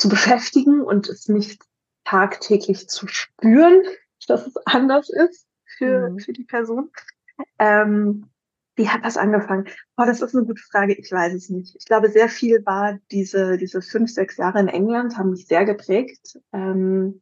zu 0.00 0.08
beschäftigen 0.08 0.80
und 0.80 1.08
es 1.08 1.28
nicht 1.28 1.62
tagtäglich 2.04 2.88
zu 2.88 3.06
spüren, 3.06 3.82
dass 4.26 4.46
es 4.46 4.56
anders 4.64 5.10
ist 5.10 5.46
für, 5.76 6.10
mhm. 6.10 6.18
für 6.18 6.32
die 6.32 6.44
Person. 6.44 6.90
Ähm, 7.58 8.30
wie 8.76 8.88
hat 8.88 9.04
das 9.04 9.18
angefangen? 9.18 9.66
Oh, 9.98 10.04
das 10.06 10.22
ist 10.22 10.34
eine 10.34 10.46
gute 10.46 10.62
Frage. 10.62 10.94
Ich 10.94 11.12
weiß 11.12 11.34
es 11.34 11.50
nicht. 11.50 11.76
Ich 11.76 11.84
glaube, 11.84 12.08
sehr 12.08 12.30
viel 12.30 12.64
war 12.64 12.98
diese, 13.10 13.58
diese 13.58 13.82
fünf, 13.82 14.10
sechs 14.10 14.38
Jahre 14.38 14.60
in 14.60 14.68
England 14.68 15.18
haben 15.18 15.30
mich 15.30 15.46
sehr 15.46 15.66
geprägt. 15.66 16.38
Ähm, 16.52 17.20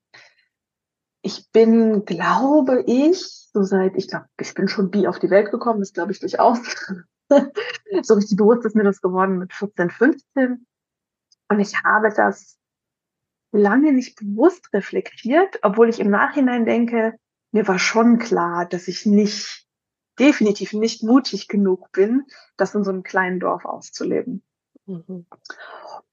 ich 1.23 1.51
bin, 1.51 2.05
glaube 2.05 2.85
ich, 2.87 3.49
so 3.53 3.65
seit, 3.65 3.97
ich 3.97 4.09
glaube, 4.09 4.27
ich 4.41 4.55
bin 4.55 4.69
schon 4.69 4.91
bi 4.91 5.09
auf 5.09 5.19
die 5.19 5.31
Welt 5.31 5.51
gekommen, 5.51 5.81
das 5.81 5.93
glaube 5.93 6.13
ich 6.13 6.21
durchaus. 6.21 6.61
so 8.03 8.15
richtig 8.15 8.37
bewusst 8.37 8.65
ist 8.65 8.77
mir 8.77 8.85
das 8.85 9.01
geworden 9.01 9.39
mit 9.39 9.53
14, 9.53 9.91
15. 9.91 10.67
Und 11.49 11.61
ich 11.61 11.83
habe 11.83 12.13
das 12.15 12.58
lange 13.53 13.93
nicht 13.93 14.19
bewusst 14.19 14.73
reflektiert, 14.73 15.59
obwohl 15.63 15.89
ich 15.89 16.01
im 16.01 16.11
Nachhinein 16.11 16.65
denke, 16.65 17.15
mir 17.53 17.67
war 17.67 17.79
schon 17.79 18.19
klar, 18.19 18.67
dass 18.67 18.89
ich 18.89 19.07
nicht, 19.07 19.67
definitiv 20.19 20.73
nicht 20.73 21.03
mutig 21.03 21.49
genug 21.49 21.93
bin, 21.93 22.25
das 22.57 22.75
in 22.75 22.85
so 22.85 22.91
einem 22.91 23.03
kleinen 23.03 23.41
Dorf 23.41 23.65
auszuleben. 23.65 24.43
Mhm. 24.87 25.27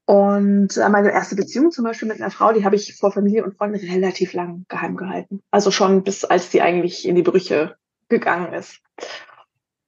Und 0.05 0.77
äh, 0.77 0.89
meine 0.89 1.11
erste 1.11 1.35
Beziehung 1.35 1.71
zum 1.71 1.83
Beispiel 1.83 2.07
mit 2.07 2.21
einer 2.21 2.29
Frau, 2.29 2.53
die 2.53 2.63
habe 2.63 2.75
ich 2.75 2.95
vor 2.95 3.11
Familie 3.11 3.43
und 3.43 3.57
Freunden 3.57 3.77
relativ 3.77 4.33
lang 4.33 4.65
geheim 4.67 4.95
gehalten. 4.95 5.41
Also 5.49 5.71
schon 5.71 6.03
bis 6.03 6.23
als 6.23 6.51
sie 6.51 6.61
eigentlich 6.61 7.07
in 7.07 7.15
die 7.15 7.23
Brüche 7.23 7.75
gegangen 8.07 8.53
ist. 8.53 8.81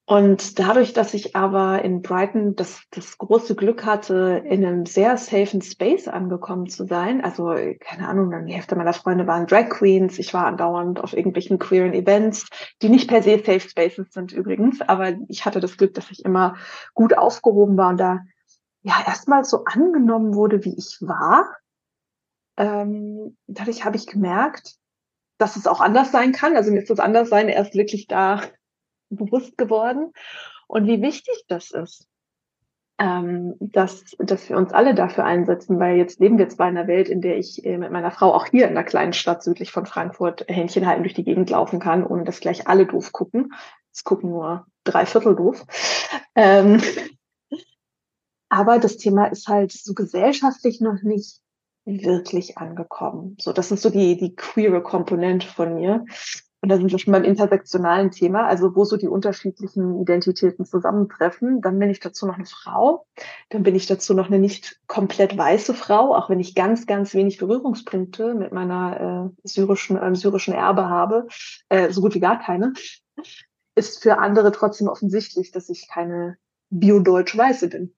Und 0.09 0.57
dadurch, 0.57 0.93
dass 0.93 1.13
ich 1.13 1.35
aber 1.35 1.83
in 1.83 2.01
Brighton 2.01 2.55
das, 2.55 2.81
das 2.91 3.17
große 3.17 3.55
Glück 3.55 3.85
hatte, 3.85 4.41
in 4.45 4.65
einem 4.65 4.85
sehr 4.85 5.17
safen 5.17 5.61
Space 5.61 6.07
angekommen 6.07 6.69
zu 6.69 6.85
sein, 6.85 7.21
also 7.21 7.53
keine 7.81 8.07
Ahnung, 8.07 8.45
die 8.45 8.53
Hälfte 8.53 8.77
meiner 8.77 8.93
Freunde 8.93 9.27
waren 9.27 9.47
Drag 9.47 9.67
Queens, 9.67 10.17
ich 10.17 10.33
war 10.33 10.45
andauernd 10.45 11.01
auf 11.01 11.11
irgendwelchen 11.11 11.59
queeren 11.59 11.91
Events, 11.91 12.47
die 12.81 12.87
nicht 12.87 13.09
per 13.09 13.21
se 13.21 13.39
Safe 13.39 13.59
Spaces 13.59 14.13
sind 14.13 14.31
übrigens, 14.31 14.79
aber 14.79 15.13
ich 15.27 15.43
hatte 15.43 15.59
das 15.59 15.75
Glück, 15.75 15.93
dass 15.93 16.09
ich 16.09 16.23
immer 16.23 16.55
gut 16.93 17.17
aufgehoben 17.17 17.75
war 17.75 17.89
und 17.89 17.97
da 17.97 18.21
ja 18.83 19.03
erstmal 19.05 19.43
so 19.43 19.65
angenommen 19.65 20.35
wurde, 20.35 20.63
wie 20.63 20.77
ich 20.77 20.99
war. 21.01 21.53
Ähm, 22.55 23.35
dadurch 23.47 23.83
habe 23.83 23.97
ich 23.97 24.07
gemerkt, 24.07 24.77
dass 25.37 25.57
es 25.57 25.67
auch 25.67 25.81
anders 25.81 26.13
sein 26.13 26.31
kann. 26.31 26.55
Also 26.55 26.71
mir 26.71 26.79
ist 26.79 26.89
das 26.89 27.01
Anderssein 27.01 27.49
erst 27.49 27.75
wirklich 27.75 28.07
da 28.07 28.39
bewusst 29.09 29.57
geworden 29.57 30.13
und 30.67 30.87
wie 30.87 31.01
wichtig 31.01 31.45
das 31.47 31.71
ist, 31.71 32.07
ähm, 32.99 33.55
dass, 33.59 34.15
dass 34.17 34.49
wir 34.49 34.57
uns 34.57 34.73
alle 34.73 34.95
dafür 34.95 35.23
einsetzen, 35.23 35.79
weil 35.79 35.97
jetzt 35.97 36.19
leben 36.19 36.37
wir 36.37 36.49
zwar 36.49 36.67
in 36.67 36.77
einer 36.77 36.87
Welt, 36.87 37.09
in 37.09 37.21
der 37.21 37.37
ich 37.37 37.63
äh, 37.63 37.77
mit 37.77 37.91
meiner 37.91 38.11
Frau 38.11 38.33
auch 38.33 38.47
hier 38.47 38.65
in 38.65 38.71
einer 38.71 38.83
kleinen 38.83 39.13
Stadt 39.13 39.43
südlich 39.43 39.71
von 39.71 39.85
Frankfurt 39.85 40.45
Händchen 40.47 40.87
halten 40.87 41.03
durch 41.03 41.13
die 41.13 41.23
Gegend 41.23 41.49
laufen 41.49 41.79
kann, 41.79 42.05
ohne 42.05 42.23
dass 42.23 42.39
gleich 42.39 42.67
alle 42.67 42.85
doof 42.87 43.11
gucken. 43.11 43.53
Es 43.93 44.03
gucken 44.03 44.31
nur 44.31 44.65
drei 44.83 45.05
Viertel 45.05 45.35
doof. 45.35 45.63
Ähm, 46.35 46.81
aber 48.49 48.79
das 48.79 48.97
Thema 48.97 49.25
ist 49.25 49.47
halt 49.47 49.71
so 49.71 49.93
gesellschaftlich 49.93 50.81
noch 50.81 51.01
nicht 51.03 51.39
wirklich 51.85 52.57
angekommen. 52.57 53.37
So, 53.39 53.53
das 53.53 53.71
ist 53.71 53.81
so 53.81 53.89
die, 53.89 54.17
die 54.17 54.35
queere 54.35 54.81
Komponente 54.81 55.47
von 55.47 55.75
mir. 55.75 56.05
Und 56.61 56.69
da 56.69 56.77
sind 56.77 56.91
wir 56.91 56.97
schon 56.97 57.13
beim 57.13 57.23
intersektionalen 57.23 58.09
Thema, 58.09 58.47
also 58.47 58.75
wo 58.75 58.83
so 58.83 58.97
die 58.97 59.07
unterschiedlichen 59.07 60.01
Identitäten 60.01 60.65
zusammentreffen. 60.65 61.61
Dann 61.61 61.77
bin 61.77 61.89
ich 61.89 61.99
dazu 61.99 62.25
noch 62.25 62.35
eine 62.35 62.45
Frau. 62.45 63.05
Dann 63.49 63.63
bin 63.63 63.75
ich 63.75 63.85
dazu 63.85 64.13
noch 64.15 64.27
eine 64.27 64.39
nicht 64.39 64.79
komplett 64.87 65.37
weiße 65.37 65.75
Frau, 65.75 66.15
auch 66.15 66.29
wenn 66.29 66.39
ich 66.39 66.55
ganz, 66.55 66.87
ganz 66.87 67.13
wenig 67.13 67.37
Berührungspunkte 67.37 68.33
mit 68.33 68.51
meiner 68.53 69.31
äh, 69.35 69.47
syrischen, 69.47 69.97
äh, 69.97 70.15
syrischen 70.15 70.53
Erbe 70.53 70.89
habe, 70.89 71.27
äh, 71.69 71.91
so 71.91 72.01
gut 72.01 72.15
wie 72.15 72.19
gar 72.19 72.39
keine. 72.39 72.73
Ist 73.75 74.01
für 74.01 74.17
andere 74.17 74.51
trotzdem 74.51 74.87
offensichtlich, 74.87 75.51
dass 75.51 75.69
ich 75.69 75.87
keine 75.87 76.37
bio-deutsch-weiße 76.71 77.69
bin. 77.69 77.96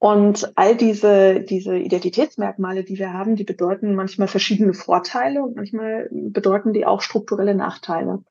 Und 0.00 0.52
all 0.56 0.76
diese, 0.76 1.40
diese 1.40 1.76
Identitätsmerkmale, 1.76 2.84
die 2.84 2.98
wir 2.98 3.12
haben, 3.12 3.34
die 3.34 3.44
bedeuten 3.44 3.96
manchmal 3.96 4.28
verschiedene 4.28 4.72
Vorteile 4.72 5.42
und 5.42 5.56
manchmal 5.56 6.08
bedeuten 6.12 6.72
die 6.72 6.86
auch 6.86 7.02
strukturelle 7.02 7.54
Nachteile. 7.54 8.22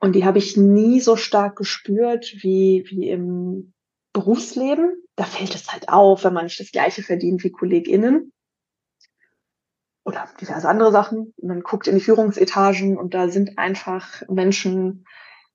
Und 0.00 0.14
die 0.14 0.24
habe 0.24 0.38
ich 0.38 0.56
nie 0.56 1.00
so 1.00 1.16
stark 1.16 1.56
gespürt 1.56 2.42
wie, 2.42 2.84
wie 2.88 3.10
im 3.10 3.74
Berufsleben. 4.14 5.02
Da 5.16 5.24
fällt 5.24 5.54
es 5.54 5.70
halt 5.72 5.90
auf, 5.90 6.24
wenn 6.24 6.32
man 6.32 6.44
nicht 6.44 6.60
das 6.60 6.72
Gleiche 6.72 7.02
verdient 7.02 7.44
wie 7.44 7.50
KollegInnen. 7.50 8.32
Oder 10.04 10.28
diverse 10.40 10.68
andere 10.68 10.92
Sachen. 10.92 11.34
Man 11.42 11.62
guckt 11.62 11.86
in 11.86 11.96
die 11.96 12.00
Führungsetagen 12.00 12.96
und 12.96 13.12
da 13.12 13.28
sind 13.28 13.58
einfach 13.58 14.22
Menschen 14.28 15.06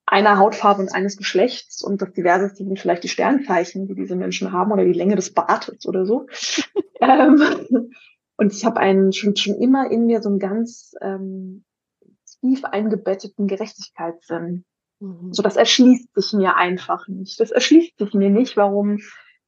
einer 0.10 0.40
Hautfarbe 0.40 0.82
und 0.82 0.90
eines 0.90 1.18
Geschlechts 1.18 1.84
und 1.84 2.02
das 2.02 2.12
Diverseste 2.14 2.64
sind 2.64 2.80
vielleicht 2.80 3.04
die 3.04 3.10
Sternzeichen, 3.10 3.88
die 3.88 3.94
diese 3.94 4.16
Menschen 4.16 4.52
haben 4.52 4.72
oder 4.72 4.84
die 4.84 4.94
Länge 4.94 5.16
des 5.16 5.34
Bartes 5.34 5.86
oder 5.86 6.06
so. 6.08 6.26
ähm, 7.00 7.92
und 8.36 8.52
ich 8.52 8.66
habe 8.66 8.80
einen 8.80 9.14
schon, 9.14 9.36
schon 9.36 9.56
immer 9.56 9.92
in 9.92 10.08
mir 10.08 10.24
so 10.24 10.30
einen 10.30 10.40
ganz 10.40 10.96
ähm, 11.02 11.64
tief 12.42 12.66
eingebetteten 12.66 13.48
Gerechtigkeitssinn. 13.48 14.66
Mhm. 15.00 15.32
So, 15.32 15.44
das 15.44 15.58
erschließt 15.58 16.10
sich 16.16 16.34
mir 16.34 16.56
einfach 16.56 17.08
nicht. 17.08 17.40
Das 17.40 17.52
erschließt 17.52 18.00
sich 18.00 18.14
mir 18.16 18.32
nicht, 18.32 18.58
warum 18.58 18.98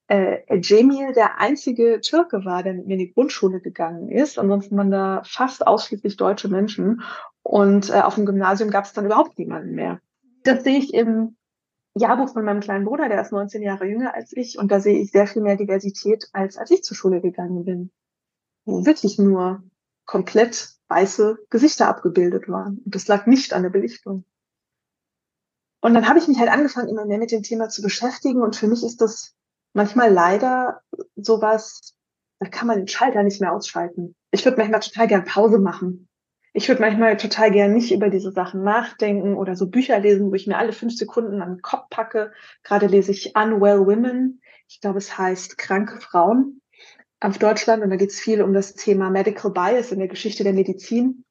äh, 0.10 0.42
Jamil 0.60 1.14
der 1.14 1.40
einzige 1.40 2.02
Türke 2.02 2.46
war, 2.46 2.62
der 2.62 2.76
mit 2.76 2.86
mir 2.86 2.94
in 2.94 3.00
die 3.00 3.14
Grundschule 3.14 3.62
gegangen 3.62 4.12
ist. 4.12 4.38
Ansonsten 4.38 4.78
waren 4.78 4.92
da 4.92 5.24
fast 5.26 5.66
ausschließlich 5.66 6.18
deutsche 6.18 6.50
Menschen. 6.50 7.02
Und 7.42 7.90
äh, 7.90 8.02
auf 8.02 8.14
dem 8.14 8.28
Gymnasium 8.28 8.70
gab 8.70 8.86
es 8.86 8.94
dann 8.94 9.06
überhaupt 9.06 9.40
niemanden 9.40 9.74
mehr 9.74 10.00
das 10.44 10.64
sehe 10.64 10.78
ich 10.78 10.94
im 10.94 11.38
Jahrbuch 11.96 12.32
von 12.34 12.46
meinem 12.46 12.62
kleinen 12.62 12.86
Bruder, 12.86 13.10
der 13.10 13.22
ist 13.22 13.32
19 13.32 13.62
Jahre 13.62 13.86
jünger 13.86 14.14
als 14.14 14.32
ich, 14.36 14.58
und 14.58 14.72
da 14.72 14.80
sehe 14.80 15.00
ich 15.00 15.12
sehr 15.12 15.28
viel 15.28 15.42
mehr 15.42 15.58
Diversität, 15.58 16.30
als 16.34 16.58
als 16.58 16.72
ich 16.72 16.84
zur 16.84 16.96
Schule 16.96 17.22
gegangen 17.22 17.66
bin. 17.66 17.92
Wo 18.66 18.86
wirklich 18.86 19.18
nur 19.18 19.64
komplett 20.06 20.76
weiße 20.88 21.38
Gesichter 21.50 21.88
abgebildet 21.88 22.48
waren. 22.48 22.82
Und 22.86 22.96
das 22.96 23.08
lag 23.08 23.26
nicht 23.26 23.54
an 23.54 23.64
der 23.64 23.70
Belichtung. 23.70 24.26
Und 25.82 25.94
dann 25.94 26.08
habe 26.08 26.20
ich 26.20 26.28
mich 26.28 26.38
halt 26.38 26.52
angefangen, 26.52 26.90
immer 26.90 27.06
mehr 27.06 27.18
mit 27.18 27.32
dem 27.32 27.44
Thema 27.44 27.70
zu 27.70 27.82
beschäftigen. 27.82 28.42
Und 28.42 28.56
für 28.56 28.68
mich 28.68 28.84
ist 28.84 29.02
das 29.02 29.36
manchmal 29.74 30.14
leider 30.14 30.82
sowas, 31.16 31.96
da 32.40 32.48
kann 32.48 32.68
man 32.68 32.78
den 32.78 32.88
Schalter 32.88 33.24
nicht 33.24 33.42
mehr 33.42 33.54
ausschalten. 33.54 34.16
Ich 34.32 34.46
würde 34.46 34.58
manchmal 34.58 34.82
total 34.82 35.08
gern 35.08 35.26
Pause 35.26 35.60
machen 35.60 36.08
ich 36.54 36.68
würde 36.68 36.82
manchmal 36.82 37.16
total 37.18 37.52
gern 37.52 37.74
nicht 37.74 37.92
über 37.92 38.10
diese 38.10 38.32
Sachen 38.32 38.64
nachdenken 38.64 39.36
oder 39.36 39.56
so 39.56 39.68
Bücher 39.68 40.00
lesen, 40.00 40.32
wo 40.32 40.36
ich 40.36 40.48
mir 40.48 40.58
alle 40.58 40.74
fünf 40.74 40.96
Sekunden 40.96 41.42
an 41.42 41.56
den 41.56 41.62
Kopf 41.62 41.90
packe. 41.90 42.34
Gerade 42.64 42.88
lese 42.88 43.12
ich 43.12 43.36
Unwell 43.36 43.86
Women. 43.86 44.42
Ich 44.68 44.82
glaube, 44.82 44.98
es 44.98 45.18
heißt 45.18 45.58
kranke 45.58 46.02
Frauen 46.02 46.62
auf 47.22 47.38
Deutschland. 47.38 47.84
Und 47.84 47.90
da 47.90 47.96
geht 47.96 48.10
es 48.10 48.20
viel 48.20 48.42
um 48.42 48.54
das 48.54 48.74
Thema 48.74 49.10
Medical 49.10 49.52
Bias 49.52 49.94
in 49.94 50.00
der 50.00 50.10
Geschichte 50.10 50.44
der 50.44 50.54
Medizin. 50.54 51.24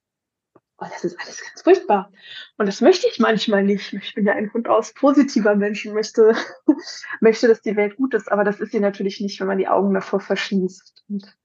Oh, 0.79 0.87
das 0.91 1.05
ist 1.05 1.21
alles 1.21 1.43
ganz 1.43 1.61
furchtbar. 1.61 2.11
Und 2.57 2.65
das 2.65 2.81
möchte 2.81 3.07
ich 3.07 3.19
manchmal 3.19 3.63
nicht. 3.63 3.93
Ich 3.93 4.15
bin 4.15 4.25
ja 4.25 4.33
ein 4.33 4.49
Grund 4.49 4.69
aus 4.69 4.95
positiver 4.95 5.55
Mensch 5.55 5.85
und 5.85 5.93
möchte, 5.93 6.35
möchte, 7.21 7.47
dass 7.47 7.61
die 7.61 7.77
Welt 7.77 7.97
gut 7.97 8.15
ist. 8.15 8.33
Aber 8.33 8.45
das 8.45 8.59
ist 8.61 8.73
sie 8.73 8.81
natürlich 8.81 9.21
nicht, 9.21 9.39
wenn 9.41 9.49
man 9.49 9.59
die 9.59 9.69
Augen 9.69 9.93
davor 9.93 10.21
verschließt. 10.21 11.05
Und 11.11 11.37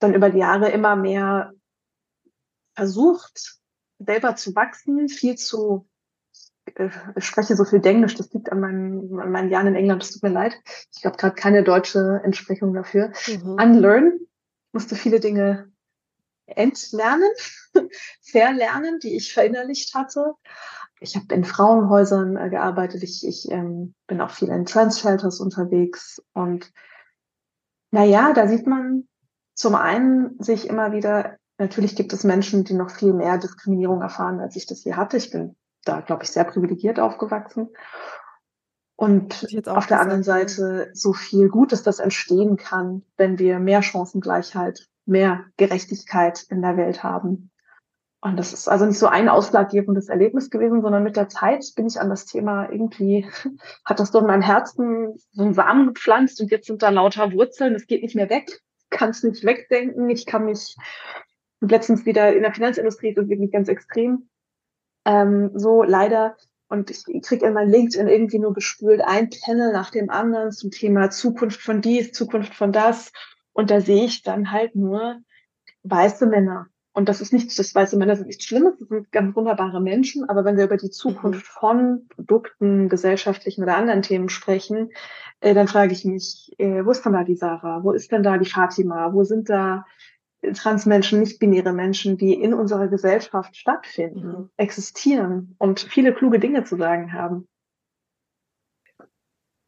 dann 0.00 0.12
über 0.12 0.28
die 0.28 0.40
Jahre 0.40 0.70
immer 0.70 0.96
mehr 0.96 1.54
versucht, 2.82 3.60
selber 4.00 4.34
zu 4.34 4.56
wachsen, 4.56 5.08
viel 5.08 5.36
zu, 5.36 5.88
äh, 6.74 6.90
ich 7.14 7.24
spreche 7.24 7.54
so 7.54 7.64
viel 7.64 7.84
Englisch, 7.86 8.16
das 8.16 8.32
liegt 8.32 8.50
an 8.50 8.58
meinen, 8.58 9.20
an 9.20 9.30
meinen 9.30 9.50
Jahren 9.50 9.68
in 9.68 9.76
England, 9.76 10.02
das 10.02 10.10
tut 10.10 10.24
mir 10.24 10.30
leid. 10.30 10.56
Ich 10.96 11.06
habe 11.06 11.16
gerade 11.16 11.36
keine 11.36 11.62
deutsche 11.62 12.20
Entsprechung 12.24 12.74
dafür. 12.74 13.12
Mhm. 13.28 13.56
Unlearn, 13.60 14.18
musste 14.72 14.96
viele 14.96 15.20
Dinge 15.20 15.70
entlernen, 16.46 17.30
verlernen, 18.20 18.98
die 18.98 19.14
ich 19.14 19.32
verinnerlicht 19.32 19.94
hatte. 19.94 20.34
Ich 20.98 21.14
habe 21.14 21.32
in 21.32 21.44
Frauenhäusern 21.44 22.36
äh, 22.36 22.50
gearbeitet, 22.50 23.04
ich, 23.04 23.24
ich 23.24 23.48
ähm, 23.52 23.94
bin 24.08 24.20
auch 24.20 24.30
viel 24.30 24.48
in 24.48 24.64
Trans-Shelters 24.64 25.38
unterwegs 25.38 26.20
und 26.32 26.72
naja, 27.92 28.32
da 28.32 28.48
sieht 28.48 28.66
man 28.66 29.06
zum 29.54 29.76
einen 29.76 30.42
sich 30.42 30.68
immer 30.68 30.90
wieder 30.90 31.38
Natürlich 31.62 31.94
gibt 31.94 32.12
es 32.12 32.24
Menschen, 32.24 32.64
die 32.64 32.74
noch 32.74 32.90
viel 32.90 33.12
mehr 33.12 33.38
Diskriminierung 33.38 34.02
erfahren, 34.02 34.40
als 34.40 34.56
ich 34.56 34.66
das 34.66 34.80
hier 34.80 34.96
hatte. 34.96 35.16
Ich 35.16 35.30
bin 35.30 35.54
da, 35.84 36.00
glaube 36.00 36.24
ich, 36.24 36.30
sehr 36.30 36.42
privilegiert 36.42 36.98
aufgewachsen. 36.98 37.68
Und 38.96 39.46
auf 39.68 39.86
der 39.86 40.00
anderen 40.00 40.24
Seite 40.24 40.90
so 40.92 41.12
viel 41.12 41.48
Gutes, 41.48 41.84
das 41.84 42.00
entstehen 42.00 42.56
kann, 42.56 43.04
wenn 43.16 43.38
wir 43.38 43.60
mehr 43.60 43.80
Chancengleichheit, 43.80 44.88
mehr 45.06 45.44
Gerechtigkeit 45.56 46.42
in 46.48 46.62
der 46.62 46.76
Welt 46.76 47.04
haben. 47.04 47.52
Und 48.20 48.36
das 48.38 48.52
ist 48.52 48.66
also 48.66 48.84
nicht 48.84 48.98
so 48.98 49.06
ein 49.06 49.28
ausschlaggebendes 49.28 50.08
Erlebnis 50.08 50.50
gewesen, 50.50 50.82
sondern 50.82 51.04
mit 51.04 51.16
der 51.16 51.28
Zeit 51.28 51.64
bin 51.76 51.86
ich 51.86 52.00
an 52.00 52.10
das 52.10 52.26
Thema 52.26 52.72
irgendwie, 52.72 53.24
hat 53.84 54.00
das 54.00 54.10
doch 54.10 54.22
in 54.22 54.26
meinem 54.26 54.42
Herzen 54.42 55.14
so 55.30 55.44
einen 55.44 55.54
Samen 55.54 55.94
gepflanzt 55.94 56.40
und 56.40 56.50
jetzt 56.50 56.66
sind 56.66 56.82
da 56.82 56.88
lauter 56.88 57.32
Wurzeln, 57.32 57.76
es 57.76 57.86
geht 57.86 58.02
nicht 58.02 58.16
mehr 58.16 58.30
weg, 58.30 58.62
kann 58.90 59.10
es 59.10 59.22
nicht 59.22 59.44
wegdenken, 59.44 60.10
ich 60.10 60.26
kann 60.26 60.46
mich 60.46 60.76
letztens 61.70 62.04
wieder 62.04 62.34
in 62.34 62.42
der 62.42 62.54
Finanzindustrie, 62.54 63.10
ist 63.10 63.28
wirklich 63.28 63.52
ganz 63.52 63.68
extrem, 63.68 64.28
ähm, 65.04 65.50
so 65.54 65.82
leider 65.82 66.36
und 66.72 66.90
ich 66.90 67.04
kriege 67.22 67.44
in 67.46 67.52
mein 67.52 67.68
LinkedIn 67.68 68.08
irgendwie 68.08 68.38
nur 68.38 68.54
gespült 68.54 69.02
ein 69.02 69.28
Panel 69.28 69.72
nach 69.72 69.90
dem 69.90 70.08
anderen 70.08 70.52
zum 70.52 70.70
Thema 70.70 71.10
Zukunft 71.10 71.60
von 71.60 71.82
dies, 71.82 72.12
Zukunft 72.12 72.54
von 72.54 72.72
das. 72.72 73.12
Und 73.52 73.70
da 73.70 73.82
sehe 73.82 74.06
ich 74.06 74.22
dann 74.22 74.50
halt 74.50 74.74
nur 74.74 75.16
weiße 75.82 76.24
Männer. 76.24 76.68
Und 76.94 77.10
das 77.10 77.20
ist 77.20 77.30
nichts, 77.30 77.56
das 77.56 77.74
weiße 77.74 77.98
Männer 77.98 78.16
sind 78.16 78.26
nichts 78.26 78.46
Schlimmes, 78.46 78.78
das 78.78 78.88
sind 78.88 79.12
ganz 79.12 79.36
wunderbare 79.36 79.82
Menschen. 79.82 80.26
Aber 80.30 80.46
wenn 80.46 80.56
wir 80.56 80.64
über 80.64 80.78
die 80.78 80.88
Zukunft 80.88 81.46
von 81.46 82.06
Produkten, 82.08 82.88
gesellschaftlichen 82.88 83.62
oder 83.62 83.76
anderen 83.76 84.00
Themen 84.00 84.30
sprechen, 84.30 84.92
äh, 85.40 85.52
dann 85.52 85.68
frage 85.68 85.92
ich 85.92 86.06
mich, 86.06 86.54
äh, 86.56 86.86
wo 86.86 86.90
ist 86.90 87.04
denn 87.04 87.12
da 87.12 87.22
die 87.22 87.36
Sarah? 87.36 87.84
Wo 87.84 87.92
ist 87.92 88.12
denn 88.12 88.22
da 88.22 88.38
die 88.38 88.48
Fatima? 88.48 89.12
Wo 89.12 89.24
sind 89.24 89.50
da 89.50 89.84
Transmenschen, 90.54 91.20
nicht-binäre 91.20 91.72
Menschen, 91.72 92.16
die 92.16 92.34
in 92.34 92.52
unserer 92.52 92.88
Gesellschaft 92.88 93.56
stattfinden, 93.56 94.26
mhm. 94.26 94.50
existieren 94.56 95.54
und 95.58 95.80
viele 95.80 96.12
kluge 96.12 96.38
Dinge 96.38 96.64
zu 96.64 96.76
sagen 96.76 97.12
haben. 97.12 97.46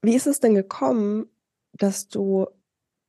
Wie 0.02 0.14
ist 0.14 0.26
es 0.26 0.40
denn 0.40 0.54
gekommen, 0.54 1.30
dass 1.72 2.08
du, 2.08 2.46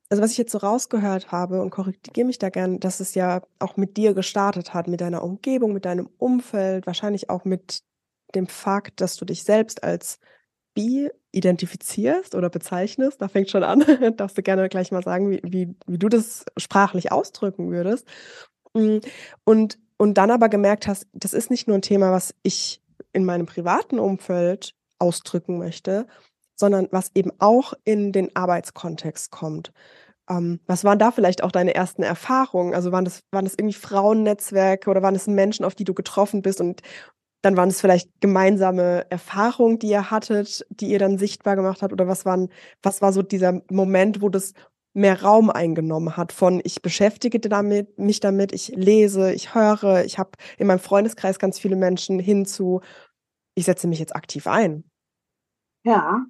also 0.08 0.22
was 0.22 0.30
ich 0.30 0.38
jetzt 0.38 0.52
so 0.52 0.58
rausgehört 0.58 1.32
habe 1.32 1.60
und 1.60 1.70
korrigiere 1.70 2.26
mich 2.26 2.38
da 2.38 2.48
gern, 2.48 2.80
dass 2.80 3.00
es 3.00 3.14
ja 3.14 3.42
auch 3.58 3.76
mit 3.76 3.96
dir 3.96 4.14
gestartet 4.14 4.72
hat, 4.72 4.88
mit 4.88 5.00
deiner 5.00 5.22
Umgebung, 5.22 5.72
mit 5.72 5.84
deinem 5.84 6.08
Umfeld, 6.18 6.86
wahrscheinlich 6.86 7.28
auch 7.28 7.44
mit 7.44 7.82
dem 8.34 8.46
Fakt, 8.46 9.00
dass 9.00 9.16
du 9.16 9.24
dich 9.24 9.44
selbst 9.44 9.82
als 9.82 10.18
bi 10.76 11.10
identifizierst 11.32 12.34
oder 12.34 12.48
bezeichnest, 12.48 13.20
da 13.20 13.28
fängt 13.28 13.50
schon 13.50 13.64
an, 13.64 13.84
darfst 14.16 14.38
du 14.38 14.42
gerne 14.42 14.68
gleich 14.68 14.92
mal 14.92 15.02
sagen, 15.02 15.30
wie, 15.30 15.40
wie, 15.42 15.74
wie 15.86 15.98
du 15.98 16.08
das 16.08 16.44
sprachlich 16.56 17.10
ausdrücken 17.10 17.70
würdest. 17.70 18.06
Mm, 18.74 18.98
und, 19.44 19.78
und 19.98 20.14
dann 20.14 20.30
aber 20.30 20.48
gemerkt 20.48 20.86
hast, 20.86 21.06
das 21.12 21.34
ist 21.34 21.50
nicht 21.50 21.66
nur 21.66 21.76
ein 21.76 21.82
Thema, 21.82 22.12
was 22.12 22.34
ich 22.42 22.80
in 23.12 23.24
meinem 23.24 23.46
privaten 23.46 23.98
Umfeld 23.98 24.74
ausdrücken 24.98 25.58
möchte, 25.58 26.06
sondern 26.54 26.88
was 26.90 27.10
eben 27.14 27.32
auch 27.38 27.74
in 27.84 28.12
den 28.12 28.34
Arbeitskontext 28.34 29.30
kommt. 29.30 29.72
Ähm, 30.28 30.60
was 30.66 30.84
waren 30.84 30.98
da 30.98 31.10
vielleicht 31.10 31.42
auch 31.42 31.52
deine 31.52 31.74
ersten 31.74 32.02
Erfahrungen? 32.02 32.74
Also 32.74 32.92
waren 32.92 33.04
das, 33.04 33.22
waren 33.30 33.44
das 33.44 33.54
irgendwie 33.54 33.78
Frauennetzwerke 33.78 34.90
oder 34.90 35.02
waren 35.02 35.14
es 35.14 35.26
Menschen, 35.26 35.64
auf 35.64 35.74
die 35.74 35.84
du 35.84 35.94
getroffen 35.94 36.42
bist 36.42 36.60
und, 36.60 36.82
dann 37.46 37.56
waren 37.56 37.68
es 37.68 37.80
vielleicht 37.80 38.10
gemeinsame 38.20 39.06
Erfahrungen, 39.08 39.78
die 39.78 39.88
ihr 39.88 40.10
hattet, 40.10 40.66
die 40.68 40.88
ihr 40.88 40.98
dann 40.98 41.16
sichtbar 41.16 41.54
gemacht 41.54 41.80
habt? 41.80 41.92
Oder 41.92 42.08
was, 42.08 42.24
waren, 42.24 42.48
was 42.82 43.00
war 43.02 43.12
so 43.12 43.22
dieser 43.22 43.62
Moment, 43.70 44.20
wo 44.20 44.28
das 44.28 44.52
mehr 44.94 45.22
Raum 45.22 45.48
eingenommen 45.50 46.16
hat 46.16 46.32
von 46.32 46.60
ich 46.64 46.82
beschäftige 46.82 47.38
damit, 47.38 47.98
mich 47.98 48.18
damit, 48.18 48.52
ich 48.52 48.72
lese, 48.74 49.32
ich 49.32 49.54
höre, 49.54 50.04
ich 50.04 50.18
habe 50.18 50.30
in 50.58 50.66
meinem 50.66 50.80
Freundeskreis 50.80 51.38
ganz 51.38 51.58
viele 51.58 51.76
Menschen 51.76 52.18
hinzu, 52.18 52.80
ich 53.54 53.64
setze 53.64 53.86
mich 53.86 54.00
jetzt 54.00 54.16
aktiv 54.16 54.48
ein. 54.48 54.82
Ja, 55.84 56.26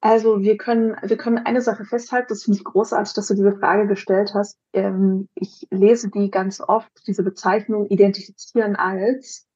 also 0.00 0.40
wir 0.40 0.56
können, 0.56 0.96
wir 1.02 1.16
können 1.16 1.38
eine 1.38 1.62
Sache 1.62 1.84
festhalten, 1.84 2.28
das 2.28 2.44
finde 2.44 2.58
ich 2.58 2.64
großartig, 2.64 3.14
dass 3.14 3.26
du 3.26 3.34
diese 3.34 3.56
Frage 3.56 3.88
gestellt 3.88 4.34
hast. 4.34 4.56
Ähm, 4.72 5.28
ich 5.34 5.66
lese 5.70 6.10
die 6.10 6.30
ganz 6.30 6.60
oft, 6.60 6.90
diese 7.08 7.24
Bezeichnung 7.24 7.86
identifizieren 7.86 8.76
als. 8.76 9.48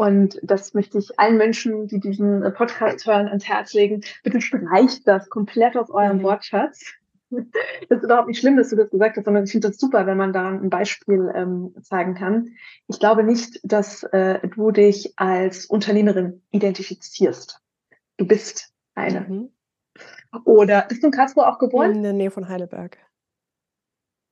Und 0.00 0.40
das 0.42 0.72
möchte 0.72 0.96
ich 0.96 1.20
allen 1.20 1.36
Menschen, 1.36 1.86
die 1.86 2.00
diesen 2.00 2.42
äh, 2.42 2.50
Podcast 2.50 3.06
hören, 3.06 3.28
ans 3.28 3.46
Herz 3.46 3.74
legen. 3.74 4.00
Bitte 4.22 4.40
streicht 4.40 5.06
das 5.06 5.28
komplett 5.28 5.76
aus 5.76 5.90
eurem 5.90 6.18
mhm. 6.18 6.22
Wortschatz. 6.22 6.94
Das 7.88 7.98
ist 7.98 8.04
überhaupt 8.04 8.26
nicht 8.26 8.40
schlimm, 8.40 8.56
dass 8.56 8.70
du 8.70 8.76
das 8.76 8.90
gesagt 8.90 9.16
hast, 9.16 9.24
sondern 9.24 9.44
ich 9.44 9.52
finde 9.52 9.68
das 9.68 9.78
super, 9.78 10.04
wenn 10.04 10.16
man 10.16 10.32
da 10.32 10.48
ein 10.48 10.68
Beispiel 10.68 11.30
ähm, 11.32 11.72
zeigen 11.80 12.14
kann. 12.14 12.56
Ich 12.88 12.98
glaube 12.98 13.22
nicht, 13.22 13.60
dass 13.62 14.02
äh, 14.02 14.40
du 14.48 14.72
dich 14.72 15.12
als 15.16 15.66
Unternehmerin 15.66 16.42
identifizierst. 16.50 17.60
Du 18.16 18.26
bist 18.26 18.72
eine. 18.96 19.20
Mhm. 19.20 19.50
Oder 20.44 20.86
bist 20.88 21.04
du 21.04 21.06
in 21.06 21.12
Karlsruhe 21.12 21.46
auch 21.46 21.60
geboren? 21.60 21.92
In 21.92 22.02
der 22.02 22.14
Nähe 22.14 22.32
von 22.32 22.48
Heidelberg. 22.48 22.98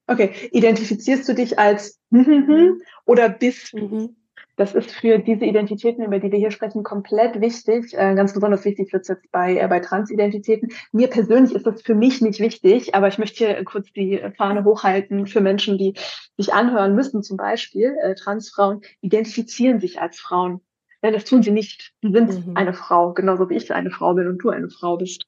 Okay, 0.09 0.35
identifizierst 0.51 1.29
du 1.29 1.35
dich 1.35 1.57
als 1.57 2.01
mhm. 2.11 2.83
oder 3.05 3.29
bist 3.29 3.75
mhm. 3.75 4.17
Das 4.59 4.75
ist 4.75 4.91
für 4.91 5.21
diese 5.21 5.45
Identitäten, 5.45 6.05
über 6.05 6.19
die 6.19 6.33
wir 6.33 6.39
hier 6.39 6.51
sprechen, 6.51 6.83
komplett 6.83 7.41
wichtig. 7.41 7.95
Äh, 7.95 8.17
ganz 8.17 8.35
besonders 8.35 8.65
wichtig 8.65 8.93
wird 8.93 9.03
es 9.03 9.09
jetzt 9.09 9.31
bei, 9.31 9.57
äh, 9.57 9.69
bei 9.69 9.79
Transidentitäten. 9.79 10.71
Mir 10.91 11.07
persönlich 11.07 11.55
ist 11.55 11.65
das 11.65 11.81
für 11.81 11.95
mich 11.95 12.21
nicht 12.21 12.41
wichtig, 12.41 12.93
aber 12.97 13.07
ich 13.07 13.19
möchte 13.19 13.47
hier 13.47 13.65
kurz 13.65 13.93
die 13.93 14.21
Fahne 14.37 14.65
hochhalten 14.65 15.29
für 15.29 15.41
Menschen, 15.41 15.79
die 15.79 15.95
sich 16.37 16.53
anhören 16.53 16.97
müssen. 16.97 17.23
Zum 17.23 17.37
Beispiel 17.37 17.97
äh, 18.03 18.17
Transfrauen 18.17 18.81
identifizieren 19.01 19.79
sich 19.79 20.01
als 20.01 20.19
Frauen. 20.19 20.61
Ja, 21.05 21.13
das 21.13 21.25
tun 21.25 21.45
sie 21.45 21.53
nicht. 21.53 21.93
Sie 22.03 22.11
sind 22.11 22.49
mhm. 22.49 22.57
eine 22.57 22.75
Frau, 22.75 23.13
genauso 23.13 23.49
wie 23.49 23.57
ich 23.57 23.73
eine 23.73 23.93
Frau 23.93 24.15
bin 24.15 24.27
und 24.27 24.39
du 24.39 24.51
eine 24.51 24.71
Frau 24.71 24.97
bist. 24.97 25.23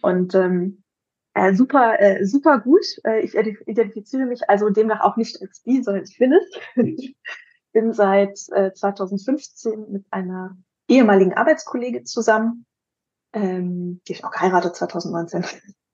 Und 0.00 0.34
ähm, 0.34 0.82
äh, 1.34 1.54
super, 1.54 2.00
äh, 2.00 2.24
super 2.26 2.58
gut. 2.58 2.84
Äh, 3.04 3.20
ich 3.20 3.36
identifiziere 3.36 4.26
mich 4.26 4.50
also 4.50 4.70
demnach 4.70 5.02
auch 5.02 5.16
nicht 5.16 5.40
als 5.40 5.62
die, 5.62 5.84
sondern 5.84 6.02
ich 6.02 6.18
bin 6.18 6.32
es. 6.32 7.14
Bin 7.72 7.92
seit 7.92 8.38
äh, 8.50 8.72
2015 8.72 9.90
mit 9.90 10.04
einer 10.10 10.56
ehemaligen 10.88 11.34
Arbeitskollegin 11.34 12.04
zusammen, 12.04 12.66
ähm, 13.32 14.00
die 14.06 14.12
ich 14.12 14.24
auch 14.24 14.30
geheiratet 14.30 14.76
2019. 14.76 15.44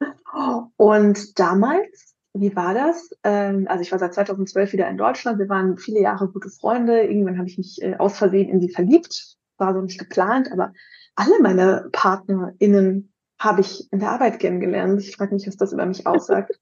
Und 0.77 1.39
damals, 1.39 2.15
wie 2.35 2.55
war 2.55 2.75
das? 2.75 3.11
Ähm, 3.25 3.67
also 3.69 3.83
ich 3.83 3.93
war 3.93 3.99
seit 3.99 4.15
2012 4.15 4.73
wieder 4.73 4.89
in 4.89 4.97
Deutschland. 4.97 5.39
Wir 5.39 5.49
waren 5.49 5.79
viele 5.79 6.01
Jahre 6.01 6.29
gute 6.29 6.51
Freunde. 6.51 7.03
Irgendwann 7.03 7.39
habe 7.39 7.49
ich 7.49 7.59
mich 7.59 7.83
äh, 7.83 7.97
aus 7.97 8.19
Versehen 8.19 8.49
in 8.49 8.61
sie 8.61 8.71
verliebt. 8.71 9.37
War 9.57 9.75
so 9.75 9.81
nicht 9.81 9.99
geplant, 9.99 10.53
aber 10.53 10.73
alle 11.15 11.41
meine 11.41 11.89
PartnerInnen 11.93 13.13
habe 13.41 13.61
ich 13.61 13.93
in 13.93 14.01
der 14.01 14.11
Arbeit 14.11 14.39
kennengelernt. 14.39 15.01
Ich 15.01 15.17
frage 15.17 15.35
mich, 15.35 15.47
was 15.47 15.57
das 15.57 15.73
über 15.73 15.87
mich 15.87 16.07
aussagt. 16.07 16.59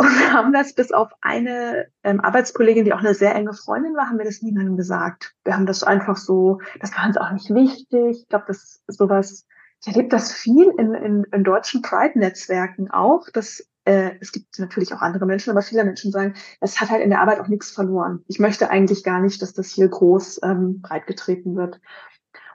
Und 0.00 0.32
haben 0.32 0.52
das 0.52 0.74
bis 0.74 0.92
auf 0.92 1.10
eine 1.20 1.88
ähm, 2.04 2.20
Arbeitskollegin, 2.20 2.84
die 2.84 2.92
auch 2.92 3.00
eine 3.00 3.14
sehr 3.14 3.34
enge 3.34 3.52
Freundin 3.52 3.96
war, 3.96 4.08
haben 4.08 4.18
wir 4.18 4.24
das 4.24 4.42
niemandem 4.42 4.76
gesagt. 4.76 5.34
Wir 5.44 5.54
haben 5.54 5.66
das 5.66 5.82
einfach 5.82 6.16
so, 6.16 6.60
das 6.80 6.96
war 6.96 7.06
uns 7.06 7.16
auch 7.16 7.32
nicht 7.32 7.52
wichtig. 7.52 8.20
Ich 8.22 8.28
glaube, 8.28 8.44
das 8.46 8.80
sowas, 8.86 9.44
ich 9.80 9.88
erlebe 9.88 10.08
das 10.08 10.32
viel 10.32 10.72
in, 10.78 10.94
in, 10.94 11.24
in 11.24 11.42
deutschen 11.42 11.82
Pride-Netzwerken 11.82 12.92
auch, 12.92 13.28
dass 13.32 13.68
äh, 13.86 14.12
es 14.20 14.30
gibt 14.30 14.56
natürlich 14.60 14.94
auch 14.94 15.00
andere 15.00 15.26
Menschen, 15.26 15.50
aber 15.50 15.62
viele 15.62 15.84
Menschen 15.84 16.12
sagen, 16.12 16.34
es 16.60 16.80
hat 16.80 16.90
halt 16.90 17.02
in 17.02 17.10
der 17.10 17.20
Arbeit 17.20 17.40
auch 17.40 17.48
nichts 17.48 17.72
verloren. 17.72 18.24
Ich 18.28 18.38
möchte 18.38 18.70
eigentlich 18.70 19.02
gar 19.02 19.20
nicht, 19.20 19.42
dass 19.42 19.52
das 19.52 19.68
hier 19.68 19.88
groß 19.88 20.40
ähm, 20.44 20.80
breitgetreten 20.80 21.56
wird. 21.56 21.80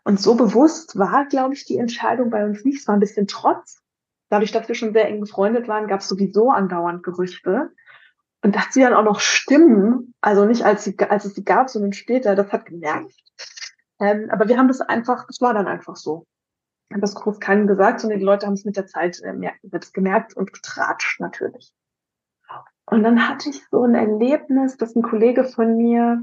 Und 0.05 0.21
so 0.21 0.35
bewusst 0.35 0.97
war, 0.97 1.25
glaube 1.25 1.55
ich, 1.55 1.65
die 1.65 1.77
Entscheidung 1.77 2.29
bei 2.29 2.45
uns 2.45 2.63
nicht. 2.63 2.79
Es 2.79 2.87
war 2.87 2.95
ein 2.95 3.01
bisschen 3.01 3.27
Trotz, 3.27 3.82
dadurch, 4.33 4.51
dass 4.51 4.67
wir 4.67 4.73
schon 4.73 4.93
sehr 4.93 5.07
eng 5.07 5.19
befreundet 5.19 5.67
waren, 5.67 5.87
gab 5.87 5.99
es 5.99 6.07
sowieso 6.07 6.49
andauernd 6.49 7.03
Gerüchte. 7.03 7.71
Und 8.41 8.55
dass 8.55 8.73
sie 8.73 8.81
dann 8.81 8.95
auch 8.95 9.03
noch 9.03 9.19
stimmen, 9.19 10.13
also 10.19 10.45
nicht 10.45 10.65
als, 10.65 10.83
sie, 10.83 10.97
als 11.07 11.23
es 11.23 11.35
sie 11.35 11.45
gab, 11.45 11.69
sondern 11.69 11.93
später, 11.93 12.35
das 12.35 12.51
hat 12.51 12.65
genervt. 12.65 13.23
Ähm, 14.01 14.29
aber 14.31 14.49
wir 14.49 14.57
haben 14.57 14.67
das 14.67 14.81
einfach, 14.81 15.27
das 15.27 15.39
war 15.39 15.53
dann 15.53 15.67
einfach 15.67 15.95
so. 15.95 16.25
Ich 16.89 16.95
habe 16.95 17.01
das 17.01 17.15
groß 17.15 17.39
keinem 17.39 17.67
gesagt, 17.67 17.99
sondern 18.01 18.19
die 18.19 18.25
Leute 18.25 18.47
haben 18.47 18.55
es 18.55 18.65
mit 18.65 18.75
der 18.75 18.87
Zeit 18.87 19.21
äh, 19.21 19.51
selbst 19.61 19.93
gemerkt 19.93 20.35
und 20.35 20.51
getratscht 20.51 21.21
natürlich. 21.21 21.71
Und 22.87 23.03
dann 23.03 23.29
hatte 23.29 23.49
ich 23.49 23.63
so 23.69 23.83
ein 23.83 23.95
Erlebnis, 23.95 24.77
dass 24.77 24.95
ein 24.95 25.03
Kollege 25.03 25.43
von 25.43 25.77
mir, 25.77 26.21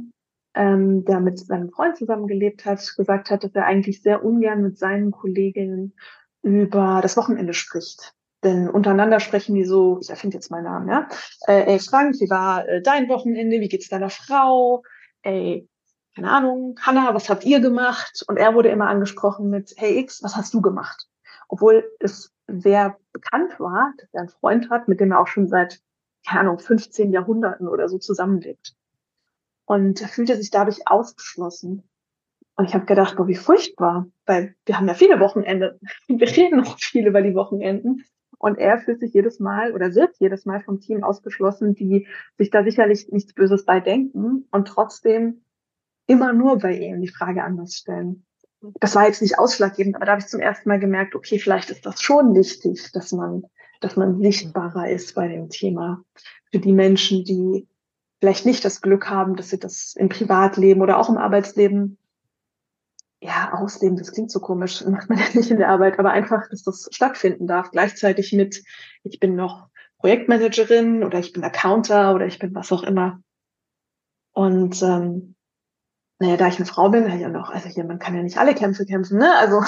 ähm, 0.54 1.04
der 1.04 1.20
mit 1.20 1.38
seinem 1.38 1.70
Freund 1.70 1.96
zusammengelebt 1.96 2.66
hat, 2.66 2.80
gesagt 2.96 3.30
hat, 3.30 3.44
dass 3.44 3.54
er 3.54 3.66
eigentlich 3.66 4.02
sehr 4.02 4.24
ungern 4.24 4.62
mit 4.62 4.78
seinen 4.78 5.12
Kolleginnen 5.12 5.94
über 6.42 7.00
das 7.02 7.16
Wochenende 7.16 7.54
spricht. 7.54 8.14
Denn 8.42 8.70
untereinander 8.70 9.20
sprechen 9.20 9.54
die 9.54 9.64
so, 9.64 9.98
ich 10.00 10.08
erfinde 10.08 10.36
jetzt 10.36 10.50
meinen 10.50 10.64
Namen, 10.64 10.88
ja. 10.88 11.08
Äh, 11.46 11.72
ey 11.72 11.78
Frank, 11.78 12.18
wie 12.20 12.30
war 12.30 12.66
äh, 12.66 12.80
dein 12.80 13.08
Wochenende? 13.08 13.60
Wie 13.60 13.68
geht's 13.68 13.88
deiner 13.88 14.08
Frau? 14.08 14.82
Ey, 15.22 15.68
keine 16.14 16.30
Ahnung, 16.30 16.76
Hanna, 16.80 17.14
was 17.14 17.28
habt 17.28 17.44
ihr 17.44 17.60
gemacht? 17.60 18.24
Und 18.26 18.38
er 18.38 18.54
wurde 18.54 18.70
immer 18.70 18.88
angesprochen 18.88 19.50
mit, 19.50 19.74
hey 19.76 19.98
X, 19.98 20.22
was 20.22 20.36
hast 20.36 20.54
du 20.54 20.62
gemacht? 20.62 21.06
Obwohl 21.48 21.84
es 21.98 22.32
sehr 22.46 22.96
bekannt 23.12 23.60
war, 23.60 23.92
dass 23.98 24.08
er 24.12 24.20
einen 24.20 24.28
Freund 24.30 24.70
hat, 24.70 24.88
mit 24.88 25.00
dem 25.00 25.12
er 25.12 25.20
auch 25.20 25.26
schon 25.26 25.48
seit 25.48 25.82
keine 26.26 26.40
Ahnung, 26.40 26.58
15 26.58 27.12
Jahrhunderten 27.12 27.68
oder 27.68 27.88
so 27.88 27.98
zusammenlebt. 27.98 28.74
Und 29.64 30.00
er 30.00 30.08
fühlte 30.08 30.36
sich 30.36 30.50
dadurch 30.50 30.86
ausgeschlossen. 30.86 31.88
Und 32.60 32.66
ich 32.66 32.74
habe 32.74 32.84
gedacht, 32.84 33.16
boah, 33.16 33.26
wie 33.26 33.36
furchtbar, 33.36 34.06
weil 34.26 34.54
wir 34.66 34.76
haben 34.76 34.86
ja 34.86 34.92
viele 34.92 35.18
Wochenende. 35.18 35.80
Wir 36.08 36.28
reden 36.28 36.60
auch 36.60 36.78
viel 36.78 37.06
über 37.06 37.22
die 37.22 37.34
Wochenenden. 37.34 38.04
Und 38.36 38.58
er 38.58 38.78
fühlt 38.78 39.00
sich 39.00 39.14
jedes 39.14 39.40
Mal 39.40 39.72
oder 39.72 39.94
wird 39.94 40.14
jedes 40.18 40.44
Mal 40.44 40.60
vom 40.60 40.78
Team 40.78 41.02
ausgeschlossen, 41.02 41.74
die 41.74 42.06
sich 42.36 42.50
da 42.50 42.62
sicherlich 42.62 43.08
nichts 43.08 43.32
Böses 43.32 43.64
bei 43.64 43.80
denken 43.80 44.46
und 44.50 44.68
trotzdem 44.68 45.40
immer 46.06 46.34
nur 46.34 46.58
bei 46.58 46.76
ihm 46.76 47.00
die 47.00 47.08
Frage 47.08 47.44
anders 47.44 47.76
stellen. 47.76 48.26
Das 48.78 48.94
war 48.94 49.06
jetzt 49.06 49.22
nicht 49.22 49.38
ausschlaggebend, 49.38 49.96
aber 49.96 50.04
da 50.04 50.12
habe 50.12 50.20
ich 50.20 50.28
zum 50.28 50.40
ersten 50.40 50.68
Mal 50.68 50.80
gemerkt, 50.80 51.14
okay, 51.14 51.38
vielleicht 51.38 51.70
ist 51.70 51.86
das 51.86 52.02
schon 52.02 52.34
wichtig, 52.34 52.92
dass 52.92 53.12
man, 53.12 53.44
dass 53.80 53.96
man 53.96 54.20
sichtbarer 54.20 54.90
ist 54.90 55.14
bei 55.14 55.28
dem 55.28 55.48
Thema. 55.48 56.04
Für 56.52 56.58
die 56.58 56.74
Menschen, 56.74 57.24
die 57.24 57.66
vielleicht 58.20 58.44
nicht 58.44 58.66
das 58.66 58.82
Glück 58.82 59.08
haben, 59.08 59.36
dass 59.36 59.48
sie 59.48 59.58
das 59.58 59.94
im 59.96 60.10
Privatleben 60.10 60.82
oder 60.82 60.98
auch 60.98 61.08
im 61.08 61.16
Arbeitsleben 61.16 61.96
ausleben, 63.50 63.96
das 63.96 64.12
klingt 64.12 64.30
so 64.30 64.40
komisch, 64.40 64.84
macht 64.86 65.08
man 65.08 65.18
ja 65.18 65.24
nicht 65.34 65.50
in 65.50 65.58
der 65.58 65.68
Arbeit, 65.68 65.98
aber 65.98 66.10
einfach, 66.10 66.48
dass 66.48 66.62
das 66.62 66.88
stattfinden 66.90 67.46
darf, 67.46 67.70
gleichzeitig 67.70 68.32
mit, 68.32 68.62
ich 69.04 69.20
bin 69.20 69.36
noch 69.36 69.68
Projektmanagerin 69.98 71.04
oder 71.04 71.18
ich 71.18 71.32
bin 71.32 71.44
Accounter 71.44 72.14
oder 72.14 72.26
ich 72.26 72.38
bin 72.38 72.54
was 72.54 72.72
auch 72.72 72.82
immer. 72.82 73.22
Und 74.32 74.82
ähm, 74.82 75.34
naja, 76.18 76.36
da 76.36 76.48
ich 76.48 76.56
eine 76.56 76.66
Frau 76.66 76.88
bin, 76.90 77.06
ja 77.18 77.28
noch, 77.28 77.50
also 77.50 77.68
hier, 77.68 77.84
man 77.84 77.98
kann 77.98 78.14
ja 78.14 78.22
nicht 78.22 78.38
alle 78.38 78.54
Kämpfe 78.54 78.86
kämpfen, 78.86 79.18
ne? 79.18 79.36
Also 79.36 79.62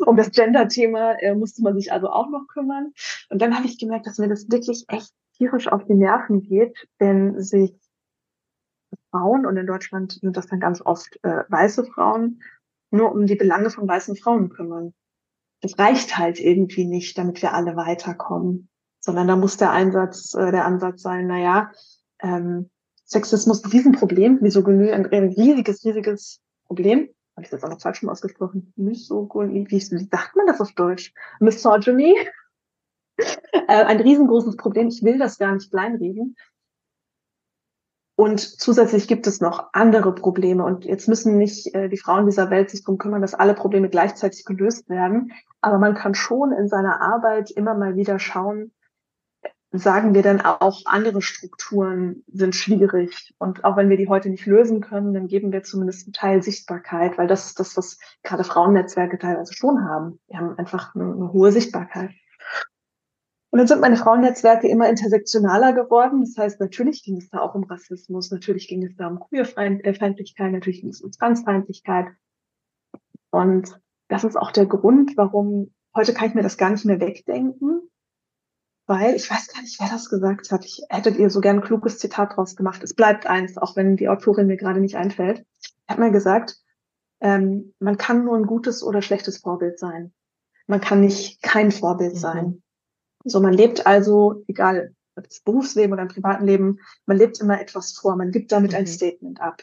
um 0.06 0.16
das 0.16 0.30
Gender-Thema 0.30 1.14
äh, 1.20 1.34
musste 1.34 1.62
man 1.62 1.74
sich 1.74 1.92
also 1.92 2.08
auch 2.08 2.28
noch 2.28 2.46
kümmern. 2.48 2.92
Und 3.30 3.40
dann 3.40 3.56
habe 3.56 3.66
ich 3.66 3.78
gemerkt, 3.78 4.06
dass 4.06 4.18
mir 4.18 4.28
das 4.28 4.50
wirklich 4.50 4.84
echt 4.88 5.12
tierisch 5.36 5.68
auf 5.68 5.84
die 5.84 5.94
Nerven 5.94 6.42
geht, 6.42 6.76
wenn 6.98 7.40
sich 7.40 7.74
Frauen, 9.10 9.46
und 9.46 9.56
in 9.56 9.66
Deutschland 9.66 10.12
sind 10.12 10.36
das 10.36 10.46
dann 10.46 10.60
ganz 10.60 10.80
oft 10.80 11.18
äh, 11.22 11.44
weiße 11.48 11.84
Frauen, 11.84 12.42
nur 12.90 13.12
um 13.12 13.26
die 13.26 13.36
Belange 13.36 13.70
von 13.70 13.86
weißen 13.86 14.16
Frauen 14.16 14.48
kümmern. 14.50 14.94
Das 15.60 15.78
reicht 15.78 16.16
halt 16.16 16.40
irgendwie 16.40 16.86
nicht, 16.86 17.18
damit 17.18 17.42
wir 17.42 17.54
alle 17.54 17.76
weiterkommen, 17.76 18.68
sondern 19.00 19.28
da 19.28 19.36
muss 19.36 19.56
der 19.56 19.70
Einsatz, 19.70 20.34
äh, 20.34 20.50
der 20.50 20.64
Ansatz 20.64 21.02
sein, 21.02 21.26
na 21.26 21.38
ja, 21.38 21.72
ähm, 22.20 22.70
Sexismus 23.04 23.64
ein 23.64 23.70
Riesenproblem, 23.70 24.38
Misogynie 24.40 24.92
ein 24.92 25.06
riesiges, 25.06 25.84
riesiges 25.84 26.40
Problem. 26.66 27.08
Habe 27.36 27.44
ich 27.44 27.50
das 27.50 27.64
auch 27.64 27.68
noch 27.68 27.80
falsch 27.80 27.98
schon 27.98 28.08
ausgesprochen? 28.08 28.72
Misogynie, 28.76 29.66
wie, 29.68 29.76
wie 29.76 29.80
sagt 29.80 30.36
man 30.36 30.46
das 30.46 30.60
auf 30.60 30.72
Deutsch? 30.72 31.12
Misogyny. 31.40 32.14
äh, 33.18 33.66
ein 33.66 34.00
riesengroßes 34.00 34.56
Problem. 34.56 34.88
Ich 34.88 35.02
will 35.02 35.18
das 35.18 35.38
gar 35.38 35.54
nicht 35.54 35.70
kleinreden. 35.70 36.36
Und 38.20 38.40
zusätzlich 38.40 39.08
gibt 39.08 39.26
es 39.26 39.40
noch 39.40 39.70
andere 39.72 40.14
Probleme. 40.14 40.62
Und 40.62 40.84
jetzt 40.84 41.08
müssen 41.08 41.38
nicht 41.38 41.74
äh, 41.74 41.88
die 41.88 41.96
Frauen 41.96 42.26
dieser 42.26 42.50
Welt 42.50 42.68
sich 42.68 42.84
darum 42.84 42.98
kümmern, 42.98 43.22
dass 43.22 43.32
alle 43.32 43.54
Probleme 43.54 43.88
gleichzeitig 43.88 44.44
gelöst 44.44 44.90
werden. 44.90 45.32
Aber 45.62 45.78
man 45.78 45.94
kann 45.94 46.14
schon 46.14 46.52
in 46.52 46.68
seiner 46.68 47.00
Arbeit 47.00 47.50
immer 47.50 47.72
mal 47.72 47.96
wieder 47.96 48.18
schauen, 48.18 48.72
sagen 49.72 50.12
wir 50.12 50.20
dann 50.20 50.42
auch, 50.42 50.82
andere 50.84 51.22
Strukturen 51.22 52.22
sind 52.30 52.54
schwierig. 52.54 53.32
Und 53.38 53.64
auch 53.64 53.78
wenn 53.78 53.88
wir 53.88 53.96
die 53.96 54.08
heute 54.08 54.28
nicht 54.28 54.44
lösen 54.44 54.82
können, 54.82 55.14
dann 55.14 55.26
geben 55.26 55.50
wir 55.50 55.62
zumindest 55.62 56.06
einen 56.06 56.12
Teil 56.12 56.42
Sichtbarkeit, 56.42 57.16
weil 57.16 57.26
das 57.26 57.46
ist 57.46 57.58
das, 57.58 57.74
was 57.78 57.98
gerade 58.22 58.44
Frauennetzwerke 58.44 59.18
teilweise 59.18 59.54
schon 59.54 59.82
haben. 59.88 60.20
Wir 60.28 60.40
haben 60.40 60.58
einfach 60.58 60.94
eine, 60.94 61.04
eine 61.04 61.32
hohe 61.32 61.52
Sichtbarkeit. 61.52 62.10
Und 63.50 63.58
dann 63.58 63.66
sind 63.66 63.80
meine 63.80 63.96
Frauennetzwerke 63.96 64.68
immer 64.68 64.88
intersektionaler 64.88 65.72
geworden. 65.72 66.20
Das 66.20 66.36
heißt, 66.36 66.60
natürlich 66.60 67.02
ging 67.02 67.16
es 67.16 67.30
da 67.30 67.40
auch 67.40 67.54
um 67.54 67.64
Rassismus, 67.64 68.30
natürlich 68.30 68.68
ging 68.68 68.84
es 68.84 68.94
da 68.96 69.08
um 69.08 69.18
Queerfeindlichkeit, 69.18 70.52
natürlich 70.52 70.82
ging 70.82 70.90
es 70.90 71.00
um 71.00 71.10
Transfeindlichkeit. 71.10 72.06
Und 73.30 73.80
das 74.08 74.24
ist 74.24 74.36
auch 74.36 74.52
der 74.52 74.66
Grund, 74.66 75.16
warum 75.16 75.74
heute 75.94 76.14
kann 76.14 76.28
ich 76.28 76.34
mir 76.34 76.42
das 76.42 76.58
gar 76.58 76.70
nicht 76.70 76.84
mehr 76.84 77.00
wegdenken, 77.00 77.80
weil 78.86 79.14
ich 79.14 79.28
weiß 79.30 79.52
gar 79.52 79.62
nicht, 79.62 79.80
wer 79.80 79.88
das 79.88 80.08
gesagt 80.10 80.50
hat. 80.52 80.64
Ich 80.64 80.82
hätte 80.88 81.10
ihr 81.10 81.30
so 81.30 81.40
gern 81.40 81.56
ein 81.56 81.62
kluges 81.62 81.98
Zitat 81.98 82.36
draus 82.36 82.54
gemacht. 82.54 82.82
Es 82.82 82.94
bleibt 82.94 83.26
eins, 83.26 83.58
auch 83.58 83.76
wenn 83.76 83.96
die 83.96 84.08
Autorin 84.08 84.46
mir 84.46 84.56
gerade 84.56 84.80
nicht 84.80 84.96
einfällt. 84.96 85.44
Er 85.86 85.94
hat 85.94 85.98
mal 85.98 86.12
gesagt, 86.12 86.56
ähm, 87.20 87.74
man 87.80 87.98
kann 87.98 88.24
nur 88.24 88.36
ein 88.36 88.46
gutes 88.46 88.82
oder 88.82 89.02
schlechtes 89.02 89.38
Vorbild 89.38 89.78
sein. 89.78 90.12
Man 90.66 90.80
kann 90.80 91.00
nicht 91.00 91.42
kein 91.42 91.72
Vorbild 91.72 92.14
mhm. 92.14 92.18
sein. 92.18 92.62
So, 93.24 93.40
man 93.40 93.52
lebt 93.52 93.86
also, 93.86 94.44
egal, 94.48 94.94
ob 95.16 95.28
das 95.28 95.40
Berufsleben 95.40 95.92
oder 95.92 96.02
im 96.02 96.08
privaten 96.08 96.46
Leben, 96.46 96.78
man 97.06 97.18
lebt 97.18 97.40
immer 97.40 97.60
etwas 97.60 97.92
vor, 97.92 98.16
man 98.16 98.30
gibt 98.30 98.52
damit 98.52 98.72
mhm. 98.72 98.78
ein 98.78 98.86
Statement 98.86 99.40
ab. 99.40 99.62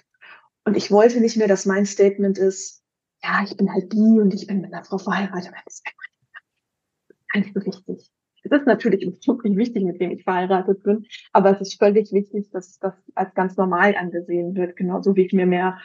Und 0.65 0.75
ich 0.75 0.91
wollte 0.91 1.21
nicht 1.21 1.37
mehr, 1.37 1.47
dass 1.47 1.65
mein 1.65 1.85
Statement 1.85 2.37
ist, 2.37 2.83
ja, 3.23 3.43
ich 3.43 3.55
bin 3.57 3.71
halt 3.71 3.89
bi 3.89 4.19
und 4.19 4.33
ich 4.33 4.47
bin 4.47 4.61
mit 4.61 4.73
einer 4.73 4.83
Frau 4.83 4.97
verheiratet. 4.97 5.53
Das 5.65 5.75
ist 5.75 7.35
nicht 7.35 7.53
so 7.53 7.65
wichtig. 7.65 8.11
Es 8.43 8.51
ist 8.51 8.67
natürlich 8.67 9.05
wirklich 9.25 9.57
wichtig, 9.57 9.83
mit 9.83 9.99
wem 9.99 10.11
ich 10.11 10.23
verheiratet 10.23 10.83
bin, 10.83 11.05
aber 11.33 11.51
es 11.51 11.61
ist 11.61 11.79
völlig 11.79 12.11
wichtig, 12.13 12.49
dass 12.51 12.79
das 12.79 12.93
als 13.15 13.33
ganz 13.33 13.57
normal 13.57 13.95
angesehen 13.95 14.55
wird, 14.55 14.75
genauso 14.75 15.15
wie 15.15 15.25
ich 15.25 15.33
mir 15.33 15.45
mehr, 15.45 15.79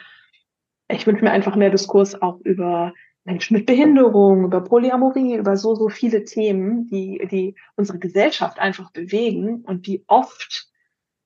ich 0.89 1.05
wünsche 1.07 1.23
mir 1.23 1.31
einfach 1.31 1.55
mehr 1.55 1.71
Diskurs 1.71 2.21
auch 2.21 2.39
über 2.41 2.93
Menschen 3.25 3.55
mit 3.55 3.65
Behinderung, 3.65 4.45
über 4.45 4.61
Polyamorie, 4.61 5.35
über 5.35 5.55
so, 5.55 5.75
so 5.75 5.89
viele 5.89 6.25
Themen, 6.25 6.87
die, 6.87 7.25
die 7.31 7.55
unsere 7.75 7.99
Gesellschaft 7.99 8.59
einfach 8.59 8.91
bewegen 8.91 9.61
und 9.61 9.87
die 9.87 10.03
oft 10.07 10.69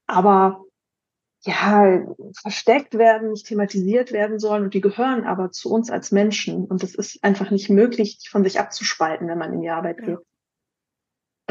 aber 0.06 0.64
ja, 1.42 2.06
versteckt 2.42 2.98
werden, 2.98 3.32
nicht 3.32 3.48
thematisiert 3.48 4.12
werden 4.12 4.40
sollen 4.40 4.64
und 4.64 4.74
die 4.74 4.82
gehören 4.82 5.24
aber 5.24 5.52
zu 5.52 5.72
uns 5.72 5.90
als 5.90 6.12
Menschen 6.12 6.66
und 6.66 6.84
es 6.84 6.94
ist 6.94 7.24
einfach 7.24 7.52
nicht 7.52 7.70
möglich, 7.70 8.20
die 8.20 8.30
von 8.30 8.44
sich 8.44 8.60
abzuspalten, 8.60 9.28
wenn 9.28 9.38
man 9.38 9.54
in 9.54 9.62
die 9.62 9.70
Arbeit 9.70 10.00
geht. 10.00 10.18
Und 10.18 10.26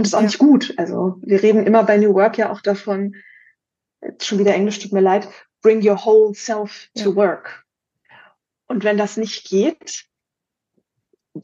das 0.05 0.09
ist 0.09 0.15
auch 0.15 0.21
ja. 0.21 0.27
nicht 0.27 0.39
gut. 0.39 0.75
Also 0.77 1.17
wir 1.23 1.43
reden 1.43 1.67
immer 1.67 1.83
bei 1.85 1.97
New 1.97 2.15
Work 2.15 2.37
ja 2.37 2.53
auch 2.53 2.61
davon, 2.61 3.17
schon 4.21 4.39
wieder 4.39 4.55
Englisch 4.55 4.79
tut 4.79 4.93
mir 4.93 5.01
leid, 5.01 5.29
bring 5.63 5.87
your 5.87 6.05
whole 6.05 6.35
self 6.35 6.91
to 6.95 7.11
ja. 7.11 7.17
work. 7.17 7.65
Und 8.69 8.85
wenn 8.85 8.99
das 8.99 9.17
nicht 9.17 9.49
geht, 9.49 10.07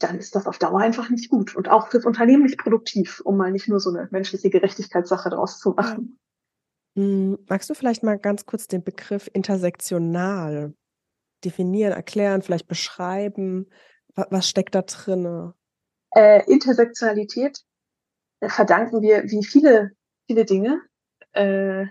dann 0.01 0.17
ist 0.17 0.35
das 0.35 0.47
auf 0.47 0.57
Dauer 0.57 0.79
einfach 0.79 1.09
nicht 1.09 1.29
gut 1.29 1.55
und 1.55 1.69
auch 1.69 1.89
fürs 1.89 2.05
Unternehmen 2.05 2.43
nicht 2.43 2.57
produktiv, 2.57 3.21
um 3.23 3.37
mal 3.37 3.51
nicht 3.51 3.67
nur 3.67 3.79
so 3.79 3.89
eine 3.89 4.07
menschliche 4.11 4.49
Gerechtigkeitssache 4.49 5.29
draus 5.29 5.59
zu 5.59 5.71
machen. 5.71 6.19
Hm, 6.95 7.37
magst 7.49 7.69
du 7.69 7.73
vielleicht 7.73 8.03
mal 8.03 8.17
ganz 8.17 8.45
kurz 8.45 8.67
den 8.67 8.83
Begriff 8.83 9.29
intersektional 9.33 10.73
definieren, 11.43 11.93
erklären, 11.93 12.41
vielleicht 12.41 12.67
beschreiben? 12.67 13.69
Was 14.15 14.47
steckt 14.47 14.75
da 14.75 14.83
drin? 14.83 15.53
Äh, 16.11 16.49
Intersektionalität 16.51 17.63
äh, 18.39 18.49
verdanken 18.49 19.01
wir 19.01 19.23
wie 19.23 19.43
viele, 19.43 19.91
viele 20.27 20.45
Dinge. 20.45 20.81
Äh, 21.31 21.85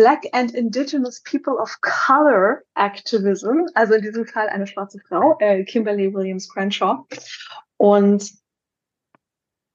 Black 0.00 0.24
and 0.32 0.54
Indigenous 0.54 1.20
People 1.20 1.58
of 1.60 1.78
Color 1.82 2.64
Activism, 2.74 3.66
also 3.74 3.92
in 3.92 4.00
diesem 4.00 4.26
Fall 4.26 4.48
eine 4.48 4.66
schwarze 4.66 4.98
Frau, 4.98 5.36
äh, 5.40 5.62
Kimberly 5.64 6.14
Williams 6.14 6.48
Crenshaw. 6.48 7.06
Und 7.76 8.32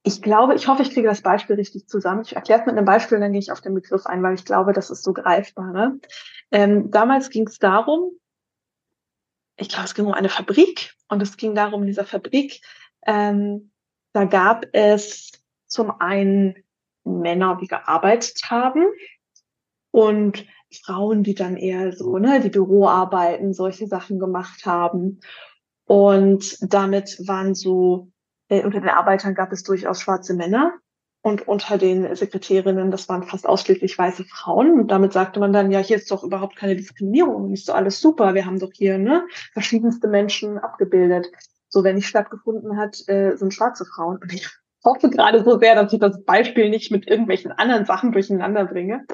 ich 0.02 0.22
glaube, 0.22 0.56
ich 0.56 0.66
hoffe, 0.66 0.82
ich 0.82 0.90
kriege 0.90 1.06
das 1.06 1.22
Beispiel 1.22 1.54
richtig 1.54 1.86
zusammen. 1.86 2.22
Ich 2.22 2.34
erkläre 2.34 2.58
es 2.58 2.66
mit 2.66 2.76
einem 2.76 2.84
Beispiel, 2.84 3.20
dann 3.20 3.30
gehe 3.30 3.38
ich 3.38 3.52
auf 3.52 3.60
den 3.60 3.74
Begriff 3.74 4.04
ein, 4.06 4.20
weil 4.24 4.34
ich 4.34 4.44
glaube, 4.44 4.72
das 4.72 4.90
ist 4.90 5.04
so 5.04 5.12
greifbarer. 5.12 5.92
Ähm, 6.50 6.90
damals 6.90 7.30
ging 7.30 7.46
es 7.46 7.60
darum, 7.60 8.10
ich 9.56 9.68
glaube, 9.68 9.84
es 9.84 9.94
ging 9.94 10.06
um 10.06 10.12
eine 10.12 10.28
Fabrik 10.28 10.92
und 11.08 11.22
es 11.22 11.36
ging 11.36 11.54
darum, 11.54 11.82
in 11.82 11.86
dieser 11.86 12.04
Fabrik, 12.04 12.62
ähm, 13.06 13.70
da 14.12 14.24
gab 14.24 14.66
es 14.72 15.30
zum 15.68 16.00
einen 16.00 16.64
Männer, 17.04 17.58
die 17.60 17.68
gearbeitet 17.68 18.40
haben 18.50 18.82
und 19.90 20.46
Frauen, 20.84 21.22
die 21.22 21.34
dann 21.34 21.56
eher 21.56 21.92
so, 21.92 22.18
ne, 22.18 22.40
die 22.40 22.50
Büroarbeiten, 22.50 23.54
solche 23.54 23.86
Sachen 23.86 24.18
gemacht 24.18 24.66
haben. 24.66 25.20
Und 25.86 26.58
damit 26.72 27.18
waren 27.26 27.54
so, 27.54 28.10
äh, 28.48 28.64
unter 28.64 28.80
den 28.80 28.88
Arbeitern 28.88 29.34
gab 29.34 29.52
es 29.52 29.62
durchaus 29.62 30.00
schwarze 30.00 30.34
Männer 30.34 30.72
und 31.22 31.48
unter 31.48 31.78
den 31.78 32.14
Sekretärinnen, 32.14 32.90
das 32.90 33.08
waren 33.08 33.24
fast 33.24 33.48
ausschließlich 33.48 33.98
weiße 33.98 34.24
Frauen. 34.24 34.78
Und 34.78 34.92
damit 34.92 35.12
sagte 35.12 35.40
man 35.40 35.52
dann, 35.52 35.72
ja, 35.72 35.80
hier 35.80 35.96
ist 35.96 36.10
doch 36.10 36.22
überhaupt 36.22 36.56
keine 36.56 36.76
Diskriminierung, 36.76 37.52
ist 37.52 37.68
doch 37.68 37.74
alles 37.74 38.00
super, 38.00 38.34
wir 38.34 38.46
haben 38.46 38.60
doch 38.60 38.70
hier 38.72 38.98
ne, 38.98 39.26
verschiedenste 39.52 40.08
Menschen 40.08 40.58
abgebildet. 40.58 41.26
So, 41.68 41.82
wenn 41.82 41.96
nicht 41.96 42.06
stattgefunden 42.06 42.76
hat, 42.76 43.02
äh, 43.08 43.36
sind 43.36 43.52
schwarze 43.52 43.84
Frauen. 43.84 44.18
Und 44.22 44.32
ich 44.32 44.48
hoffe 44.84 45.10
gerade 45.10 45.42
so 45.42 45.58
sehr, 45.58 45.74
dass 45.74 45.92
ich 45.92 45.98
das 45.98 46.24
Beispiel 46.24 46.70
nicht 46.70 46.92
mit 46.92 47.08
irgendwelchen 47.08 47.50
anderen 47.50 47.86
Sachen 47.86 48.12
durcheinander 48.12 48.64
bringe. 48.64 49.04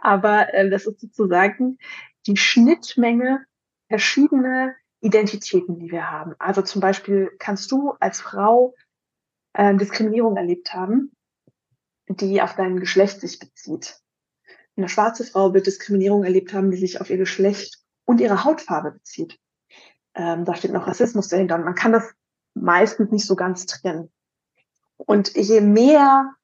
Aber 0.00 0.52
äh, 0.54 0.68
das 0.70 0.86
ist 0.86 1.00
sozusagen 1.00 1.78
die 2.26 2.36
Schnittmenge 2.36 3.44
verschiedener 3.88 4.74
Identitäten, 5.00 5.78
die 5.78 5.90
wir 5.90 6.10
haben. 6.10 6.34
Also 6.38 6.62
zum 6.62 6.80
Beispiel 6.80 7.30
kannst 7.38 7.70
du 7.72 7.92
als 8.00 8.20
Frau 8.20 8.74
äh, 9.54 9.74
Diskriminierung 9.74 10.36
erlebt 10.36 10.72
haben 10.72 11.12
die 12.08 12.42
auf 12.42 12.54
dein 12.54 12.80
Geschlecht 12.80 13.20
sich 13.20 13.38
bezieht. 13.38 14.00
Eine 14.76 14.88
schwarze 14.88 15.24
Frau 15.24 15.52
wird 15.54 15.66
Diskriminierung 15.66 16.24
erlebt 16.24 16.52
haben, 16.52 16.70
die 16.70 16.78
sich 16.78 17.00
auf 17.00 17.10
ihr 17.10 17.18
Geschlecht 17.18 17.78
und 18.04 18.20
ihre 18.20 18.44
Hautfarbe 18.44 18.92
bezieht. 18.92 19.38
Ähm, 20.14 20.44
da 20.44 20.54
steht 20.54 20.72
noch 20.72 20.86
Rassismus 20.86 21.28
dahinter 21.28 21.56
und 21.56 21.64
man 21.64 21.74
kann 21.74 21.92
das 21.92 22.10
meistens 22.54 23.10
nicht 23.10 23.26
so 23.26 23.36
ganz 23.36 23.66
trennen. 23.66 24.10
Und 24.96 25.34
je 25.34 25.60
mehr 25.60 26.34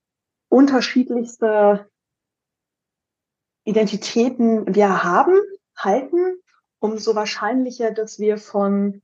unterschiedlichste 0.48 1.88
Identitäten 3.68 4.74
wir 4.74 5.04
haben, 5.04 5.34
halten, 5.76 6.38
umso 6.78 7.14
wahrscheinlicher, 7.14 7.90
dass 7.90 8.18
wir 8.18 8.38
von, 8.38 9.02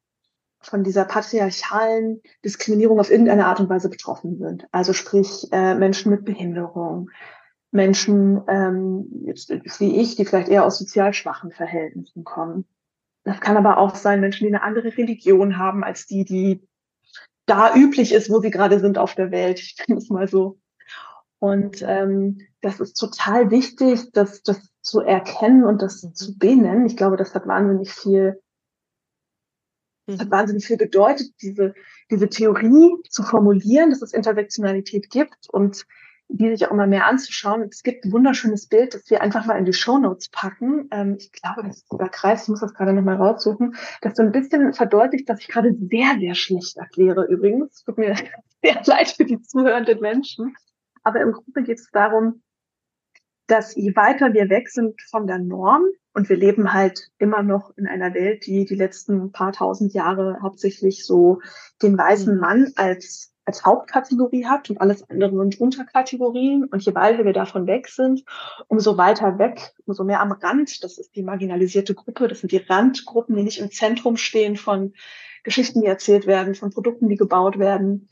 von 0.60 0.82
dieser 0.82 1.04
patriarchalen 1.04 2.22
Diskriminierung 2.42 2.98
auf 2.98 3.10
irgendeine 3.10 3.44
Art 3.44 3.60
und 3.60 3.68
Weise 3.68 3.90
betroffen 3.90 4.38
sind. 4.38 4.66
Also 4.72 4.94
sprich 4.94 5.48
äh, 5.52 5.74
Menschen 5.74 6.10
mit 6.10 6.24
Behinderung, 6.24 7.10
Menschen 7.72 8.40
ähm, 8.48 9.24
jetzt, 9.26 9.50
wie 9.80 10.00
ich, 10.00 10.16
die 10.16 10.24
vielleicht 10.24 10.48
eher 10.48 10.64
aus 10.64 10.78
sozial 10.78 11.12
schwachen 11.12 11.50
Verhältnissen 11.50 12.24
kommen. 12.24 12.64
Das 13.24 13.40
kann 13.40 13.58
aber 13.58 13.76
auch 13.76 13.94
sein, 13.96 14.20
Menschen, 14.20 14.46
die 14.46 14.54
eine 14.54 14.62
andere 14.62 14.96
Religion 14.96 15.58
haben 15.58 15.84
als 15.84 16.06
die, 16.06 16.24
die 16.24 16.66
da 17.44 17.74
üblich 17.74 18.12
ist, 18.12 18.30
wo 18.30 18.40
sie 18.40 18.50
gerade 18.50 18.80
sind 18.80 18.96
auf 18.96 19.14
der 19.14 19.30
Welt. 19.30 19.60
Ich 19.60 19.76
finde 19.76 20.00
es 20.00 20.08
mal 20.08 20.26
so. 20.26 20.58
Und 21.44 21.84
ähm, 21.86 22.38
das 22.62 22.80
ist 22.80 22.94
total 22.94 23.50
wichtig, 23.50 24.10
das, 24.12 24.42
das 24.44 24.66
zu 24.80 25.00
erkennen 25.00 25.64
und 25.64 25.82
das 25.82 26.00
zu 26.14 26.38
benennen. 26.38 26.86
Ich 26.86 26.96
glaube, 26.96 27.18
das 27.18 27.34
hat 27.34 27.46
wahnsinnig 27.46 27.92
viel, 27.92 28.40
das 30.06 30.20
hat 30.20 30.28
mhm. 30.28 30.32
wahnsinnig 30.32 30.66
viel 30.66 30.78
bedeutet, 30.78 31.34
diese, 31.42 31.74
diese 32.10 32.30
Theorie 32.30 32.96
zu 33.10 33.22
formulieren, 33.22 33.90
dass 33.90 34.00
es 34.00 34.14
Intersektionalität 34.14 35.10
gibt 35.10 35.50
und 35.50 35.84
die 36.28 36.48
sich 36.48 36.66
auch 36.66 36.70
immer 36.70 36.86
mehr 36.86 37.06
anzuschauen. 37.06 37.60
Und 37.60 37.74
es 37.74 37.82
gibt 37.82 38.06
ein 38.06 38.12
wunderschönes 38.12 38.66
Bild, 38.66 38.94
das 38.94 39.10
wir 39.10 39.20
einfach 39.20 39.44
mal 39.44 39.58
in 39.58 39.66
die 39.66 39.74
Show 39.74 39.98
Notes 39.98 40.30
packen. 40.30 40.88
Ähm, 40.92 41.16
ich 41.18 41.30
glaube, 41.30 41.62
das 41.64 41.76
ist 41.76 41.90
sogar 41.90 42.08
Kreis, 42.08 42.44
ich 42.44 42.48
muss 42.48 42.60
das 42.60 42.72
gerade 42.72 42.94
nochmal 42.94 43.16
raussuchen, 43.16 43.76
das 44.00 44.16
so 44.16 44.22
ein 44.22 44.32
bisschen 44.32 44.72
verdeutlicht, 44.72 45.28
dass 45.28 45.40
ich 45.40 45.48
gerade 45.48 45.74
sehr, 45.74 46.16
sehr 46.18 46.34
schlecht 46.34 46.78
erkläre 46.78 47.26
übrigens. 47.26 47.84
Tut 47.84 47.98
mir 47.98 48.16
sehr 48.62 48.80
leid 48.86 49.10
für 49.10 49.26
die 49.26 49.42
zuhörenden 49.42 50.00
Menschen. 50.00 50.54
Aber 51.04 51.20
im 51.20 51.32
Grunde 51.32 51.62
geht 51.62 51.78
es 51.78 51.90
darum, 51.92 52.42
dass 53.46 53.74
je 53.76 53.94
weiter 53.94 54.32
wir 54.32 54.48
weg 54.48 54.68
sind 54.68 55.00
von 55.10 55.26
der 55.26 55.38
Norm, 55.38 55.84
und 56.14 56.28
wir 56.28 56.36
leben 56.36 56.72
halt 56.72 57.10
immer 57.18 57.42
noch 57.42 57.76
in 57.76 57.88
einer 57.88 58.14
Welt, 58.14 58.46
die 58.46 58.64
die 58.64 58.76
letzten 58.76 59.32
paar 59.32 59.52
tausend 59.52 59.92
Jahre 59.92 60.38
hauptsächlich 60.40 61.04
so 61.04 61.40
den 61.82 61.98
weißen 61.98 62.34
mhm. 62.34 62.40
Mann 62.40 62.72
als 62.76 63.32
als 63.46 63.62
Hauptkategorie 63.62 64.46
hat 64.46 64.70
und 64.70 64.80
alles 64.80 65.06
andere 65.10 65.36
sind 65.36 65.60
Unterkategorien. 65.60 66.64
Und 66.64 66.82
je 66.82 66.94
weiter 66.94 67.26
wir 67.26 67.34
davon 67.34 67.66
weg 67.66 67.88
sind, 67.88 68.24
umso 68.68 68.96
weiter 68.96 69.38
weg, 69.38 69.74
umso 69.84 70.02
mehr 70.02 70.20
am 70.20 70.32
Rand, 70.32 70.82
das 70.82 70.96
ist 70.96 71.14
die 71.14 71.22
marginalisierte 71.22 71.94
Gruppe, 71.94 72.26
das 72.26 72.40
sind 72.40 72.52
die 72.52 72.64
Randgruppen, 72.66 73.36
die 73.36 73.42
nicht 73.42 73.60
im 73.60 73.70
Zentrum 73.70 74.16
stehen 74.16 74.56
von 74.56 74.94
Geschichten, 75.42 75.82
die 75.82 75.86
erzählt 75.86 76.26
werden, 76.26 76.54
von 76.54 76.70
Produkten, 76.70 77.10
die 77.10 77.16
gebaut 77.16 77.58
werden, 77.58 78.08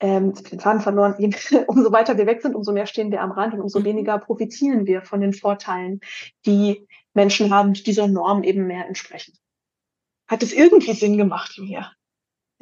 ähm, 0.00 0.34
den 0.34 0.60
Faden 0.60 0.80
verloren, 0.80 1.14
umso 1.66 1.92
weiter 1.92 2.16
wir 2.16 2.26
weg 2.26 2.42
sind, 2.42 2.54
umso 2.54 2.72
mehr 2.72 2.86
stehen 2.86 3.10
wir 3.10 3.20
am 3.20 3.32
Rand 3.32 3.54
und 3.54 3.60
umso 3.60 3.80
mhm. 3.80 3.84
weniger 3.84 4.18
profitieren 4.18 4.86
wir 4.86 5.02
von 5.02 5.20
den 5.20 5.32
Vorteilen, 5.32 6.00
die 6.46 6.86
Menschen 7.14 7.52
haben, 7.52 7.74
die 7.74 7.82
dieser 7.82 8.08
Norm 8.08 8.42
eben 8.42 8.66
mehr 8.66 8.86
entsprechen. 8.86 9.34
Hat 10.26 10.42
es 10.42 10.52
irgendwie 10.52 10.92
Sinn 10.92 11.16
gemacht, 11.16 11.52
Julia? 11.56 11.92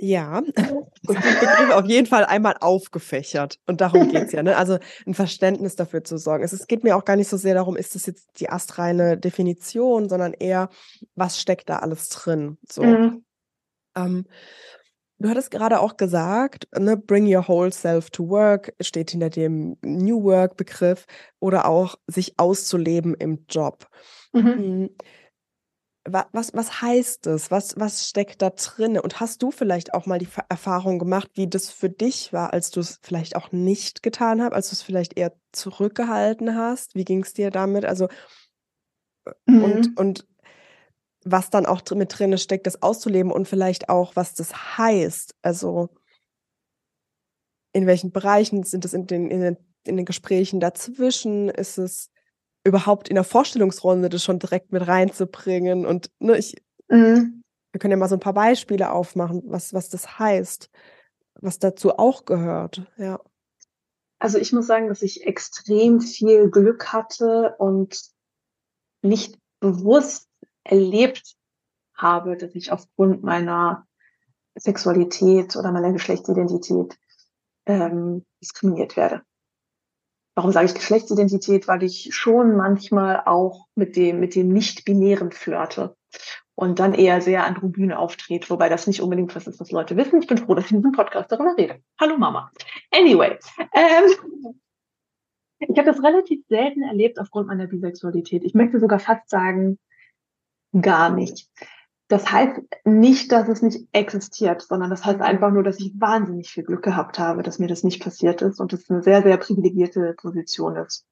Ja, 0.01 0.43
auf 1.73 1.85
jeden 1.87 2.07
Fall 2.07 2.25
einmal 2.25 2.57
aufgefächert. 2.61 3.59
Und 3.67 3.81
darum 3.81 4.11
geht 4.13 4.27
es 4.27 4.33
ja. 4.33 4.45
Ne? 4.45 4.57
Also 4.57 4.79
ein 5.07 5.15
Verständnis 5.15 5.75
dafür 5.75 6.05
zu 6.05 6.19
sorgen. 6.19 6.45
Es, 6.45 6.53
es, 6.53 6.69
geht 6.69 6.85
mir 6.85 6.97
auch 6.97 7.05
gar 7.05 7.17
nicht 7.17 7.29
so 7.29 7.37
sehr 7.37 7.55
darum, 7.55 7.77
ist 7.77 7.97
das 7.97 8.07
jetzt 8.07 8.41
die 8.41 8.49
astreine 8.49 9.19
Definition, 9.19 10.09
sondern 10.09 10.35
eher, 10.35 10.69
was 11.17 11.41
steckt 11.41 11.69
da 11.69 11.81
alles 11.81 12.09
drin? 12.11 12.59
So. 12.71 12.85
Mhm. 12.85 13.25
Ähm, 13.97 14.27
Du 15.21 15.29
hattest 15.29 15.51
gerade 15.51 15.81
auch 15.81 15.97
gesagt, 15.97 16.69
ne, 16.79 16.97
bring 16.97 17.27
your 17.27 17.49
whole 17.49 17.73
self 17.73 18.11
to 18.11 18.29
work 18.29 18.73
steht 18.81 19.11
hinter 19.11 19.31
dem 19.31 19.77
New 19.83 20.23
Work 20.23 20.57
Begriff 20.57 21.07
oder 21.41 21.67
auch 21.67 21.97
sich 22.07 22.39
auszuleben 22.39 23.15
im 23.15 23.45
Job. 23.49 23.89
Mhm. 24.33 24.47
Hm, 24.47 24.91
was, 26.33 26.55
was 26.55 26.83
heißt 26.83 27.27
das? 27.27 27.51
Was, 27.51 27.79
was 27.79 28.09
steckt 28.09 28.43
da 28.43 28.51
drin? 28.51 28.99
Und 28.99 29.21
hast 29.21 29.43
du 29.43 29.51
vielleicht 29.51 29.95
auch 29.95 30.07
mal 30.07 30.19
die 30.19 30.29
Erfahrung 30.49 30.99
gemacht, 30.99 31.31
wie 31.35 31.49
das 31.49 31.71
für 31.71 31.91
dich 31.91 32.33
war, 32.33 32.53
als 32.53 32.71
du 32.71 32.81
es 32.81 32.99
vielleicht 33.03 33.37
auch 33.37 33.53
nicht 33.53 34.03
getan 34.03 34.43
hast, 34.43 34.53
als 34.53 34.71
du 34.71 34.75
es 34.75 34.83
vielleicht 34.83 35.19
eher 35.19 35.33
zurückgehalten 35.53 36.55
hast? 36.55 36.95
Wie 36.95 37.05
ging 37.05 37.23
es 37.23 37.35
dir 37.35 37.51
damit? 37.51 37.85
Also, 37.85 38.09
äh, 39.27 39.33
mhm. 39.47 39.65
und, 39.65 39.99
und 39.99 40.27
was 41.25 41.51
dann 41.51 41.67
auch 41.67 41.83
mit 41.95 42.19
drin 42.19 42.37
steckt, 42.39 42.67
das 42.67 42.83
auszuleben 42.83 43.33
und 43.33 43.49
vielleicht 43.49 43.89
auch, 43.89 44.17
was 44.17 44.35
das 44.35 44.79
heißt. 44.79 45.35
Also 45.43 45.91
in 47.73 47.87
welchen 47.87 48.13
Bereichen 48.13 48.63
sind 48.65 48.85
es 48.85 48.95
in 48.95 49.07
den, 49.07 49.31
in 49.31 49.41
den, 49.41 49.57
in 49.85 49.97
den 49.97 50.07
Gesprächen 50.07 50.61
dazwischen? 50.61 51.49
Ist 51.49 51.79
es 51.79 52.11
überhaupt 52.65 53.09
in 53.09 53.15
der 53.15 53.25
Vorstellungsrunde 53.25 54.09
das 54.09 54.25
schon 54.25 54.39
direkt 54.39 54.73
mit 54.73 54.87
reinzubringen? 54.87 55.87
Und 55.87 56.11
ne, 56.19 56.39
ich, 56.39 56.57
mhm. 56.89 57.43
wir 57.73 57.79
können 57.79 57.93
ja 57.93 57.97
mal 57.97 58.09
so 58.09 58.17
ein 58.17 58.21
paar 58.21 58.35
Beispiele 58.35 58.91
aufmachen, 58.93 59.43
was, 59.47 59.73
was 59.75 59.89
das 59.89 60.19
heißt, 60.19 60.71
was 61.41 61.59
dazu 61.59 61.99
auch 61.99 62.25
gehört, 62.25 62.87
ja. 62.97 63.21
Also 64.21 64.39
ich 64.39 64.53
muss 64.53 64.67
sagen, 64.67 64.89
dass 64.89 65.03
ich 65.03 65.25
extrem 65.27 66.01
viel 66.01 66.51
Glück 66.51 66.93
hatte 66.93 67.55
und 67.59 68.01
nicht 69.03 69.39
bewusst 69.61 70.28
erlebt 70.69 71.37
habe, 71.95 72.37
dass 72.37 72.55
ich 72.55 72.71
aufgrund 72.73 73.23
meiner 73.23 73.87
Sexualität 74.55 75.57
oder 75.57 75.73
meiner 75.73 75.93
Geschlechtsidentität 75.93 76.97
ähm, 77.67 78.25
diskriminiert 78.41 78.97
werde. 78.97 79.23
Warum 80.35 80.53
sage 80.53 80.67
ich 80.67 80.75
Geschlechtsidentität? 80.75 81.67
Weil 81.67 81.83
ich 81.83 82.15
schon 82.15 82.57
manchmal 82.57 83.23
auch 83.27 83.67
mit 83.75 83.97
dem, 83.97 84.21
mit 84.21 84.35
dem 84.35 84.49
Nicht-Binären 84.49 85.33
flirte 85.33 85.97
und 86.55 86.79
dann 86.79 86.95
eher 86.95 87.21
sehr 87.21 87.45
androgyn 87.45 87.93
auftrete, 87.93 88.51
wobei 88.51 88.69
das 88.69 88.87
nicht 88.87 89.01
unbedingt 89.01 89.35
was 89.35 89.47
ist, 89.47 89.61
was 89.61 89.71
Leute 89.71 89.97
wissen. 89.97 90.21
Ich 90.21 90.29
bin 90.29 90.39
froh, 90.39 90.55
dass 90.55 90.67
ich 90.67 90.73
in 90.73 90.79
diesem 90.79 90.93
Podcast 90.93 91.31
darüber 91.33 91.57
rede. 91.57 91.81
Hallo 92.01 92.17
Mama. 92.17 92.51
Anyway, 92.93 93.39
ähm, 93.75 94.55
ich 95.61 95.77
habe 95.77 95.91
das 95.91 96.03
relativ 96.03 96.47
selten 96.49 96.83
erlebt 96.83 97.19
aufgrund 97.19 97.49
meiner 97.49 97.67
Bisexualität. 97.67 98.45
Ich 98.45 98.55
möchte 98.55 98.79
sogar 98.79 99.01
fast 99.01 99.29
sagen, 99.29 99.79
gar 100.73 101.11
nicht. 101.11 101.49
Das 102.09 102.33
heißt 102.33 102.61
nicht, 102.85 103.33
dass 103.33 103.49
es 103.49 103.61
nicht 103.61 103.87
existiert, 103.93 104.63
sondern 104.63 104.89
das 104.89 105.05
heißt 105.05 105.21
einfach 105.21 105.51
nur, 105.51 105.63
dass 105.63 105.79
ich 105.79 105.93
wahnsinnig 105.99 106.51
viel 106.51 106.65
Glück 106.65 106.83
gehabt 106.83 107.19
habe, 107.19 107.43
dass 107.43 107.59
mir 107.59 107.69
das 107.69 107.85
nicht 107.85 108.03
passiert 108.03 108.41
ist 108.41 108.61
und 108.61 108.73
es 108.73 108.89
eine 108.89 109.03
sehr, 109.03 109.23
sehr 109.23 109.37
privilegierte 109.37 110.15
Position 110.15 110.77
ist 110.77 111.07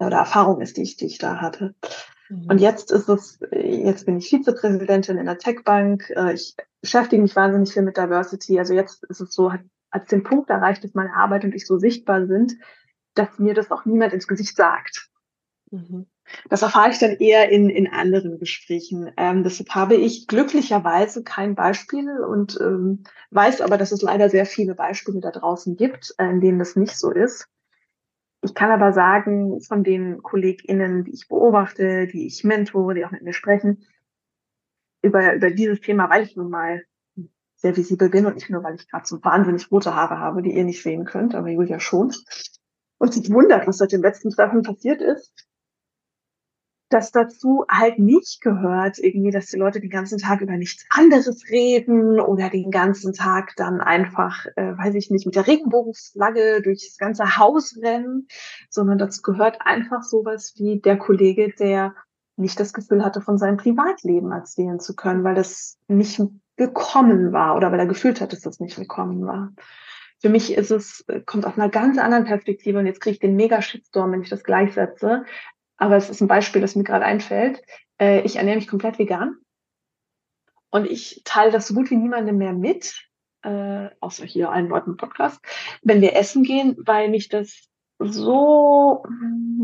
oder 0.00 0.18
Erfahrung 0.18 0.60
ist, 0.60 0.76
die 0.76 0.82
ich, 0.82 0.96
die 0.96 1.06
ich 1.06 1.18
da 1.18 1.40
hatte. 1.40 1.74
Mhm. 2.28 2.46
Und 2.50 2.60
jetzt 2.60 2.90
ist 2.90 3.08
es, 3.08 3.38
jetzt 3.52 4.06
bin 4.06 4.18
ich 4.18 4.28
Vizepräsidentin 4.28 5.18
in 5.18 5.26
der 5.26 5.38
Techbank. 5.38 6.10
Äh, 6.10 6.34
ich 6.34 6.56
beschäftige 6.80 7.22
mich 7.22 7.34
wahnsinnig 7.36 7.72
viel 7.72 7.82
mit 7.82 7.96
Diversity. 7.96 8.58
Also 8.58 8.74
jetzt 8.74 9.04
ist 9.04 9.20
es 9.20 9.32
so, 9.32 9.52
als 9.90 10.06
den 10.10 10.22
Punkt 10.22 10.50
erreicht, 10.50 10.84
dass 10.84 10.94
meine 10.94 11.14
Arbeit 11.14 11.44
und 11.44 11.54
ich 11.54 11.66
so 11.66 11.78
sichtbar 11.78 12.26
sind, 12.26 12.54
dass 13.14 13.38
mir 13.38 13.54
das 13.54 13.70
auch 13.70 13.84
niemand 13.84 14.12
ins 14.12 14.28
Gesicht 14.28 14.56
sagt. 14.56 15.10
Mhm. 15.70 16.06
Das 16.48 16.62
erfahre 16.62 16.90
ich 16.90 16.98
dann 16.98 17.16
eher 17.16 17.50
in, 17.50 17.70
in 17.70 17.88
anderen 17.88 18.38
Gesprächen. 18.38 19.10
Ähm, 19.16 19.42
deshalb 19.42 19.70
habe 19.70 19.94
ich 19.94 20.26
glücklicherweise 20.26 21.22
kein 21.22 21.54
Beispiel 21.54 22.20
und 22.20 22.58
ähm, 22.60 23.04
weiß 23.30 23.60
aber, 23.60 23.78
dass 23.78 23.92
es 23.92 24.02
leider 24.02 24.28
sehr 24.30 24.46
viele 24.46 24.74
Beispiele 24.74 25.20
da 25.20 25.30
draußen 25.30 25.76
gibt, 25.76 26.14
äh, 26.18 26.26
in 26.26 26.40
denen 26.40 26.58
das 26.58 26.76
nicht 26.76 26.96
so 26.96 27.10
ist. 27.10 27.48
Ich 28.42 28.54
kann 28.54 28.70
aber 28.70 28.92
sagen, 28.92 29.60
von 29.62 29.82
den 29.82 30.22
KollegInnen, 30.22 31.04
die 31.04 31.12
ich 31.12 31.28
beobachte, 31.28 32.06
die 32.06 32.26
ich 32.26 32.44
mentore, 32.44 32.94
die 32.94 33.04
auch 33.04 33.10
mit 33.10 33.22
mir 33.22 33.32
sprechen, 33.32 33.84
über, 35.02 35.34
über 35.34 35.50
dieses 35.50 35.80
Thema, 35.80 36.08
weil 36.08 36.24
ich 36.24 36.36
nun 36.36 36.50
mal 36.50 36.84
sehr 37.56 37.76
visibel 37.76 38.08
bin 38.08 38.26
und 38.26 38.36
nicht 38.36 38.50
nur, 38.50 38.62
weil 38.62 38.76
ich 38.76 38.88
gerade 38.88 39.06
so 39.06 39.22
wahnsinnig 39.24 39.70
rote 39.72 39.94
Haare 39.94 40.18
habe, 40.18 40.42
die 40.42 40.54
ihr 40.54 40.64
nicht 40.64 40.82
sehen 40.82 41.04
könnt, 41.04 41.34
aber 41.34 41.48
Julia 41.48 41.80
schon. 41.80 42.14
Und 42.98 43.14
sich 43.14 43.30
wundert, 43.30 43.66
was 43.66 43.78
seit 43.78 43.92
den 43.92 44.02
letzten 44.02 44.30
Treffen 44.30 44.62
passiert 44.62 45.02
ist 45.02 45.47
dass 46.88 47.10
dazu 47.12 47.64
halt 47.70 47.98
nicht 47.98 48.40
gehört, 48.40 48.98
irgendwie, 48.98 49.30
dass 49.30 49.46
die 49.46 49.58
Leute 49.58 49.80
den 49.80 49.90
ganzen 49.90 50.18
Tag 50.18 50.40
über 50.40 50.56
nichts 50.56 50.86
anderes 50.90 51.48
reden 51.50 52.18
oder 52.18 52.48
den 52.48 52.70
ganzen 52.70 53.12
Tag 53.12 53.54
dann 53.56 53.80
einfach, 53.80 54.46
äh, 54.56 54.76
weiß 54.76 54.94
ich 54.94 55.10
nicht, 55.10 55.26
mit 55.26 55.36
der 55.36 55.46
Regenbogenflagge 55.46 56.62
durch 56.62 56.86
das 56.86 56.96
ganze 56.96 57.36
Haus 57.36 57.78
rennen, 57.82 58.26
sondern 58.70 58.98
dazu 58.98 59.20
gehört 59.22 59.58
einfach 59.60 60.02
sowas 60.02 60.54
wie 60.56 60.80
der 60.80 60.96
Kollege, 60.96 61.52
der 61.58 61.94
nicht 62.36 62.58
das 62.58 62.72
Gefühl 62.72 63.04
hatte, 63.04 63.20
von 63.20 63.36
seinem 63.36 63.56
Privatleben 63.56 64.32
erzählen 64.32 64.80
zu 64.80 64.94
können, 64.94 65.24
weil 65.24 65.34
das 65.34 65.78
nicht 65.88 66.20
gekommen 66.56 67.32
war 67.32 67.56
oder 67.56 67.70
weil 67.70 67.80
er 67.80 67.86
gefühlt 67.86 68.20
hat, 68.20 68.32
dass 68.32 68.40
das 68.40 68.60
nicht 68.60 68.78
willkommen 68.78 69.26
war. 69.26 69.52
Für 70.20 70.28
mich 70.30 70.52
ist 70.52 70.70
es, 70.70 71.04
äh, 71.08 71.20
kommt 71.20 71.46
aus 71.46 71.56
einer 71.56 71.68
ganz 71.68 71.98
anderen 71.98 72.24
Perspektive 72.24 72.78
und 72.78 72.86
jetzt 72.86 73.00
kriege 73.00 73.14
ich 73.14 73.20
den 73.20 73.36
mega 73.36 73.62
Shitstorm, 73.62 74.12
wenn 74.12 74.22
ich 74.22 74.30
das 74.30 74.42
gleichsetze. 74.42 75.24
Aber 75.78 75.96
es 75.96 76.10
ist 76.10 76.20
ein 76.20 76.28
Beispiel, 76.28 76.60
das 76.60 76.76
mir 76.76 76.84
gerade 76.84 77.04
einfällt. 77.04 77.62
Äh, 77.98 78.20
ich 78.20 78.36
ernähre 78.36 78.56
mich 78.56 78.68
komplett 78.68 78.98
vegan 78.98 79.38
und 80.70 80.86
ich 80.86 81.22
teile 81.24 81.50
das 81.50 81.68
so 81.68 81.74
gut 81.74 81.90
wie 81.90 81.96
niemandem 81.96 82.36
mehr 82.36 82.52
mit, 82.52 83.06
äh, 83.42 83.88
außer 84.00 84.24
hier 84.24 84.50
allen 84.50 84.68
Leuten 84.68 84.90
im 84.90 84.96
Podcast, 84.96 85.40
wenn 85.82 86.00
wir 86.00 86.16
essen 86.16 86.42
gehen, 86.42 86.76
weil 86.84 87.08
mich 87.08 87.28
das 87.28 87.68
so, 88.00 89.02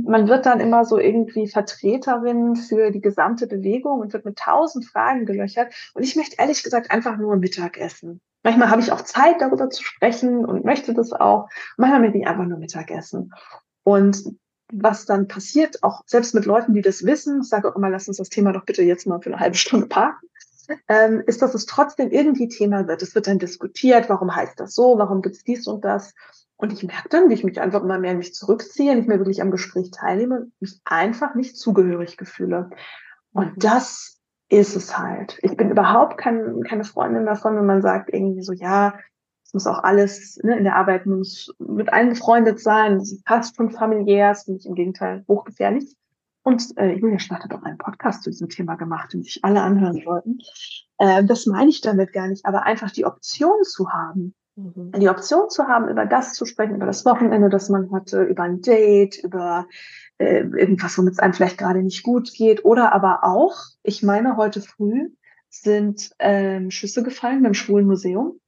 man 0.05 0.29
wird 0.29 0.47
dann 0.47 0.59
immer 0.59 0.85
so 0.85 0.99
irgendwie 0.99 1.47
Vertreterin 1.47 2.57
für 2.57 2.91
die 2.91 3.01
gesamte 3.01 3.47
Bewegung 3.47 4.01
und 4.01 4.12
wird 4.12 4.25
mit 4.25 4.39
tausend 4.39 4.87
Fragen 4.87 5.25
gelöchert. 5.25 5.73
Und 5.95 6.03
ich 6.03 6.17
möchte 6.17 6.37
ehrlich 6.39 6.65
gesagt 6.65 6.91
einfach 6.91 7.17
nur 7.17 7.37
Mittag 7.37 7.79
essen. 7.79 8.21
Manchmal 8.43 8.71
habe 8.71 8.81
ich 8.81 8.91
auch 8.91 9.03
Zeit, 9.03 9.41
darüber 9.41 9.71
zu 9.71 9.85
sprechen 9.85 10.45
und 10.45 10.65
möchte 10.65 10.95
das 10.95 11.12
auch. 11.12 11.49
Manchmal 11.77 12.01
möchte 12.01 12.19
ich 12.19 12.27
einfach 12.27 12.45
nur 12.45 12.59
Mittag 12.59 12.91
essen. 12.91 13.33
Und 13.85 14.25
was 14.77 15.07
dann 15.07 15.29
passiert, 15.29 15.83
auch 15.83 16.03
selbst 16.07 16.35
mit 16.35 16.47
Leuten, 16.47 16.75
die 16.75 16.83
das 16.83 17.05
wissen, 17.05 17.41
ich 17.43 17.49
sage 17.49 17.68
auch 17.68 17.77
immer, 17.77 17.91
lass 17.91 18.09
uns 18.09 18.18
das 18.18 18.29
Thema 18.29 18.53
doch 18.53 18.64
bitte 18.64 18.83
jetzt 18.83 19.07
mal 19.07 19.20
für 19.20 19.31
eine 19.31 19.41
halbe 19.41 19.57
Stunde 19.57 19.87
parken, 19.87 20.27
ähm, 20.89 21.22
ist, 21.27 21.43
dass 21.43 21.55
es 21.55 21.66
trotzdem 21.66 22.11
irgendwie 22.11 22.49
Thema 22.49 22.89
wird. 22.89 23.03
Es 23.03 23.14
wird 23.14 23.27
dann 23.27 23.39
diskutiert, 23.39 24.09
warum 24.09 24.35
heißt 24.35 24.59
das 24.59 24.75
so, 24.75 24.99
warum 24.99 25.22
gibt 25.22 25.37
es 25.37 25.45
dies 25.45 25.66
und 25.66 25.85
das. 25.85 26.14
Und 26.57 26.72
ich 26.72 26.83
merke 26.85 27.09
dann, 27.09 27.29
wie 27.29 27.35
ich 27.35 27.45
mich 27.45 27.61
einfach 27.61 27.83
immer 27.83 27.99
mehr 27.99 28.12
in 28.12 28.18
mich 28.18 28.35
zurückziehe, 28.35 28.95
nicht 28.95 29.09
mehr 29.09 29.18
wirklich 29.18 29.43
am 29.43 29.51
Gespräch 29.51 29.91
teilnehme, 29.91 30.47
mich 30.61 30.81
einfach 30.85 31.35
nicht 31.35 31.57
zugehörig 31.59 32.16
gefühle. 32.16 32.70
Und 33.33 33.57
mhm. 33.57 33.61
das 33.61 34.20
ist 34.49 34.77
es 34.77 34.97
halt. 34.97 35.39
Ich 35.43 35.57
bin 35.57 35.70
überhaupt 35.70 36.16
kein, 36.16 36.62
keine 36.62 36.85
Freundin 36.85 37.27
davon, 37.27 37.57
wenn 37.57 37.66
man 37.66 37.83
sagt 37.83 38.11
irgendwie 38.12 38.43
so, 38.43 38.53
ja, 38.53 38.95
muss 39.55 39.67
auch 39.67 39.83
alles 39.83 40.39
ne, 40.43 40.59
in 40.59 40.65
der 40.65 40.77
Arbeit 40.77 41.07
muss 41.07 41.55
mit 41.59 41.93
allen 41.93 42.11
befreundet 42.11 42.61
sein, 42.61 42.99
das 42.99 43.23
passt 43.25 43.57
schon 43.57 43.71
familiär, 43.71 44.31
das 44.31 44.45
finde 44.45 44.61
ich 44.61 44.67
im 44.67 44.75
Gegenteil 44.75 45.25
hochgefährlich. 45.29 45.97
Und 46.43 46.77
äh, 46.77 46.93
Julia 46.93 47.19
Schnatt 47.19 47.43
hat 47.45 47.55
auch 47.55 47.63
einen 47.63 47.79
Podcast 47.79 48.23
zu 48.23 48.31
diesem 48.31 48.51
Thema 48.51 48.75
gemacht, 48.75 49.15
den 49.15 49.23
sich 49.23 49.43
alle 49.43 49.63
anhören 49.63 50.05
wollten. 50.05 50.39
Äh, 50.99 51.25
das 51.25 51.47
meine 51.47 51.71
ich 51.71 51.81
damit 51.81 52.13
gar 52.13 52.29
nicht, 52.29 52.45
aber 52.45 52.65
einfach 52.65 52.91
die 52.91 53.07
Option 53.07 53.63
zu 53.63 53.91
haben, 53.91 54.35
Mhm. 54.57 54.93
Die 55.01 55.09
Option 55.09 55.51
zu 55.51 55.67
haben, 55.67 55.89
über 55.89 56.07
das 56.07 56.35
zu 56.35 56.45
sprechen, 56.45 56.77
über 56.77 56.87
das 56.87 57.05
Wochenende, 57.05 57.49
das 57.49 57.69
man 57.69 57.91
hatte, 57.93 58.23
über 58.23 58.45
ein 58.45 58.61
Date, 58.61 59.19
über 59.23 59.67
äh, 60.19 60.43
irgendwas, 60.43 60.97
womit 60.97 61.15
es 61.15 61.19
einem 61.19 61.33
vielleicht 61.33 61.59
gerade 61.59 61.83
nicht 61.83 62.03
gut 62.03 62.33
geht. 62.33 62.65
Oder 62.65 62.93
aber 62.93 63.25
auch, 63.25 63.57
ich 63.83 64.03
meine, 64.03 64.37
heute 64.37 64.61
früh 64.61 65.11
sind 65.49 66.11
ähm, 66.19 66.71
Schüsse 66.71 67.03
gefallen 67.03 67.43
beim 67.43 67.55
Schwulen 67.55 67.87
Museum. 67.87 68.39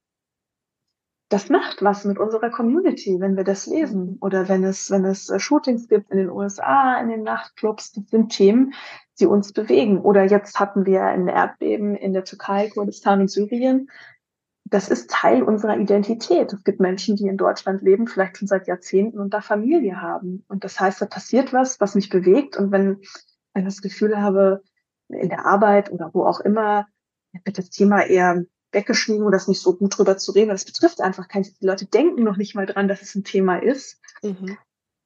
Das 1.29 1.49
macht 1.49 1.81
was 1.81 2.05
mit 2.05 2.17
unserer 2.19 2.49
Community, 2.49 3.19
wenn 3.19 3.35
wir 3.35 3.43
das 3.43 3.65
lesen. 3.65 4.17
Oder 4.21 4.47
wenn 4.47 4.63
es, 4.63 4.89
wenn 4.89 5.03
es 5.03 5.29
äh, 5.29 5.39
Shootings 5.39 5.87
gibt 5.87 6.09
in 6.11 6.17
den 6.17 6.29
USA, 6.29 6.99
in 6.99 7.09
den 7.09 7.23
Nachtclubs, 7.23 7.91
das 7.91 8.09
sind 8.09 8.29
Themen, 8.29 8.73
die 9.19 9.25
uns 9.25 9.51
bewegen. 9.51 9.99
Oder 10.01 10.23
jetzt 10.23 10.59
hatten 10.59 10.85
wir 10.85 11.03
ein 11.03 11.27
Erdbeben 11.27 11.95
in 11.95 12.13
der 12.13 12.23
Türkei, 12.23 12.69
Kurdistan 12.69 13.21
und 13.21 13.31
Syrien 13.31 13.89
das 14.69 14.89
ist 14.89 15.09
Teil 15.09 15.43
unserer 15.43 15.77
Identität. 15.77 16.51
Es 16.51 16.63
gibt 16.63 16.79
Menschen, 16.79 17.15
die 17.15 17.27
in 17.27 17.37
Deutschland 17.37 17.81
leben, 17.81 18.07
vielleicht 18.07 18.37
schon 18.37 18.47
seit 18.47 18.67
Jahrzehnten 18.67 19.19
und 19.19 19.33
da 19.33 19.41
Familie 19.41 20.01
haben. 20.01 20.43
Und 20.47 20.63
das 20.63 20.79
heißt, 20.79 21.01
da 21.01 21.05
passiert 21.05 21.53
was, 21.53 21.79
was 21.79 21.95
mich 21.95 22.09
bewegt. 22.09 22.57
Und 22.57 22.71
wenn, 22.71 23.01
wenn 23.53 23.63
ich 23.63 23.73
das 23.73 23.81
Gefühl 23.81 24.19
habe, 24.19 24.63
in 25.09 25.29
der 25.29 25.45
Arbeit 25.45 25.91
oder 25.91 26.09
wo 26.13 26.25
auch 26.25 26.41
immer, 26.41 26.87
wird 27.45 27.57
das 27.57 27.69
Thema 27.69 28.05
eher 28.05 28.43
weggeschrieben 28.77 29.25
oder 29.25 29.37
ist 29.37 29.49
nicht 29.49 29.61
so 29.61 29.75
gut 29.75 29.97
drüber 29.97 30.17
zu 30.17 30.31
reden, 30.31 30.47
weil 30.47 30.55
das 30.55 30.65
betrifft 30.65 31.01
einfach 31.01 31.27
keinen. 31.27 31.43
Die 31.43 31.65
Leute 31.65 31.85
denken 31.85 32.23
noch 32.23 32.37
nicht 32.37 32.55
mal 32.55 32.65
dran, 32.65 32.87
dass 32.87 33.01
es 33.01 33.15
ein 33.15 33.23
Thema 33.23 33.57
ist. 33.57 33.99
Mhm. 34.21 34.57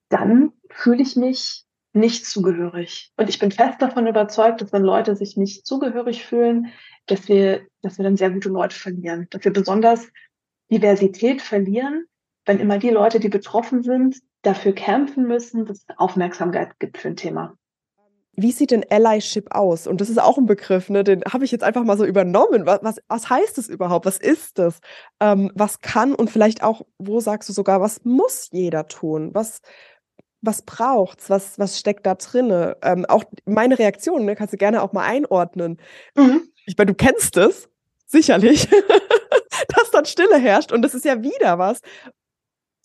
Dann 0.09 0.51
fühle 0.69 1.01
ich 1.01 1.15
mich 1.15 1.65
nicht 1.93 2.25
zugehörig. 2.25 3.11
Und 3.17 3.29
ich 3.29 3.39
bin 3.39 3.51
fest 3.51 3.81
davon 3.81 4.07
überzeugt, 4.07 4.61
dass 4.61 4.71
wenn 4.73 4.83
Leute 4.83 5.15
sich 5.15 5.37
nicht 5.37 5.65
zugehörig 5.65 6.25
fühlen, 6.25 6.67
dass 7.07 7.27
wir, 7.27 7.65
dass 7.81 7.97
wir 7.97 8.03
dann 8.03 8.17
sehr 8.17 8.29
gute 8.29 8.49
Leute 8.49 8.75
verlieren. 8.75 9.27
Dass 9.29 9.43
wir 9.43 9.53
besonders 9.53 10.07
Diversität 10.69 11.41
verlieren, 11.41 12.05
wenn 12.45 12.59
immer 12.59 12.77
die 12.77 12.89
Leute, 12.89 13.19
die 13.19 13.29
betroffen 13.29 13.83
sind, 13.83 14.17
dafür 14.41 14.73
kämpfen 14.73 15.27
müssen, 15.27 15.65
dass 15.65 15.79
es 15.79 15.97
Aufmerksamkeit 15.97 16.79
gibt 16.79 16.97
für 16.97 17.09
ein 17.09 17.15
Thema. 17.15 17.57
Wie 18.41 18.51
sieht 18.51 18.71
denn 18.71 18.85
Allyship 18.89 19.53
aus? 19.53 19.87
Und 19.87 20.01
das 20.01 20.09
ist 20.09 20.19
auch 20.19 20.37
ein 20.37 20.45
Begriff, 20.45 20.89
ne? 20.89 21.03
den 21.03 21.23
habe 21.31 21.45
ich 21.45 21.51
jetzt 21.51 21.63
einfach 21.63 21.83
mal 21.83 21.97
so 21.97 22.05
übernommen. 22.05 22.65
Was, 22.65 22.79
was, 22.81 22.97
was 23.07 23.29
heißt 23.29 23.57
es 23.57 23.69
überhaupt? 23.69 24.05
Was 24.05 24.17
ist 24.17 24.57
das? 24.57 24.79
Ähm, 25.19 25.51
was 25.55 25.81
kann 25.81 26.13
und 26.15 26.29
vielleicht 26.29 26.63
auch, 26.63 26.81
wo 26.97 27.19
sagst 27.19 27.49
du 27.49 27.53
sogar, 27.53 27.81
was 27.81 28.03
muss 28.03 28.49
jeder 28.51 28.87
tun? 28.87 29.31
Was, 29.33 29.61
was 30.41 30.63
braucht's? 30.63 31.29
Was, 31.29 31.59
was 31.59 31.79
steckt 31.79 32.05
da 32.05 32.15
drinne? 32.15 32.77
Ähm, 32.81 33.05
auch 33.05 33.23
meine 33.45 33.77
Reaktion, 33.77 34.25
ne, 34.25 34.35
kannst 34.35 34.53
du 34.53 34.57
gerne 34.57 34.81
auch 34.81 34.93
mal 34.93 35.05
einordnen. 35.05 35.77
Mhm. 36.15 36.49
Ich 36.65 36.77
meine, 36.77 36.91
du 36.91 36.95
kennst 36.95 37.37
es, 37.37 37.69
sicherlich, 38.07 38.67
dass 39.67 39.91
dann 39.91 40.05
Stille 40.05 40.37
herrscht 40.37 40.71
und 40.71 40.81
das 40.81 40.93
ist 40.93 41.05
ja 41.05 41.21
wieder 41.21 41.57
was, 41.59 41.81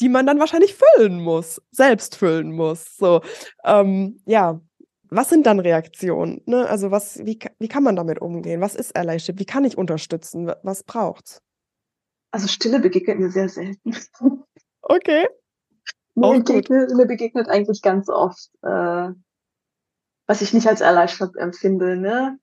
die 0.00 0.08
man 0.08 0.26
dann 0.26 0.38
wahrscheinlich 0.38 0.74
füllen 0.74 1.20
muss, 1.20 1.60
selbst 1.70 2.16
füllen 2.16 2.52
muss. 2.52 2.96
So, 2.96 3.22
ähm, 3.64 4.20
ja. 4.26 4.60
Was 5.10 5.28
sind 5.28 5.46
dann 5.46 5.60
Reaktionen? 5.60 6.42
Ne? 6.46 6.66
Also 6.68 6.90
was, 6.90 7.18
wie, 7.24 7.38
wie 7.58 7.68
kann 7.68 7.82
man 7.82 7.96
damit 7.96 8.20
umgehen? 8.20 8.60
Was 8.60 8.74
ist 8.74 8.96
Allyship? 8.96 9.38
Wie 9.38 9.44
kann 9.44 9.64
ich 9.64 9.78
unterstützen? 9.78 10.52
Was 10.62 10.82
braucht's? 10.84 11.42
Also 12.30 12.48
Stille 12.48 12.80
begegnet 12.80 13.18
mir 13.18 13.30
sehr 13.30 13.48
selten. 13.48 13.96
Okay. 14.82 15.26
Mir 16.18 16.38
begegnet, 16.38 16.94
mir 16.94 17.04
begegnet 17.04 17.46
eigentlich 17.50 17.82
ganz 17.82 18.08
oft, 18.08 18.48
äh, 18.62 19.10
was 20.26 20.40
ich 20.40 20.54
nicht 20.54 20.66
als 20.66 20.80
Allyship 20.80 21.36
empfinde, 21.36 21.98
ne? 21.98 22.38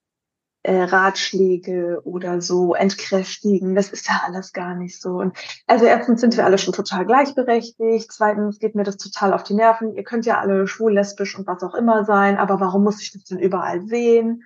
Äh, 0.66 0.84
Ratschläge 0.84 2.00
oder 2.06 2.40
so 2.40 2.74
entkräftigen, 2.74 3.76
das 3.76 3.90
ist 3.90 4.08
ja 4.08 4.22
alles 4.26 4.54
gar 4.54 4.76
nicht 4.76 5.02
so. 5.02 5.18
Und 5.18 5.38
also 5.68 5.84
erstens 5.84 6.22
sind 6.22 6.38
wir 6.38 6.46
alle 6.46 6.58
schon 6.58 6.74
total 6.74 7.06
gleichberechtigt, 7.06 8.10
zweitens 8.10 8.60
geht 8.60 8.74
mir 8.74 8.86
das 8.86 8.96
total 8.96 9.34
auf 9.34 9.44
die 9.44 9.56
Nerven. 9.56 9.94
Ihr 9.94 10.06
könnt 10.06 10.26
ja 10.26 10.40
alle 10.40 10.66
schwul, 10.66 10.94
lesbisch 10.94 11.38
und 11.38 11.48
was 11.48 11.64
auch 11.64 11.76
immer 11.76 12.06
sein, 12.06 12.38
aber 12.38 12.62
warum 12.62 12.86
muss 12.86 13.02
ich 13.02 13.12
das 13.12 13.26
denn 13.26 13.40
überall 13.40 13.82
sehen? 13.82 14.44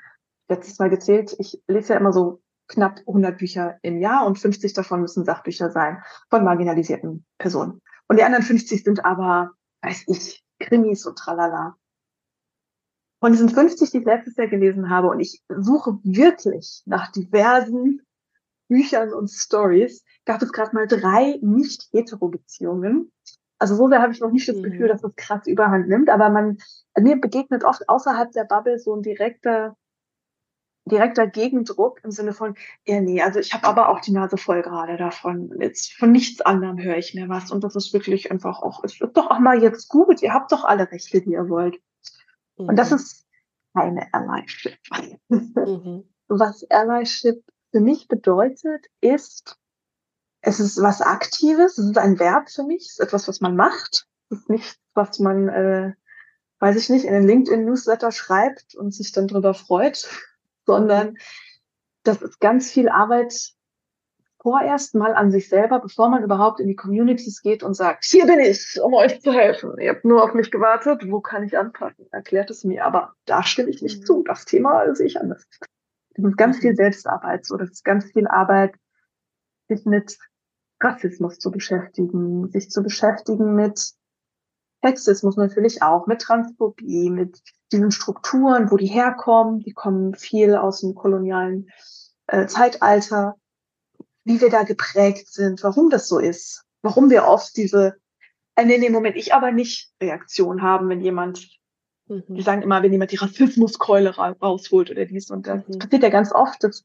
Letztes 0.49 0.79
Mal 0.79 0.89
gezählt, 0.89 1.35
ich 1.37 1.61
lese 1.67 1.93
ja 1.93 1.99
immer 1.99 2.11
so 2.11 2.41
knapp 2.67 2.97
100 3.01 3.37
Bücher 3.37 3.77
im 3.83 4.01
Jahr 4.01 4.25
und 4.25 4.39
50 4.39 4.73
davon 4.73 5.01
müssen 5.01 5.23
Sachbücher 5.23 5.69
sein 5.69 6.01
von 6.31 6.43
marginalisierten 6.43 7.27
Personen. 7.37 7.79
Und 8.07 8.17
die 8.17 8.23
anderen 8.23 8.43
50 8.43 8.83
sind 8.83 9.05
aber, 9.05 9.51
weiß 9.83 10.05
ich, 10.07 10.43
Krimis 10.59 11.05
und 11.05 11.19
tralala. 11.19 11.75
Von 13.19 13.31
diesen 13.31 13.49
50, 13.49 13.91
die 13.91 13.97
ich 13.97 14.05
letztes 14.05 14.35
Jahr 14.35 14.47
gelesen 14.47 14.89
habe, 14.89 15.07
und 15.07 15.19
ich 15.19 15.41
suche 15.49 15.97
wirklich 16.03 16.83
nach 16.85 17.11
diversen 17.11 18.01
Büchern 18.67 19.13
und 19.13 19.29
Stories, 19.29 20.03
gab 20.25 20.41
es 20.41 20.51
gerade 20.51 20.75
mal 20.75 20.87
drei 20.87 21.39
nicht-hetero-Beziehungen. 21.41 23.11
Also 23.59 23.75
so 23.75 23.87
sehr 23.87 24.01
habe 24.01 24.13
ich 24.13 24.19
noch 24.19 24.31
nicht 24.31 24.47
das 24.47 24.61
Gefühl, 24.61 24.85
mhm. 24.85 24.89
dass 24.89 25.01
das 25.01 25.15
krass 25.15 25.47
überhand 25.47 25.87
nimmt, 25.87 26.09
aber 26.09 26.29
man, 26.29 26.57
mir 26.99 27.19
begegnet 27.19 27.63
oft 27.63 27.89
außerhalb 27.89 28.31
der 28.31 28.43
Bubble 28.43 28.77
so 28.77 28.95
ein 28.95 29.01
direkter 29.01 29.75
direkter 30.87 31.27
Gegendruck 31.27 31.99
im 32.03 32.11
Sinne 32.11 32.33
von, 32.33 32.55
ja, 32.85 33.01
nee, 33.01 33.21
also 33.21 33.39
ich 33.39 33.53
habe 33.53 33.67
aber 33.67 33.89
auch 33.89 33.99
die 33.99 34.11
Nase 34.11 34.37
voll 34.37 34.61
gerade 34.61 34.97
davon. 34.97 35.53
Jetzt 35.59 35.93
von 35.93 36.11
nichts 36.11 36.41
anderem 36.41 36.79
höre 36.79 36.97
ich 36.97 37.13
mehr 37.13 37.29
was. 37.29 37.51
Und 37.51 37.63
das 37.63 37.75
ist 37.75 37.93
wirklich 37.93 38.31
einfach 38.31 38.61
auch, 38.61 38.83
es 38.83 38.99
wird 38.99 39.17
doch 39.17 39.29
auch 39.29 39.39
mal 39.39 39.61
jetzt 39.61 39.89
gut, 39.89 40.21
ihr 40.21 40.33
habt 40.33 40.51
doch 40.51 40.63
alle 40.63 40.89
Rechte, 40.91 41.21
die 41.21 41.31
ihr 41.31 41.49
wollt. 41.49 41.79
Mhm. 42.57 42.69
Und 42.69 42.75
das 42.75 42.91
mhm. 42.91 42.97
ist 42.97 43.25
keine 43.73 44.13
Allyship. 44.13 44.77
Mhm. 45.29 46.03
Was 46.27 46.63
Allyship 46.69 47.43
für 47.71 47.79
mich 47.79 48.07
bedeutet, 48.07 48.85
ist, 49.01 49.57
es 50.41 50.59
ist 50.59 50.81
was 50.81 51.01
Aktives, 51.01 51.77
es 51.77 51.85
ist 51.85 51.97
ein 51.97 52.19
Verb 52.19 52.49
für 52.49 52.63
mich, 52.63 52.85
es 52.85 52.91
ist 52.93 52.99
etwas, 52.99 53.27
was 53.27 53.41
man 53.41 53.55
macht. 53.55 54.07
Es 54.29 54.39
ist 54.39 54.49
nichts, 54.49 54.79
was 54.93 55.19
man, 55.19 55.49
äh, 55.49 55.93
weiß 56.59 56.75
ich 56.75 56.89
nicht, 56.89 57.05
in 57.05 57.13
den 57.13 57.27
LinkedIn-Newsletter 57.27 58.11
schreibt 58.11 58.75
und 58.75 58.93
sich 58.93 59.11
dann 59.11 59.27
drüber 59.27 59.53
freut, 59.53 60.07
sondern 60.65 61.17
das 62.03 62.21
ist 62.21 62.39
ganz 62.39 62.71
viel 62.71 62.89
Arbeit 62.89 63.53
vorerst 64.41 64.95
mal 64.95 65.13
an 65.13 65.31
sich 65.31 65.49
selber, 65.49 65.79
bevor 65.79 66.09
man 66.09 66.23
überhaupt 66.23 66.59
in 66.59 66.67
die 66.67 66.75
Communities 66.75 67.41
geht 67.41 67.63
und 67.63 67.73
sagt, 67.73 68.05
hier 68.05 68.25
bin 68.25 68.39
ich, 68.39 68.79
um 68.81 68.93
euch 68.93 69.21
zu 69.21 69.31
helfen. 69.31 69.73
Ihr 69.79 69.91
habt 69.91 70.05
nur 70.05 70.23
auf 70.23 70.33
mich 70.33 70.51
gewartet, 70.51 71.09
wo 71.09 71.21
kann 71.21 71.43
ich 71.43 71.57
anpacken? 71.57 72.07
Erklärt 72.11 72.49
es 72.49 72.63
mir, 72.63 72.85
aber 72.85 73.13
da 73.25 73.43
stimme 73.43 73.69
ich 73.69 73.81
nicht 73.81 74.05
zu. 74.05 74.23
Das 74.23 74.45
Thema 74.45 74.93
sehe 74.95 75.07
ich 75.07 75.19
anders. 75.19 75.45
Das 76.15 76.25
ist 76.25 76.37
ganz 76.37 76.59
viel 76.59 76.75
Selbstarbeit, 76.75 77.45
so 77.45 77.57
das 77.57 77.71
ist 77.71 77.83
ganz 77.83 78.11
viel 78.11 78.27
Arbeit, 78.27 78.75
sich 79.67 79.85
mit 79.85 80.17
Rassismus 80.81 81.39
zu 81.39 81.51
beschäftigen, 81.51 82.49
sich 82.49 82.69
zu 82.69 82.83
beschäftigen 82.83 83.55
mit 83.55 83.93
Sexismus 84.83 85.37
natürlich 85.37 85.81
auch, 85.81 86.07
mit 86.07 86.21
Transphobie, 86.21 87.09
mit 87.09 87.41
diesen 87.71 87.91
Strukturen, 87.91 88.71
wo 88.71 88.77
die 88.77 88.87
herkommen. 88.87 89.59
Die 89.59 89.73
kommen 89.73 90.13
viel 90.13 90.55
aus 90.55 90.81
dem 90.81 90.95
kolonialen 90.95 91.69
äh, 92.27 92.45
Zeitalter. 92.45 93.35
Wie 94.27 94.41
wir 94.41 94.49
da 94.49 94.63
geprägt 94.63 95.29
sind, 95.29 95.63
warum 95.63 95.89
das 95.89 96.09
so 96.09 96.19
ist, 96.19 96.65
warum 96.81 97.09
wir 97.09 97.25
oft 97.25 97.55
diese, 97.55 97.95
äh, 98.55 98.65
nee, 98.65 98.77
nee, 98.77 98.89
Moment, 98.89 99.15
ich 99.15 99.33
aber 99.33 99.51
nicht 99.51 99.89
Reaktion 100.01 100.61
haben, 100.61 100.89
wenn 100.89 100.99
jemand, 100.99 101.47
mhm. 102.07 102.23
die 102.27 102.41
sagen 102.41 102.61
immer, 102.61 102.83
wenn 102.83 102.91
jemand 102.91 103.13
die 103.13 103.15
Rassismuskeule 103.15 104.17
ra 104.17 104.35
rausholt 104.41 104.91
oder 104.91 105.05
dies 105.05 105.31
und 105.31 105.47
das. 105.47 105.65
Mhm. 105.65 105.65
Das 105.67 105.77
passiert 105.79 106.03
ja 106.03 106.09
ganz 106.09 106.33
oft, 106.33 106.61
dass 106.61 106.83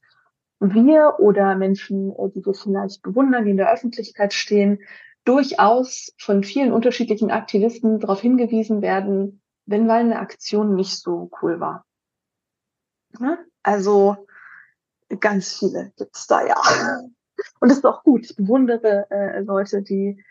wir 0.59 1.15
oder 1.19 1.55
Menschen, 1.55 2.11
äh, 2.11 2.29
die 2.33 2.45
wir 2.45 2.53
vielleicht 2.53 3.01
bewundern, 3.01 3.43
die 3.43 3.51
in 3.51 3.57
der 3.57 3.73
Öffentlichkeit 3.73 4.33
stehen, 4.33 4.79
durchaus 5.25 6.13
von 6.17 6.43
vielen 6.43 6.71
unterschiedlichen 6.71 7.29
Aktivisten 7.29 7.99
darauf 7.99 8.21
hingewiesen 8.21 8.81
werden, 8.81 9.41
wenn 9.65 9.85
mal 9.85 9.99
eine 9.99 10.19
Aktion 10.19 10.75
nicht 10.75 10.97
so 10.97 11.29
cool 11.41 11.59
war. 11.59 11.85
Ne? 13.19 13.37
Also 13.63 14.27
ganz 15.19 15.59
viele 15.59 15.91
gibt's 15.97 16.27
da 16.27 16.45
ja. 16.45 16.55
Und 17.59 17.69
das 17.69 17.79
ist 17.79 17.85
auch 17.85 18.03
gut. 18.03 18.25
Ich 18.25 18.35
bewundere 18.35 19.07
äh, 19.09 19.39
Leute, 19.41 19.81
die 19.81 20.23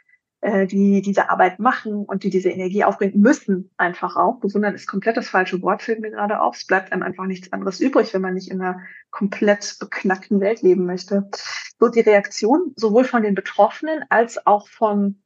äh, 0.42 0.66
die 0.66 1.02
diese 1.02 1.30
Arbeit 1.30 1.60
machen 1.60 2.04
und 2.04 2.24
die 2.24 2.30
diese 2.30 2.50
Energie 2.50 2.82
aufbringen 2.82 3.20
müssen, 3.20 3.70
einfach 3.76 4.16
auch. 4.16 4.40
Bewundern 4.40 4.74
ist 4.74 4.88
komplett 4.88 5.16
das 5.16 5.28
falsche 5.28 5.62
Wort, 5.62 5.82
fällt 5.82 6.00
mir 6.00 6.10
gerade 6.10 6.40
auf. 6.40 6.56
Es 6.56 6.66
bleibt 6.66 6.90
einem 6.90 7.04
einfach 7.04 7.26
nichts 7.26 7.52
anderes 7.52 7.78
übrig, 7.78 8.12
wenn 8.12 8.22
man 8.22 8.34
nicht 8.34 8.50
in 8.50 8.60
einer 8.60 8.80
komplett 9.12 9.76
beknackten 9.78 10.40
Welt 10.40 10.60
leben 10.62 10.84
möchte. 10.84 11.30
So 11.78 11.88
die 11.88 12.00
Reaktion 12.00 12.72
sowohl 12.74 13.04
von 13.04 13.22
den 13.22 13.36
Betroffenen 13.36 14.04
als 14.08 14.44
auch 14.44 14.66
von, 14.66 15.22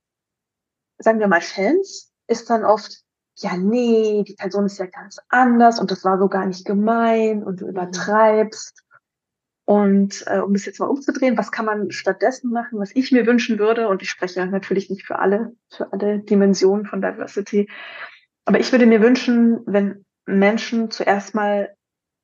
sagen 0.99 1.18
wir 1.18 1.28
mal, 1.28 1.41
Fans 1.41 2.12
ist 2.26 2.51
dann 2.51 2.66
oft, 2.66 3.03
ja, 3.37 3.57
nee, 3.57 4.22
die 4.22 4.34
Person 4.34 4.66
ist 4.66 4.78
ja 4.78 4.84
ganz 4.84 5.18
anders 5.30 5.80
und 5.80 5.91
das 5.91 6.05
war 6.05 6.18
so 6.18 6.28
gar 6.28 6.45
nicht 6.45 6.66
gemein 6.66 7.43
und 7.43 7.62
du 7.62 7.64
mhm. 7.64 7.70
übertreibst. 7.70 8.84
Und 9.66 10.24
äh, 10.28 10.38
um 10.38 10.52
das 10.52 10.64
jetzt 10.64 10.78
mal 10.78 10.86
umzudrehen, 10.86 11.36
was 11.36 11.50
kann 11.50 11.66
man 11.66 11.90
stattdessen 11.90 12.52
machen, 12.52 12.78
was 12.78 12.94
ich 12.94 13.10
mir 13.10 13.26
wünschen 13.26 13.58
würde, 13.58 13.88
und 13.88 14.00
ich 14.00 14.08
spreche 14.08 14.46
natürlich 14.46 14.90
nicht 14.90 15.04
für 15.04 15.18
alle, 15.18 15.56
für 15.70 15.92
alle 15.92 16.20
Dimensionen 16.20 16.86
von 16.86 17.02
Diversity, 17.02 17.68
aber 18.44 18.60
ich 18.60 18.70
würde 18.70 18.86
mir 18.86 19.02
wünschen, 19.02 19.60
wenn 19.66 20.04
Menschen 20.24 20.92
zuerst 20.92 21.34
mal 21.34 21.74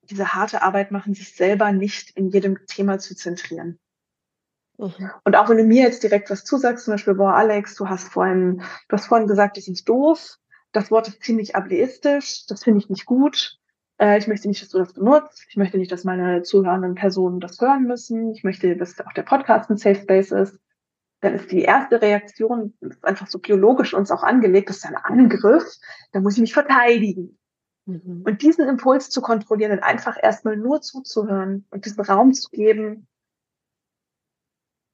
diese 0.03 0.35
harte 0.35 0.63
Arbeit 0.63 0.93
machen, 0.93 1.15
sich 1.15 1.35
selber 1.35 1.73
nicht 1.73 2.17
in 2.17 2.29
jedem 2.29 2.65
Thema 2.67 3.01
zu 3.01 3.17
zentrieren. 3.17 3.81
Mhm. 4.79 5.11
Und 5.25 5.37
auch 5.37 5.49
wenn 5.49 5.57
du 5.57 5.65
mir 5.65 5.83
jetzt 5.83 6.05
direkt 6.05 6.31
was 6.31 6.45
zusagst, 6.45 6.85
zum 6.85 6.95
Beispiel, 6.95 7.15
boah, 7.15 7.35
Alex, 7.35 7.75
du 7.75 7.89
hast 7.89 8.09
vorhin, 8.09 8.63
du 8.89 8.97
hast 8.97 9.07
vorhin 9.07 9.27
gesagt, 9.27 9.57
das 9.57 9.67
ist 9.67 9.89
doof, 9.89 10.37
das 10.71 10.93
Wort 10.93 11.09
ist 11.09 11.23
ziemlich 11.25 11.57
ableistisch, 11.57 12.47
das 12.47 12.63
finde 12.63 12.79
ich 12.79 12.89
nicht 12.89 13.05
gut, 13.05 13.59
äh, 14.03 14.19
ich 14.19 14.27
möchte 14.27 14.49
nicht, 14.49 14.61
dass 14.61 14.71
du 14.71 14.79
das 14.79 14.93
benutzt. 14.95 15.47
Ich 15.49 15.57
möchte 15.57 15.79
nicht, 15.79 15.93
dass 15.93 16.03
meine 16.03 16.43
zuhörenden 16.43 16.97
Personen 16.97 17.39
das 17.39 17.61
hören 17.61 17.85
müssen. 17.85 18.33
Ich 18.33 18.43
möchte, 18.43 18.77
dass 18.77 19.01
auch 19.01 19.13
der 19.13 19.23
Podcast 19.23 19.71
ein 19.71 19.77
Safe 19.77 19.95
Space 19.95 20.33
ist. 20.33 20.59
Dann 21.21 21.35
ist 21.35 21.53
die 21.53 21.63
erste 21.63 22.03
Reaktion 22.03 22.75
ist 22.81 23.05
einfach 23.05 23.29
so 23.29 23.39
biologisch 23.39 23.95
uns 23.95 24.11
auch 24.11 24.25
angelegt, 24.25 24.69
das 24.69 24.79
ist 24.79 24.87
ein 24.87 24.97
Angriff. 24.97 25.65
Da 26.11 26.19
muss 26.19 26.35
ich 26.35 26.41
mich 26.41 26.53
verteidigen. 26.53 27.39
Mhm. 27.87 28.23
Und 28.27 28.43
diesen 28.43 28.69
Impuls 28.69 29.09
zu 29.09 29.21
kontrollieren 29.21 29.71
und 29.71 29.85
einfach 29.85 30.17
erstmal 30.21 30.57
nur 30.57 30.81
zuzuhören 30.81 31.65
und 31.71 31.85
diesen 31.85 32.05
Raum 32.05 32.35
zu 32.35 32.51
geben, 32.51 33.07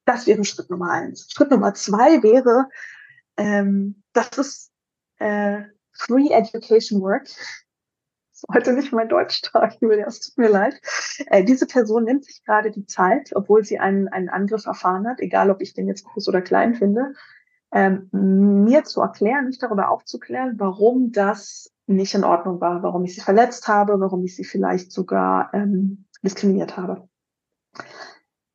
das 0.05 0.27
wäre 0.27 0.45
Schritt 0.45 0.69
Nummer 0.69 0.91
eins. 0.91 1.31
Schritt 1.31 1.49
Nummer 1.49 1.73
zwei 1.73 2.21
wäre, 2.21 2.69
ähm, 3.37 4.03
das 4.13 4.37
ist 4.37 4.71
äh, 5.17 5.63
Free 5.93 6.29
Education 6.29 7.01
Work 7.01 7.27
heute 8.53 8.73
nicht 8.73 8.91
mein 8.91 9.09
Deutschtag, 9.09 9.77
Julia, 9.81 10.05
es 10.07 10.19
tut 10.19 10.37
mir 10.37 10.49
leid. 10.49 10.79
Äh, 11.27 11.43
diese 11.43 11.67
Person 11.67 12.03
nimmt 12.03 12.25
sich 12.25 12.43
gerade 12.43 12.71
die 12.71 12.85
Zeit, 12.85 13.31
obwohl 13.35 13.63
sie 13.63 13.79
einen, 13.79 14.07
einen 14.07 14.29
Angriff 14.29 14.65
erfahren 14.65 15.07
hat, 15.07 15.19
egal 15.19 15.49
ob 15.49 15.61
ich 15.61 15.73
den 15.73 15.87
jetzt 15.87 16.05
groß 16.05 16.27
oder 16.27 16.41
klein 16.41 16.75
finde, 16.75 17.13
ähm, 17.71 18.09
mir 18.11 18.83
zu 18.83 19.01
erklären, 19.01 19.47
nicht 19.47 19.61
darüber 19.61 19.89
aufzuklären, 19.89 20.55
warum 20.57 21.11
das 21.11 21.71
nicht 21.85 22.13
in 22.13 22.23
Ordnung 22.23 22.61
war, 22.61 22.83
warum 22.83 23.03
ich 23.03 23.15
sie 23.15 23.21
verletzt 23.21 23.67
habe, 23.67 23.99
warum 23.99 24.23
ich 24.23 24.35
sie 24.35 24.43
vielleicht 24.43 24.91
sogar 24.91 25.53
ähm, 25.53 26.05
diskriminiert 26.21 26.77
habe. 26.77 27.07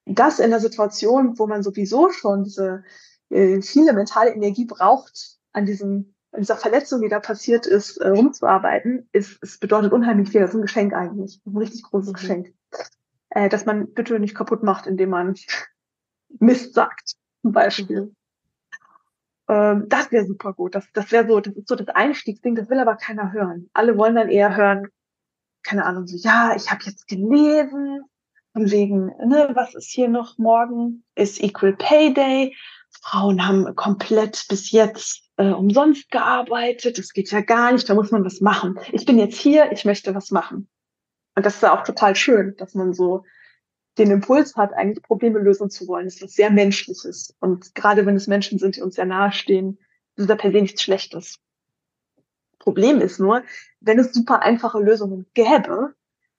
Das 0.06 0.38
in 0.38 0.50
der 0.50 0.60
Situation, 0.60 1.38
wo 1.38 1.46
man 1.46 1.62
sowieso 1.62 2.10
schon 2.10 2.44
diese 2.44 2.84
äh, 3.30 3.60
viele 3.62 3.92
mentale 3.92 4.30
Energie 4.30 4.66
braucht, 4.66 5.38
an 5.52 5.66
diesem 5.66 6.13
dieser 6.38 6.56
Verletzung, 6.56 7.00
die 7.00 7.08
da 7.08 7.20
passiert 7.20 7.66
ist, 7.66 7.98
äh, 7.98 8.08
rumzuarbeiten, 8.08 9.08
ist, 9.12 9.38
es 9.42 9.58
bedeutet 9.58 9.92
unheimlich 9.92 10.30
viel. 10.30 10.40
Das 10.40 10.50
ist 10.50 10.56
ein 10.56 10.62
Geschenk 10.62 10.92
eigentlich. 10.94 11.40
Ein 11.46 11.56
richtig 11.56 11.82
großes 11.82 12.10
mhm. 12.10 12.14
Geschenk. 12.14 12.54
Äh, 13.30 13.48
dass 13.48 13.66
man 13.66 13.92
bitte 13.92 14.18
nicht 14.18 14.34
kaputt 14.34 14.62
macht, 14.62 14.86
indem 14.86 15.10
man 15.10 15.34
Mist 16.40 16.74
sagt, 16.74 17.14
zum 17.42 17.52
Beispiel. 17.52 18.02
Mhm. 18.02 18.16
Ähm, 19.48 19.88
das 19.88 20.10
wäre 20.10 20.26
super 20.26 20.52
gut. 20.52 20.74
Das, 20.74 20.86
das 20.92 21.12
wäre 21.12 21.26
so, 21.26 21.40
das 21.40 21.54
ist 21.54 21.68
so 21.68 21.76
das 21.76 21.88
Einstiegsding, 21.88 22.54
das 22.54 22.70
will 22.70 22.78
aber 22.78 22.96
keiner 22.96 23.32
hören. 23.32 23.68
Alle 23.72 23.96
wollen 23.98 24.14
dann 24.14 24.28
eher 24.28 24.56
hören, 24.56 24.88
keine 25.62 25.84
Ahnung, 25.84 26.06
so, 26.06 26.16
ja, 26.16 26.54
ich 26.56 26.70
habe 26.70 26.84
jetzt 26.84 27.08
gelesen, 27.08 28.02
von 28.52 28.70
wegen, 28.70 29.06
ne, 29.06 29.50
was 29.54 29.74
ist 29.74 29.90
hier 29.90 30.08
noch 30.08 30.38
morgen? 30.38 31.04
Ist 31.14 31.42
Equal 31.42 31.74
Pay 31.74 32.14
Day. 32.14 32.56
Frauen 33.02 33.46
haben 33.46 33.74
komplett 33.74 34.46
bis 34.48 34.70
jetzt 34.70 35.24
äh, 35.36 35.50
umsonst 35.50 36.10
gearbeitet, 36.10 36.98
das 36.98 37.12
geht 37.12 37.30
ja 37.30 37.40
gar 37.40 37.72
nicht, 37.72 37.88
da 37.88 37.94
muss 37.94 38.10
man 38.10 38.24
was 38.24 38.40
machen. 38.40 38.78
Ich 38.92 39.04
bin 39.04 39.18
jetzt 39.18 39.38
hier, 39.38 39.72
ich 39.72 39.84
möchte 39.84 40.14
was 40.14 40.30
machen. 40.30 40.68
Und 41.34 41.44
das 41.44 41.56
ist 41.56 41.62
ja 41.62 41.78
auch 41.78 41.84
total 41.84 42.14
schön, 42.14 42.54
dass 42.56 42.74
man 42.74 42.92
so 42.92 43.24
den 43.98 44.10
Impuls 44.10 44.56
hat, 44.56 44.72
eigentlich 44.72 45.02
Probleme 45.02 45.38
lösen 45.38 45.70
zu 45.70 45.86
wollen. 45.86 46.06
Das 46.06 46.16
ist 46.16 46.22
was 46.22 46.34
sehr 46.34 46.50
Menschliches. 46.50 47.34
Und 47.40 47.74
gerade 47.74 48.06
wenn 48.06 48.16
es 48.16 48.26
Menschen 48.26 48.58
sind, 48.58 48.76
die 48.76 48.82
uns 48.82 48.96
sehr 48.96 49.06
nahestehen, 49.06 49.78
ist 50.16 50.30
da 50.30 50.36
per 50.36 50.52
se 50.52 50.62
nichts 50.62 50.82
Schlechtes. 50.82 51.38
Problem 52.58 53.00
ist 53.00 53.20
nur, 53.20 53.42
wenn 53.80 53.98
es 53.98 54.12
super 54.12 54.42
einfache 54.42 54.80
Lösungen 54.80 55.26
gäbe, 55.34 55.94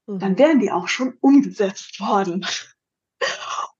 mhm. 0.07 0.19
dann 0.19 0.37
wären 0.37 0.59
die 0.59 0.71
auch 0.71 0.87
schon 0.87 1.17
umgesetzt 1.21 1.99
worden. 1.99 2.45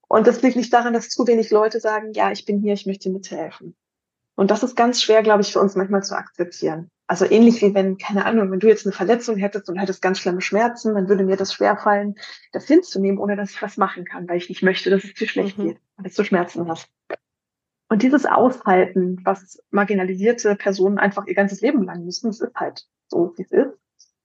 Und 0.08 0.26
das 0.26 0.42
liegt 0.42 0.56
nicht 0.56 0.72
daran, 0.72 0.92
dass 0.92 1.08
zu 1.08 1.26
wenig 1.26 1.50
Leute 1.50 1.80
sagen, 1.80 2.12
ja, 2.12 2.30
ich 2.30 2.44
bin 2.44 2.60
hier, 2.60 2.74
ich 2.74 2.86
möchte 2.86 3.10
mithelfen. 3.10 3.74
Und 4.36 4.50
das 4.50 4.62
ist 4.62 4.76
ganz 4.76 5.02
schwer, 5.02 5.22
glaube 5.22 5.42
ich, 5.42 5.52
für 5.52 5.60
uns 5.60 5.74
manchmal 5.74 6.02
zu 6.02 6.16
akzeptieren. 6.16 6.90
Also 7.08 7.24
ähnlich 7.24 7.62
wie 7.62 7.74
wenn, 7.74 7.98
keine 7.98 8.24
Ahnung, 8.24 8.50
wenn 8.50 8.60
du 8.60 8.66
jetzt 8.66 8.84
eine 8.84 8.92
Verletzung 8.92 9.36
hättest 9.36 9.68
und 9.68 9.76
hättest 9.76 10.02
ganz 10.02 10.18
schlimme 10.18 10.40
Schmerzen, 10.40 10.94
dann 10.94 11.08
würde 11.08 11.24
mir 11.24 11.36
das 11.36 11.54
schwerfallen, 11.54 12.16
das 12.52 12.66
hinzunehmen, 12.66 13.18
ohne 13.18 13.36
dass 13.36 13.50
ich 13.50 13.62
was 13.62 13.76
machen 13.76 14.04
kann, 14.04 14.28
weil 14.28 14.38
ich 14.38 14.48
nicht 14.48 14.62
möchte, 14.62 14.90
dass 14.90 15.04
es 15.04 15.14
dir 15.14 15.28
schlecht 15.28 15.56
mhm. 15.56 15.68
geht, 15.68 15.80
weil 15.96 16.10
du 16.10 16.24
Schmerzen 16.24 16.68
hast. 16.68 16.88
Und 17.88 18.02
dieses 18.02 18.26
Aushalten, 18.26 19.20
was 19.24 19.62
marginalisierte 19.70 20.56
Personen 20.56 20.98
einfach 20.98 21.26
ihr 21.26 21.34
ganzes 21.34 21.60
Leben 21.60 21.84
lang 21.84 22.04
müssen, 22.04 22.26
das 22.26 22.40
ist 22.40 22.54
halt 22.54 22.84
so, 23.06 23.32
wie 23.36 23.42
es 23.42 23.52
ist. 23.52 23.78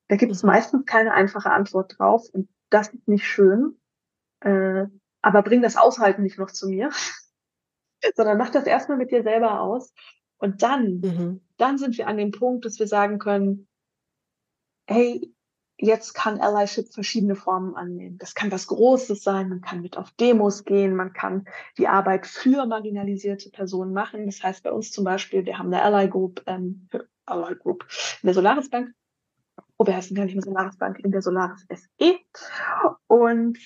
Da 0.08 0.16
gibt 0.16 0.32
es 0.32 0.42
mhm. 0.44 0.48
meistens 0.48 0.86
keine 0.86 1.14
einfache 1.14 1.52
Antwort 1.52 1.96
drauf 1.98 2.28
und 2.34 2.50
das 2.72 2.90
ist 2.90 3.08
nicht 3.08 3.28
schön. 3.28 3.78
Äh, 4.40 4.88
aber 5.22 5.42
bring 5.42 5.62
das 5.62 5.78
Aushalten 5.78 6.24
nicht 6.24 6.40
noch 6.40 6.52
zu 6.52 6.70
mir, 6.70 6.90
sondern 8.16 8.38
mach 8.38 8.50
das 8.50 8.66
erstmal 8.66 8.98
mit 8.98 9.12
dir 9.12 9.24
selber 9.24 9.62
aus. 9.62 9.94
Und 10.38 10.64
dann, 10.64 11.02
mhm. 11.02 11.42
dann 11.58 11.78
sind 11.78 11.98
wir 11.98 12.08
an 12.08 12.18
dem 12.18 12.32
Punkt, 12.32 12.66
dass 12.66 12.80
wir 12.80 12.88
sagen 12.88 13.20
können, 13.20 13.68
hey, 14.88 15.34
jetzt 15.78 16.14
kann 16.14 16.40
Allyship 16.40 16.94
verschiedene 16.94 17.36
Formen 17.36 17.76
annehmen. 17.76 18.18
Das 18.18 18.36
kann 18.36 18.52
was 18.52 18.68
Großes 18.68 19.24
sein, 19.24 19.50
man 19.50 19.62
kann 19.62 19.82
mit 19.82 19.98
auf 19.98 20.12
Demos 20.12 20.64
gehen, 20.64 20.96
man 20.96 21.14
kann 21.14 21.46
die 21.78 21.88
Arbeit 21.88 22.28
für 22.28 22.66
marginalisierte 22.66 23.50
Personen 23.50 23.94
machen. 23.94 24.26
Das 24.28 24.44
heißt 24.44 24.64
bei 24.64 24.72
uns 24.72 24.92
zum 24.92 25.04
Beispiel, 25.04 25.46
wir 25.46 25.58
haben 25.58 25.74
eine 25.74 25.82
Ally 25.84 26.08
Group, 26.08 26.44
ähm, 26.46 26.88
Ally 27.26 27.56
Group 27.56 27.86
in 28.22 28.28
der 28.28 28.34
Solaris 28.34 28.70
Bank. 28.70 28.94
Oh, 29.78 29.86
wir 29.86 29.96
heißen 29.96 30.16
gar 30.16 30.26
nicht 30.26 30.36
mehr 30.36 30.44
Solaris 30.44 30.78
Bank, 30.78 31.00
in 31.00 31.12
der 31.12 31.24
Solaris 31.24 31.66
SE. 31.70 32.20
Und 33.08 33.58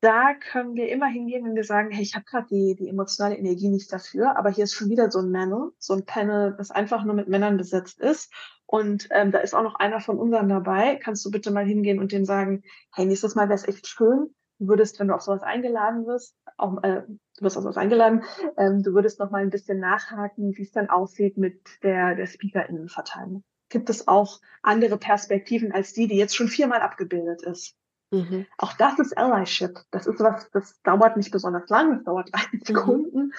da 0.00 0.32
können 0.34 0.74
wir 0.74 0.88
immer 0.88 1.06
hingehen, 1.06 1.44
wenn 1.44 1.54
wir 1.54 1.64
sagen, 1.64 1.90
hey, 1.90 2.02
ich 2.02 2.14
habe 2.14 2.24
gerade 2.24 2.46
die, 2.48 2.74
die 2.74 2.88
emotionale 2.88 3.36
Energie 3.36 3.68
nicht 3.68 3.92
dafür, 3.92 4.36
aber 4.36 4.50
hier 4.50 4.64
ist 4.64 4.72
schon 4.72 4.88
wieder 4.88 5.10
so 5.10 5.20
ein 5.20 5.30
Panel, 5.30 5.72
so 5.78 5.94
ein 5.94 6.06
Panel, 6.06 6.54
das 6.56 6.70
einfach 6.70 7.04
nur 7.04 7.14
mit 7.14 7.28
Männern 7.28 7.58
besetzt 7.58 8.00
ist. 8.00 8.32
Und 8.64 9.08
ähm, 9.10 9.30
da 9.30 9.40
ist 9.40 9.54
auch 9.54 9.62
noch 9.62 9.74
einer 9.74 10.00
von 10.00 10.18
unseren 10.18 10.48
dabei. 10.48 10.96
Kannst 10.96 11.24
du 11.26 11.30
bitte 11.30 11.50
mal 11.50 11.66
hingehen 11.66 11.98
und 11.98 12.12
dem 12.12 12.24
sagen, 12.24 12.62
hey, 12.94 13.04
nächstes 13.04 13.34
Mal 13.34 13.48
wäre 13.48 13.56
es 13.56 13.68
echt 13.68 13.86
schön. 13.88 14.34
Du 14.58 14.68
würdest, 14.68 15.00
wenn 15.00 15.08
du 15.08 15.14
auf 15.14 15.22
sowas 15.22 15.42
eingeladen 15.42 16.06
wirst, 16.06 16.36
auch, 16.56 16.82
äh, 16.82 17.02
du 17.06 17.44
wirst 17.44 17.56
auf 17.56 17.62
sowas 17.62 17.76
eingeladen, 17.76 18.22
ähm, 18.56 18.82
du 18.82 18.92
würdest 18.92 19.18
noch 19.18 19.30
mal 19.30 19.42
ein 19.42 19.50
bisschen 19.50 19.80
nachhaken, 19.80 20.52
wie 20.56 20.62
es 20.62 20.72
dann 20.72 20.88
aussieht 20.88 21.36
mit 21.36 21.60
der, 21.82 22.14
der 22.14 22.26
SpeakerInnenverteilung. 22.26 23.42
Gibt 23.70 23.90
es 23.90 24.06
auch 24.08 24.40
andere 24.62 24.98
Perspektiven 24.98 25.72
als 25.72 25.92
die, 25.92 26.08
die 26.08 26.16
jetzt 26.16 26.36
schon 26.36 26.48
viermal 26.48 26.80
abgebildet 26.80 27.42
ist? 27.42 27.76
Mhm. 28.10 28.46
Auch 28.58 28.72
das 28.74 28.98
ist 28.98 29.16
Allyship. 29.16 29.80
Das 29.90 30.06
ist 30.06 30.20
was, 30.20 30.50
das 30.50 30.80
dauert 30.82 31.16
nicht 31.16 31.30
besonders 31.30 31.68
lang, 31.68 31.96
das 31.96 32.04
dauert 32.04 32.30
drei 32.32 32.42
mhm. 32.52 32.60
Sekunden. 32.64 33.32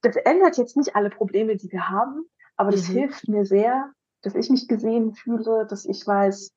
Das 0.00 0.16
ändert 0.16 0.58
jetzt 0.58 0.76
nicht 0.76 0.96
alle 0.96 1.10
Probleme, 1.10 1.56
die 1.56 1.70
wir 1.70 1.88
haben, 1.88 2.24
aber 2.56 2.70
das 2.70 2.88
mhm. 2.88 2.92
hilft 2.94 3.28
mir 3.28 3.44
sehr, 3.44 3.92
dass 4.22 4.34
ich 4.34 4.50
mich 4.50 4.68
gesehen 4.68 5.14
fühle, 5.14 5.66
dass 5.66 5.84
ich 5.84 6.06
weiß, 6.06 6.52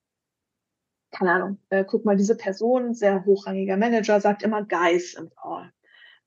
keine 1.11 1.31
Ahnung, 1.31 1.59
äh, 1.69 1.85
guck 1.85 2.03
mal, 2.05 2.17
diese 2.17 2.35
Person, 2.35 2.93
sehr 2.93 3.25
hochrangiger 3.25 3.77
Manager, 3.77 4.19
sagt 4.19 4.43
immer 4.43 4.63
Guys 4.63 5.13
im 5.13 5.29
Call. 5.29 5.71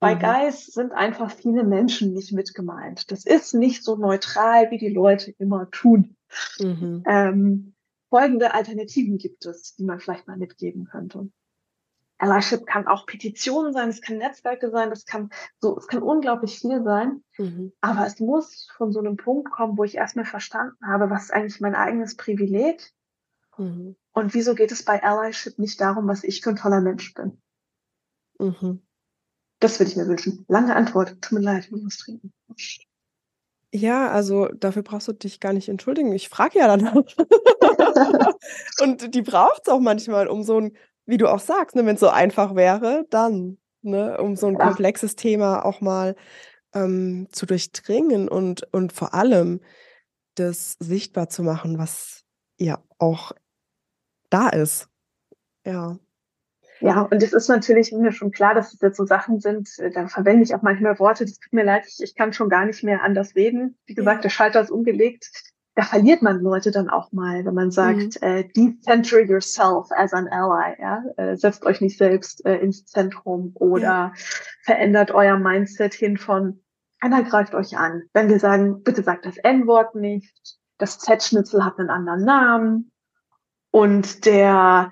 Bei 0.00 0.14
mhm. 0.14 0.20
Guys 0.20 0.66
sind 0.66 0.92
einfach 0.92 1.30
viele 1.30 1.64
Menschen 1.64 2.14
nicht 2.14 2.32
mit 2.32 2.54
gemeint. 2.54 3.10
Das 3.10 3.26
ist 3.26 3.54
nicht 3.54 3.84
so 3.84 3.96
neutral, 3.96 4.70
wie 4.70 4.78
die 4.78 4.88
Leute 4.88 5.32
immer 5.38 5.70
tun. 5.70 6.16
Mhm. 6.60 7.02
Ähm, 7.06 7.74
folgende 8.11 8.54
Alternativen 8.54 9.18
gibt 9.18 9.46
es, 9.46 9.74
die 9.76 9.84
man 9.84 10.00
vielleicht 10.00 10.26
mal 10.26 10.36
mitgeben 10.36 10.86
könnte. 10.86 11.30
Allyship 12.18 12.66
kann 12.66 12.86
auch 12.88 13.06
Petitionen 13.06 13.72
sein, 13.72 13.88
es 13.88 14.02
kann 14.02 14.18
Netzwerke 14.18 14.70
sein, 14.70 14.90
das 14.90 15.04
kann 15.04 15.30
so, 15.61 15.78
es 15.78 15.86
kann 15.86 16.02
unglaublich 16.02 16.59
viel 16.59 16.82
sein. 16.82 17.22
Mhm. 17.38 17.72
Aber 17.80 18.06
es 18.06 18.18
muss 18.18 18.68
von 18.76 18.92
so 18.92 18.98
einem 18.98 19.16
Punkt 19.16 19.52
kommen, 19.52 19.78
wo 19.78 19.84
ich 19.84 19.94
erstmal 19.94 20.24
verstanden 20.24 20.84
habe, 20.84 21.11
was 21.11 21.24
ist 21.24 21.30
eigentlich 21.32 21.61
mein 21.61 21.76
eigenes 21.76 22.16
Privileg? 22.16 22.92
Mhm. 23.56 23.96
Und 24.12 24.34
wieso 24.34 24.54
geht 24.54 24.72
es 24.72 24.84
bei 24.84 25.02
Allyship 25.02 25.59
nicht 25.59 25.80
darum, 25.80 26.09
was 26.09 26.24
ich 26.24 26.40
für 26.40 26.50
ein 26.50 26.56
toller 26.56 26.80
Mensch 26.80 27.14
bin? 27.14 27.40
Mhm. 28.38 28.82
Das 29.61 29.78
würde 29.78 29.90
ich 29.90 29.96
mir 29.96 30.06
wünschen. 30.06 30.44
Lange 30.48 30.74
Antwort. 30.74 31.20
Tut 31.20 31.32
mir 31.32 31.44
leid, 31.44 31.64
ich 31.64 31.70
muss 31.70 31.98
trinken. 31.98 32.32
Ja, 33.72 34.10
also 34.10 34.46
dafür 34.48 34.82
brauchst 34.82 35.08
du 35.08 35.12
dich 35.12 35.40
gar 35.40 35.52
nicht 35.52 35.68
entschuldigen. 35.68 36.12
Ich 36.12 36.28
frage 36.28 36.58
ja 36.58 36.74
dann. 36.74 36.86
und 38.82 39.14
die 39.14 39.22
braucht 39.22 39.62
es 39.66 39.72
auch 39.72 39.80
manchmal, 39.80 40.26
um 40.26 40.42
so 40.42 40.58
ein, 40.58 40.76
wie 41.04 41.18
du 41.18 41.28
auch 41.28 41.40
sagst, 41.40 41.76
ne, 41.76 41.84
wenn 41.84 41.94
es 41.94 42.00
so 42.00 42.08
einfach 42.08 42.54
wäre, 42.54 43.04
dann, 43.10 43.58
ne, 43.82 44.16
um 44.18 44.36
so 44.36 44.46
ein 44.46 44.54
ja. 44.54 44.60
komplexes 44.60 45.16
Thema 45.16 45.64
auch 45.66 45.82
mal 45.82 46.16
ähm, 46.74 47.28
zu 47.30 47.44
durchdringen 47.44 48.28
und, 48.28 48.72
und 48.72 48.92
vor 48.92 49.12
allem 49.12 49.60
das 50.34 50.76
sichtbar 50.78 51.28
zu 51.28 51.42
machen, 51.42 51.78
was 51.78 52.24
ja 52.58 52.82
auch 52.98 53.32
da 54.30 54.48
ist. 54.48 54.88
Ja. 55.66 55.98
Ja, 56.81 57.03
und 57.03 57.22
es 57.22 57.33
ist 57.33 57.49
natürlich 57.49 57.93
mir 57.93 58.12
schon 58.12 58.31
klar, 58.31 58.55
dass 58.55 58.72
es 58.72 58.81
jetzt 58.81 58.97
so 58.97 59.05
Sachen 59.05 59.41
sind, 59.41 59.68
äh, 59.79 59.91
da 59.91 60.07
verwende 60.09 60.45
ich 60.45 60.55
auch 60.55 60.62
manchmal 60.62 60.99
Worte, 60.99 61.24
das 61.24 61.39
tut 61.39 61.53
mir 61.53 61.64
leid, 61.64 61.85
ich, 61.89 62.03
ich 62.03 62.14
kann 62.14 62.33
schon 62.33 62.49
gar 62.49 62.64
nicht 62.64 62.85
mehr 62.85 63.03
anders 63.03 63.35
reden. 63.35 63.76
Wie 63.87 63.95
gesagt, 63.95 64.24
der 64.24 64.31
Schalter 64.31 64.61
ist 64.61 64.70
umgelegt. 64.70 65.31
Da 65.74 65.85
verliert 65.85 66.22
man 66.22 66.41
Leute 66.41 66.72
dann 66.72 66.91
auch 66.91 67.12
mal, 67.12 67.45
wenn 67.45 67.55
man 67.55 67.70
sagt, 67.70 68.20
mhm. 68.20 68.29
äh, 68.29 68.45
decenter 68.49 69.20
yourself 69.20 69.89
as 69.91 70.12
an 70.12 70.26
ally, 70.29 70.74
ja, 70.81 71.05
äh, 71.16 71.37
setzt 71.37 71.64
euch 71.64 71.81
nicht 71.81 71.99
selbst 71.99 72.45
äh, 72.45 72.57
ins 72.57 72.85
Zentrum 72.87 73.53
oder 73.55 73.83
ja. 73.83 74.12
verändert 74.64 75.12
euer 75.12 75.39
Mindset 75.39 75.95
hin 75.95 76.16
von, 76.16 76.61
einer 77.01 77.22
greift 77.22 77.55
euch 77.55 77.76
an. 77.76 78.03
Wenn 78.12 78.29
wir 78.29 78.41
sagen, 78.41 78.83
bitte 78.83 79.03
sagt 79.03 79.24
das 79.24 79.37
N-Wort 79.39 79.95
nicht, 79.95 80.57
das 80.79 80.99
Z-Schnitzel 80.99 81.64
hat 81.64 81.79
einen 81.79 81.91
anderen 81.91 82.24
Namen 82.24 82.91
und 83.70 84.24
der 84.24 84.91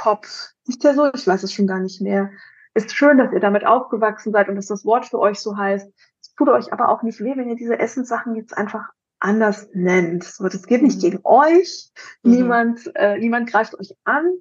M-Punkt-Kopf, 0.00 0.52
ist 0.66 0.84
der 0.84 0.94
so? 0.94 1.10
Ich 1.12 1.26
weiß 1.26 1.42
es 1.42 1.52
schon 1.52 1.66
gar 1.66 1.80
nicht 1.80 2.00
mehr. 2.00 2.30
Ist 2.74 2.94
schön, 2.94 3.18
dass 3.18 3.32
ihr 3.32 3.40
damit 3.40 3.66
aufgewachsen 3.66 4.32
seid 4.32 4.48
und 4.48 4.56
dass 4.56 4.66
das 4.66 4.84
Wort 4.84 5.06
für 5.06 5.18
euch 5.18 5.38
so 5.40 5.56
heißt. 5.56 5.92
Es 6.20 6.34
tut 6.34 6.48
euch 6.48 6.72
aber 6.72 6.88
auch 6.88 7.02
nicht 7.02 7.20
weh, 7.20 7.36
wenn 7.36 7.48
ihr 7.48 7.56
diese 7.56 7.78
Essenssachen 7.78 8.36
jetzt 8.36 8.56
einfach 8.56 8.88
anders 9.18 9.68
nennt. 9.74 10.24
So, 10.24 10.44
das 10.44 10.66
geht 10.66 10.82
nicht 10.82 10.96
mhm. 10.98 11.00
gegen 11.00 11.20
euch. 11.24 11.90
Mhm. 12.22 12.30
Niemand, 12.30 12.92
äh, 12.94 13.18
niemand 13.18 13.50
greift 13.50 13.78
euch 13.78 13.94
an, 14.04 14.38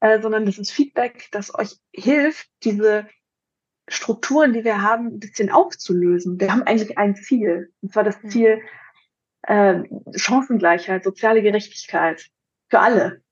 äh, 0.00 0.20
sondern 0.20 0.46
das 0.46 0.58
ist 0.58 0.70
Feedback, 0.70 1.28
das 1.32 1.54
euch 1.54 1.78
hilft, 1.92 2.48
diese 2.62 3.06
Strukturen, 3.88 4.52
die 4.52 4.62
wir 4.62 4.82
haben, 4.82 5.06
ein 5.06 5.18
bisschen 5.18 5.50
aufzulösen. 5.50 6.38
Wir 6.38 6.52
haben 6.52 6.62
eigentlich 6.62 6.96
ein 6.96 7.16
Ziel. 7.16 7.72
Und 7.80 7.92
zwar 7.92 8.04
das 8.04 8.20
Ziel 8.22 8.60
äh, 9.42 9.82
Chancengleichheit, 10.14 11.02
soziale 11.02 11.42
Gerechtigkeit 11.42 12.30
für 12.68 12.78
alle. 12.78 13.22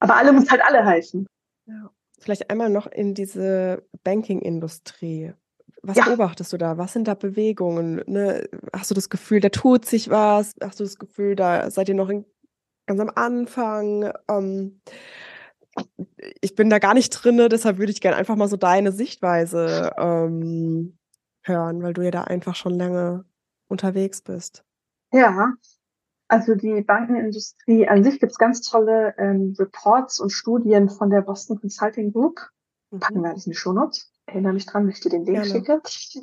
Aber 0.00 0.16
alle 0.16 0.32
muss 0.32 0.50
halt 0.50 0.62
alle 0.62 0.84
heißen. 0.84 1.26
Ja. 1.66 1.90
Vielleicht 2.20 2.50
einmal 2.50 2.70
noch 2.70 2.86
in 2.86 3.14
diese 3.14 3.86
Banking-Industrie. 4.02 5.32
Was 5.82 5.98
ja. 5.98 6.04
beobachtest 6.04 6.52
du 6.52 6.56
da? 6.56 6.78
Was 6.78 6.94
sind 6.94 7.08
da 7.08 7.14
Bewegungen? 7.14 8.02
Ne? 8.06 8.48
Hast 8.72 8.90
du 8.90 8.94
das 8.94 9.10
Gefühl, 9.10 9.40
da 9.40 9.50
tut 9.50 9.84
sich 9.84 10.08
was? 10.08 10.54
Hast 10.62 10.80
du 10.80 10.84
das 10.84 10.98
Gefühl, 10.98 11.36
da 11.36 11.70
seid 11.70 11.88
ihr 11.88 11.94
noch 11.94 12.08
in, 12.08 12.24
ganz 12.86 13.00
am 13.00 13.10
Anfang? 13.14 14.10
Ähm, 14.28 14.80
ich 16.40 16.54
bin 16.54 16.70
da 16.70 16.78
gar 16.78 16.94
nicht 16.94 17.10
drin, 17.10 17.48
deshalb 17.50 17.78
würde 17.78 17.92
ich 17.92 18.00
gerne 18.00 18.16
einfach 18.16 18.36
mal 18.36 18.48
so 18.48 18.56
deine 18.56 18.92
Sichtweise 18.92 19.92
ähm, 19.98 20.96
hören, 21.42 21.82
weil 21.82 21.92
du 21.92 22.02
ja 22.02 22.10
da 22.10 22.22
einfach 22.22 22.54
schon 22.54 22.78
lange 22.78 23.24
unterwegs 23.68 24.22
bist. 24.22 24.64
Ja, 25.12 25.52
also 26.34 26.56
die 26.56 26.82
Bankenindustrie 26.82 27.86
an 27.86 28.02
sich 28.02 28.18
gibt 28.18 28.32
es 28.32 28.38
ganz 28.38 28.60
tolle 28.60 29.14
ähm, 29.18 29.54
Reports 29.56 30.18
und 30.18 30.30
Studien 30.30 30.88
von 30.88 31.08
der 31.08 31.20
Boston 31.20 31.60
Consulting 31.60 32.12
Group. 32.12 32.40
Mhm. 32.90 32.98
Packen 32.98 33.22
wir 33.22 33.30
alles 33.30 33.46
in 33.46 33.52
die 33.52 33.56
Shownotes. 33.56 34.10
Erinnere 34.26 34.54
mich 34.54 34.66
dran, 34.66 34.82
wenn 34.84 34.90
ich 34.90 35.00
dir 35.00 35.10
den 35.10 35.24
Link 35.24 35.44
Gerne. 35.44 35.48
schicke. 35.48 35.80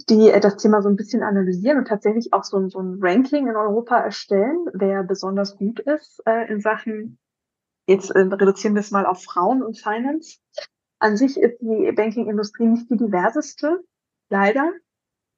Die 0.10 0.30
äh, 0.30 0.42
das 0.42 0.58
Thema 0.58 0.82
so 0.82 0.90
ein 0.90 0.98
bisschen 0.98 1.24
analysieren 1.24 1.78
und 1.78 1.88
tatsächlich 1.88 2.34
auch 2.34 2.44
so, 2.44 2.58
ein 2.58 2.70
so 2.70 2.80
ein 2.80 2.98
Ranking 3.00 3.48
in 3.48 3.56
Europa 3.56 4.00
erstellen, 4.00 4.66
wer 4.74 5.04
besonders 5.04 5.56
gut 5.56 5.80
ist 5.80 6.22
äh, 6.26 6.52
in 6.52 6.60
Sachen, 6.60 7.18
jetzt 7.88 8.12
äh, 8.12 8.20
reduzieren 8.20 8.76
wir 8.76 8.82
es 8.82 8.92
mal 8.92 9.06
auf 9.06 9.24
Frauen 9.24 9.64
und 9.64 9.80
Finance. 9.80 10.40
An 11.00 11.16
sich 11.16 11.38
ist 11.38 11.62
die 11.62 11.90
Banking-Industrie 11.94 12.68
nicht 12.68 12.90
die 12.90 12.98
diverseste, 12.98 13.80
leider 14.30 14.72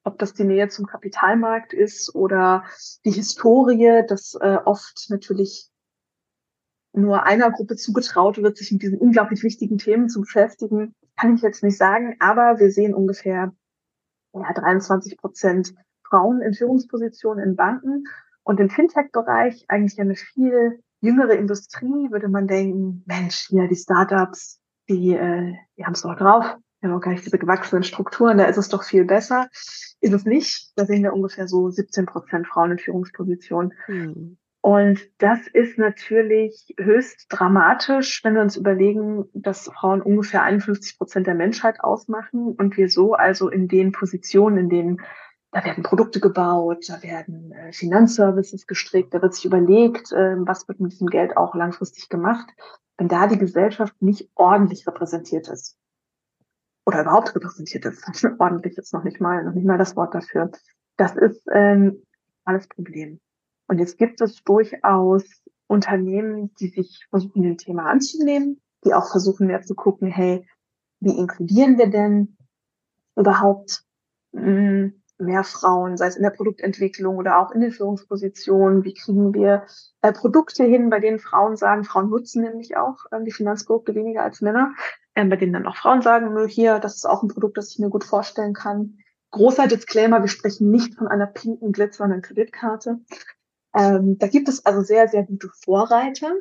ob 0.03 0.19
das 0.19 0.33
die 0.33 0.43
Nähe 0.43 0.67
zum 0.69 0.85
Kapitalmarkt 0.85 1.73
ist 1.73 2.13
oder 2.15 2.65
die 3.05 3.11
Historie, 3.11 4.03
dass 4.07 4.35
äh, 4.35 4.57
oft 4.65 5.07
natürlich 5.09 5.69
nur 6.93 7.23
einer 7.23 7.51
Gruppe 7.51 7.75
zugetraut 7.75 8.41
wird, 8.41 8.57
sich 8.57 8.71
mit 8.71 8.83
diesen 8.83 8.99
unglaublich 8.99 9.43
wichtigen 9.43 9.77
Themen 9.77 10.09
zu 10.09 10.21
beschäftigen, 10.21 10.93
kann 11.15 11.35
ich 11.35 11.41
jetzt 11.41 11.63
nicht 11.63 11.77
sagen, 11.77 12.15
aber 12.19 12.59
wir 12.59 12.71
sehen 12.71 12.93
ungefähr 12.93 13.53
ja, 14.33 14.53
23 14.53 15.17
Prozent 15.17 15.73
Frauen 16.07 16.41
in 16.41 16.53
Führungspositionen 16.53 17.43
in 17.43 17.55
Banken. 17.55 18.05
Und 18.43 18.59
im 18.59 18.69
Fintech-Bereich 18.69 19.65
eigentlich 19.69 19.99
eine 19.99 20.15
viel 20.15 20.83
jüngere 21.01 21.33
Industrie, 21.33 22.11
würde 22.11 22.27
man 22.27 22.47
denken, 22.47 23.03
Mensch, 23.05 23.47
hier 23.47 23.67
die 23.67 23.75
Startups, 23.75 24.59
die, 24.89 25.13
äh, 25.13 25.53
die 25.77 25.85
haben 25.85 25.93
es 25.93 26.01
doch 26.01 26.15
drauf, 26.15 26.57
auch 26.91 27.01
gar 27.01 27.11
nicht 27.11 27.25
diese 27.25 27.37
gewachsenen 27.37 27.83
Strukturen, 27.83 28.37
da 28.37 28.45
ist 28.45 28.57
es 28.57 28.69
doch 28.69 28.83
viel 28.83 29.05
besser. 29.05 29.47
Ist 30.01 30.13
es 30.13 30.25
nicht. 30.25 30.71
Da 30.75 30.85
sehen 30.85 31.03
wir 31.03 31.13
ungefähr 31.13 31.47
so 31.47 31.69
17 31.69 32.05
Prozent 32.05 32.47
Frauen 32.47 32.71
in 32.71 32.79
Führungspositionen. 32.79 33.73
Mhm. 33.87 34.37
Und 34.61 34.99
das 35.17 35.39
ist 35.51 35.77
natürlich 35.77 36.73
höchst 36.77 37.25
dramatisch, 37.27 38.23
wenn 38.23 38.35
wir 38.35 38.41
uns 38.41 38.55
überlegen, 38.55 39.25
dass 39.33 39.69
Frauen 39.73 40.01
ungefähr 40.01 40.43
51 40.43 40.97
Prozent 40.97 41.27
der 41.27 41.35
Menschheit 41.35 41.81
ausmachen 41.81 42.55
und 42.57 42.77
wir 42.77 42.87
so 42.87 43.13
also 43.13 43.49
in 43.49 43.67
den 43.67 43.91
Positionen, 43.91 44.57
in 44.57 44.69
denen 44.69 45.01
da 45.51 45.63
werden 45.65 45.83
Produkte 45.83 46.19
gebaut, 46.19 46.85
da 46.87 47.03
werden 47.03 47.51
äh, 47.51 47.73
Finanzservices 47.73 48.65
gestrickt, 48.65 49.13
da 49.13 49.21
wird 49.21 49.35
sich 49.35 49.45
überlegt, 49.45 50.11
äh, 50.13 50.35
was 50.39 50.67
wird 50.67 50.79
mit 50.79 50.93
diesem 50.93 51.07
Geld 51.07 51.37
auch 51.37 51.55
langfristig 51.55 52.07
gemacht, 52.09 52.49
wenn 52.97 53.09
da 53.09 53.27
die 53.27 53.37
Gesellschaft 53.37 54.01
nicht 54.01 54.29
ordentlich 54.33 54.87
repräsentiert 54.87 55.49
ist 55.49 55.77
oder 56.85 57.01
überhaupt 57.01 57.35
repräsentiert 57.35 57.85
ist. 57.85 58.03
Ordentlich 58.39 58.77
ist 58.77 58.93
noch 58.93 59.03
nicht 59.03 59.21
mal, 59.21 59.43
noch 59.43 59.53
nicht 59.53 59.65
mal 59.65 59.77
das 59.77 59.95
Wort 59.95 60.13
dafür. 60.13 60.51
Das 60.97 61.15
ist 61.15 61.47
ähm, 61.53 62.03
alles 62.45 62.67
Problem. 62.67 63.19
Und 63.67 63.79
jetzt 63.79 63.97
gibt 63.97 64.21
es 64.21 64.43
durchaus 64.43 65.23
Unternehmen, 65.67 66.53
die 66.55 66.67
sich 66.67 67.05
versuchen, 67.09 67.41
dem 67.41 67.57
Thema 67.57 67.89
anzunehmen, 67.89 68.61
die 68.85 68.93
auch 68.93 69.09
versuchen, 69.09 69.47
mehr 69.47 69.61
zu 69.61 69.75
gucken, 69.75 70.07
hey, 70.09 70.45
wie 70.99 71.17
inkludieren 71.17 71.77
wir 71.77 71.89
denn 71.89 72.37
überhaupt 73.15 73.83
mh, 74.33 74.41
hm, 74.41 75.02
mehr 75.17 75.43
Frauen, 75.43 75.97
sei 75.97 76.07
es 76.07 76.15
in 76.15 76.23
der 76.23 76.31
Produktentwicklung 76.31 77.17
oder 77.17 77.39
auch 77.39 77.51
in 77.51 77.61
den 77.61 77.71
Führungspositionen? 77.71 78.83
Wie 78.83 78.93
kriegen 78.93 79.33
wir 79.33 79.65
äh, 80.01 80.11
Produkte 80.11 80.63
hin, 80.63 80.89
bei 80.89 80.99
denen 80.99 81.19
Frauen 81.19 81.55
sagen, 81.55 81.83
Frauen 81.83 82.09
nutzen 82.09 82.43
nämlich 82.43 82.77
auch 82.77 83.05
ähm, 83.11 83.25
die 83.25 83.31
Finanzprodukte 83.31 83.95
weniger 83.95 84.23
als 84.23 84.41
Männer, 84.41 84.73
ähm, 85.15 85.29
bei 85.29 85.35
denen 85.35 85.53
dann 85.53 85.67
auch 85.67 85.77
Frauen 85.77 86.01
sagen, 86.01 86.33
nö, 86.33 86.47
hier, 86.47 86.79
das 86.79 86.95
ist 86.95 87.05
auch 87.05 87.23
ein 87.23 87.29
Produkt, 87.29 87.57
das 87.57 87.71
ich 87.71 87.79
mir 87.79 87.89
gut 87.89 88.03
vorstellen 88.03 88.53
kann. 88.53 88.97
Großer 89.31 89.67
Disclaimer, 89.67 90.21
wir 90.21 90.27
sprechen 90.27 90.69
nicht 90.69 90.95
von 90.95 91.07
einer 91.07 91.27
pinken, 91.27 91.71
glitzernden 91.71 92.21
Kreditkarte. 92.21 92.99
Ähm, 93.75 94.17
da 94.19 94.27
gibt 94.27 94.47
es 94.47 94.65
also 94.65 94.81
sehr, 94.81 95.07
sehr 95.07 95.23
gute 95.23 95.49
Vorreiter. 95.63 96.31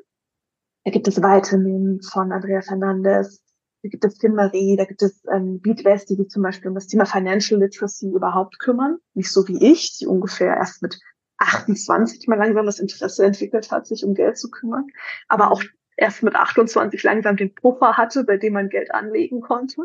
Da 0.84 0.90
gibt 0.90 1.08
es 1.08 1.18
Vitamin 1.18 2.02
von 2.02 2.32
Andrea 2.32 2.60
Fernandez, 2.60 3.42
da 3.82 3.88
gibt 3.88 4.04
es 4.04 4.18
Finn 4.18 4.34
Marie, 4.34 4.76
da 4.76 4.84
gibt 4.84 5.02
es 5.02 5.24
ähm, 5.32 5.60
Beat 5.60 5.84
West, 5.84 6.08
die 6.08 6.14
sich 6.14 6.28
zum 6.28 6.42
Beispiel 6.42 6.68
um 6.68 6.74
das 6.74 6.86
Thema 6.86 7.04
Financial 7.04 7.60
Literacy 7.60 8.10
überhaupt 8.10 8.58
kümmern. 8.60 8.98
Nicht 9.14 9.32
so 9.32 9.46
wie 9.48 9.72
ich, 9.72 9.98
die 9.98 10.06
ungefähr 10.06 10.56
erst 10.56 10.82
mit 10.82 11.00
28 11.38 12.28
mal 12.28 12.38
langsam 12.38 12.66
das 12.66 12.78
Interesse 12.78 13.24
entwickelt 13.24 13.70
hat, 13.72 13.86
sich 13.86 14.04
um 14.04 14.14
Geld 14.14 14.38
zu 14.38 14.50
kümmern, 14.50 14.86
aber 15.26 15.50
auch 15.50 15.62
erst 15.96 16.22
mit 16.22 16.36
28 16.36 17.02
langsam 17.02 17.36
den 17.36 17.54
Puffer 17.54 17.96
hatte, 17.96 18.22
bei 18.24 18.36
dem 18.36 18.52
man 18.52 18.68
Geld 18.68 18.94
anlegen 18.94 19.40
konnte. 19.40 19.82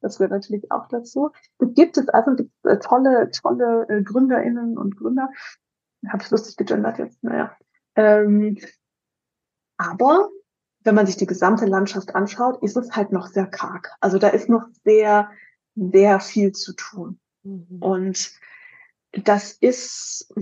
Das 0.00 0.18
gehört 0.18 0.32
natürlich 0.32 0.70
auch 0.70 0.86
dazu. 0.88 1.30
Es 1.58 1.74
gibt 1.74 1.96
es 1.96 2.08
also 2.10 2.34
gibt, 2.34 2.52
äh, 2.64 2.78
tolle, 2.78 3.30
tolle 3.30 3.86
äh, 3.88 4.02
GründerInnen 4.02 4.76
und 4.76 4.96
Gründer. 4.96 5.30
Habe 6.06 6.22
ich 6.22 6.30
lustig 6.30 6.56
gegendert 6.56 6.98
jetzt, 6.98 7.24
naja. 7.24 7.56
Ähm, 7.96 8.58
aber 9.78 10.28
wenn 10.86 10.94
man 10.94 11.06
sich 11.06 11.16
die 11.16 11.26
gesamte 11.26 11.66
Landschaft 11.66 12.14
anschaut, 12.14 12.62
ist 12.62 12.76
es 12.76 12.92
halt 12.92 13.12
noch 13.12 13.26
sehr 13.26 13.46
karg. 13.46 13.90
Also 14.00 14.18
da 14.18 14.28
ist 14.28 14.48
noch 14.48 14.64
sehr 14.84 15.30
sehr 15.76 16.20
viel 16.20 16.52
zu 16.52 16.72
tun. 16.72 17.20
Mhm. 17.42 17.78
Und 17.80 18.32
das 19.12 19.52
ist 19.52 20.32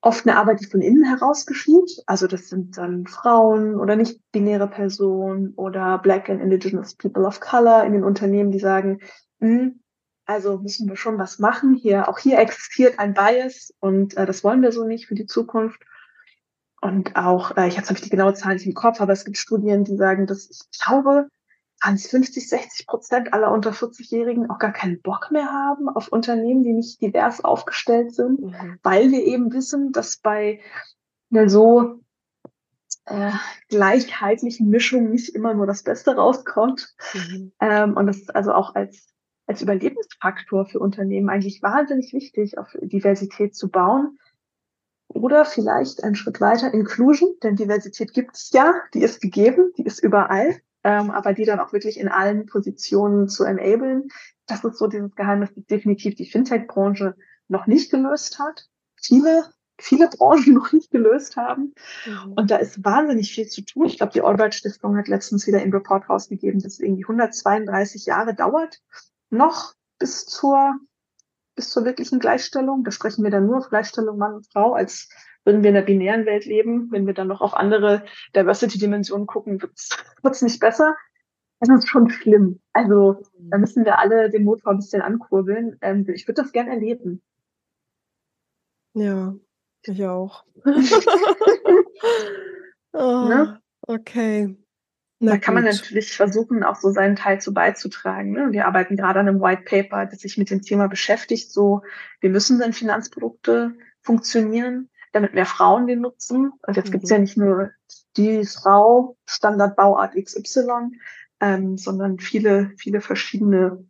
oft 0.00 0.26
eine 0.26 0.36
Arbeit, 0.36 0.60
die 0.60 0.66
von 0.66 0.80
innen 0.80 1.04
heraus 1.04 1.46
geschieht. 1.46 2.02
Also 2.06 2.26
das 2.26 2.48
sind 2.48 2.76
dann 2.76 3.06
Frauen 3.06 3.76
oder 3.78 3.96
nicht-binäre 3.96 4.68
Personen 4.68 5.54
oder 5.54 5.98
Black 5.98 6.28
and 6.28 6.40
Indigenous 6.40 6.94
People 6.94 7.24
of 7.24 7.40
Color 7.40 7.84
in 7.84 7.92
den 7.92 8.04
Unternehmen, 8.04 8.50
die 8.50 8.58
sagen, 8.58 9.00
hm, 9.40 9.80
also 10.26 10.58
müssen 10.58 10.88
wir 10.88 10.96
schon 10.96 11.18
was 11.18 11.38
machen. 11.38 11.74
Hier, 11.74 12.08
auch 12.08 12.18
hier 12.18 12.38
existiert 12.38 12.98
ein 12.98 13.14
Bias 13.14 13.74
und 13.80 14.16
äh, 14.16 14.26
das 14.26 14.44
wollen 14.44 14.62
wir 14.62 14.72
so 14.72 14.84
nicht 14.84 15.06
für 15.06 15.14
die 15.14 15.26
Zukunft. 15.26 15.82
Und 16.84 17.16
auch, 17.16 17.56
äh, 17.56 17.64
jetzt 17.64 17.88
habe 17.88 17.94
ich 17.94 18.02
die 18.02 18.10
genaue 18.10 18.34
Zahl 18.34 18.52
nicht 18.52 18.66
im 18.66 18.74
Kopf, 18.74 19.00
aber 19.00 19.14
es 19.14 19.24
gibt 19.24 19.38
Studien, 19.38 19.84
die 19.84 19.96
sagen, 19.96 20.26
dass 20.26 20.50
ich 20.50 20.60
glaube, 20.78 21.28
ans 21.80 22.06
50, 22.08 22.46
60 22.46 22.86
Prozent 22.86 23.32
aller 23.32 23.50
unter 23.52 23.70
40-Jährigen 23.70 24.50
auch 24.50 24.58
gar 24.58 24.72
keinen 24.72 25.00
Bock 25.00 25.30
mehr 25.30 25.50
haben 25.50 25.88
auf 25.88 26.08
Unternehmen, 26.08 26.62
die 26.62 26.74
nicht 26.74 27.00
divers 27.00 27.42
aufgestellt 27.42 28.14
sind, 28.14 28.38
mhm. 28.42 28.78
weil 28.82 29.10
wir 29.10 29.24
eben 29.24 29.50
wissen, 29.54 29.92
dass 29.92 30.18
bei 30.18 30.60
einer 31.30 31.48
so 31.48 32.00
äh, 33.06 33.32
gleichheitlichen 33.68 34.68
Mischung 34.68 35.10
nicht 35.10 35.34
immer 35.34 35.54
nur 35.54 35.66
das 35.66 35.84
Beste 35.84 36.14
rauskommt. 36.14 36.94
Mhm. 37.14 37.52
Ähm, 37.60 37.96
und 37.96 38.06
das 38.06 38.18
ist 38.18 38.36
also 38.36 38.52
auch 38.52 38.74
als, 38.74 39.08
als 39.46 39.62
Überlebensfaktor 39.62 40.66
für 40.66 40.80
Unternehmen 40.80 41.30
eigentlich 41.30 41.62
wahnsinnig 41.62 42.12
wichtig, 42.12 42.58
auf 42.58 42.76
Diversität 42.82 43.56
zu 43.56 43.70
bauen. 43.70 44.18
Oder 45.14 45.44
vielleicht 45.44 46.04
einen 46.04 46.14
Schritt 46.14 46.40
weiter 46.40 46.72
Inclusion, 46.74 47.34
denn 47.42 47.56
Diversität 47.56 48.12
gibt 48.12 48.36
es 48.36 48.50
ja, 48.52 48.74
die 48.92 49.02
ist 49.02 49.20
gegeben, 49.20 49.72
die 49.76 49.84
ist 49.84 50.02
überall 50.02 50.60
ähm, 50.84 51.10
aber 51.10 51.32
die 51.32 51.46
dann 51.46 51.58
auch 51.60 51.72
wirklich 51.72 51.98
in 51.98 52.08
allen 52.08 52.46
Positionen 52.46 53.28
zu 53.28 53.44
enablen. 53.44 54.08
Das 54.46 54.62
ist 54.62 54.76
so 54.76 54.86
dieses 54.86 55.14
Geheimnis, 55.16 55.50
das 55.54 55.64
definitiv 55.64 56.14
die 56.14 56.26
Fintech-Branche 56.26 57.16
noch 57.48 57.66
nicht 57.66 57.90
gelöst 57.90 58.38
hat. 58.38 58.68
Viele, 58.94 59.44
viele 59.78 60.08
Branchen 60.08 60.52
noch 60.54 60.72
nicht 60.72 60.90
gelöst 60.90 61.36
haben. 61.36 61.74
Mhm. 62.04 62.32
Und 62.34 62.50
da 62.50 62.56
ist 62.56 62.84
wahnsinnig 62.84 63.34
viel 63.34 63.48
zu 63.48 63.62
tun. 63.62 63.86
Ich 63.86 63.96
glaube, 63.96 64.12
die 64.12 64.20
Albright 64.20 64.54
Stiftung 64.54 64.96
hat 64.98 65.08
letztens 65.08 65.46
wieder 65.46 65.58
einen 65.58 65.72
Report 65.72 66.08
rausgegeben, 66.08 66.60
dass 66.60 66.74
es 66.74 66.80
irgendwie 66.80 67.04
132 67.04 68.04
Jahre 68.04 68.34
dauert, 68.34 68.82
noch 69.30 69.72
bis 69.98 70.26
zur, 70.26 70.74
bis 71.54 71.70
zur 71.70 71.84
wirklichen 71.84 72.18
Gleichstellung. 72.18 72.84
Da 72.84 72.90
sprechen 72.90 73.24
wir 73.24 73.30
dann 73.30 73.46
nur 73.46 73.58
auf 73.58 73.68
Gleichstellung 73.68 74.18
Mann 74.18 74.34
und 74.34 74.46
Frau 74.52 74.74
als 74.74 75.08
würden 75.44 75.62
wir 75.62 75.68
in 75.68 75.74
der 75.74 75.82
binären 75.82 76.26
Welt 76.26 76.46
leben, 76.46 76.90
wenn 76.90 77.06
wir 77.06 77.14
dann 77.14 77.28
noch 77.28 77.40
auf 77.40 77.54
andere 77.54 78.04
Diversity-Dimensionen 78.34 79.26
gucken, 79.26 79.60
wird 79.60 79.72
es 79.76 80.42
nicht 80.42 80.58
besser. 80.60 80.96
Das 81.60 81.68
ist 81.78 81.88
schon 81.88 82.10
schlimm. 82.10 82.60
Also 82.72 83.22
da 83.38 83.58
müssen 83.58 83.84
wir 83.84 83.98
alle 83.98 84.30
den 84.30 84.44
Motor 84.44 84.72
ein 84.72 84.78
bisschen 84.78 85.02
ankurbeln. 85.02 85.76
Ähm, 85.80 86.06
ich 86.08 86.26
würde 86.26 86.42
das 86.42 86.52
gern 86.52 86.68
erleben. 86.68 87.22
Ja, 88.94 89.34
ich 89.82 90.04
auch. 90.04 90.44
oh, 90.64 90.70
ne? 93.28 93.60
Okay. 93.82 94.56
Na 95.24 95.32
da 95.32 95.38
kann 95.38 95.54
man 95.54 95.64
natürlich 95.64 96.16
versuchen, 96.16 96.62
auch 96.62 96.76
so 96.76 96.90
seinen 96.90 97.16
Teil 97.16 97.40
zu 97.40 97.52
beizutragen. 97.52 98.32
Ne? 98.32 98.48
Wir 98.50 98.66
arbeiten 98.66 98.96
gerade 98.96 99.20
an 99.20 99.28
einem 99.28 99.40
White 99.40 99.62
Paper, 99.62 100.06
das 100.06 100.20
sich 100.20 100.38
mit 100.38 100.50
dem 100.50 100.62
Thema 100.62 100.88
beschäftigt. 100.88 101.50
So, 101.50 101.82
wie 102.20 102.28
müssen 102.28 102.58
denn 102.58 102.72
Finanzprodukte 102.72 103.74
funktionieren? 104.00 104.88
damit 105.14 105.32
mehr 105.32 105.46
Frauen 105.46 105.86
den 105.86 106.00
nutzen. 106.00 106.52
Und 106.66 106.76
jetzt 106.76 106.88
mhm. 106.88 106.92
gibt's 106.92 107.10
ja 107.10 107.18
nicht 107.18 107.36
nur 107.36 107.70
die 108.16 108.44
Frau, 108.44 109.16
Standardbauart 109.26 110.14
XY, 110.14 110.90
ähm, 111.40 111.78
sondern 111.78 112.18
viele, 112.18 112.72
viele 112.76 113.00
verschiedene 113.00 113.84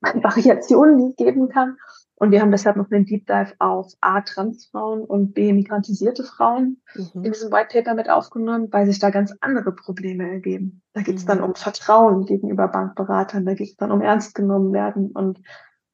Variationen, 0.00 0.98
die 0.98 1.10
es 1.10 1.16
geben 1.16 1.48
kann. 1.48 1.76
Und 2.16 2.30
wir 2.30 2.40
haben 2.40 2.52
deshalb 2.52 2.76
noch 2.76 2.90
einen 2.90 3.06
Deep 3.06 3.26
Dive 3.26 3.54
auf 3.58 3.92
A, 4.00 4.20
Transfrauen 4.20 5.02
und 5.02 5.34
B, 5.34 5.52
migrantisierte 5.52 6.22
Frauen 6.22 6.80
mhm. 6.94 7.24
in 7.24 7.32
diesem 7.32 7.50
White 7.50 7.70
Paper 7.72 7.94
mit 7.94 8.08
aufgenommen, 8.08 8.68
weil 8.70 8.86
sich 8.86 9.00
da 9.00 9.10
ganz 9.10 9.34
andere 9.40 9.72
Probleme 9.72 10.30
ergeben. 10.30 10.82
Da 10.92 11.02
geht 11.02 11.16
es 11.16 11.24
mhm. 11.24 11.28
dann 11.28 11.42
um 11.42 11.54
Vertrauen 11.54 12.24
gegenüber 12.24 12.68
Bankberatern, 12.68 13.44
da 13.44 13.54
geht 13.54 13.70
es 13.70 13.76
dann 13.76 13.90
um 13.90 14.00
ernst 14.00 14.34
genommen 14.34 14.72
werden. 14.72 15.10
Und 15.10 15.40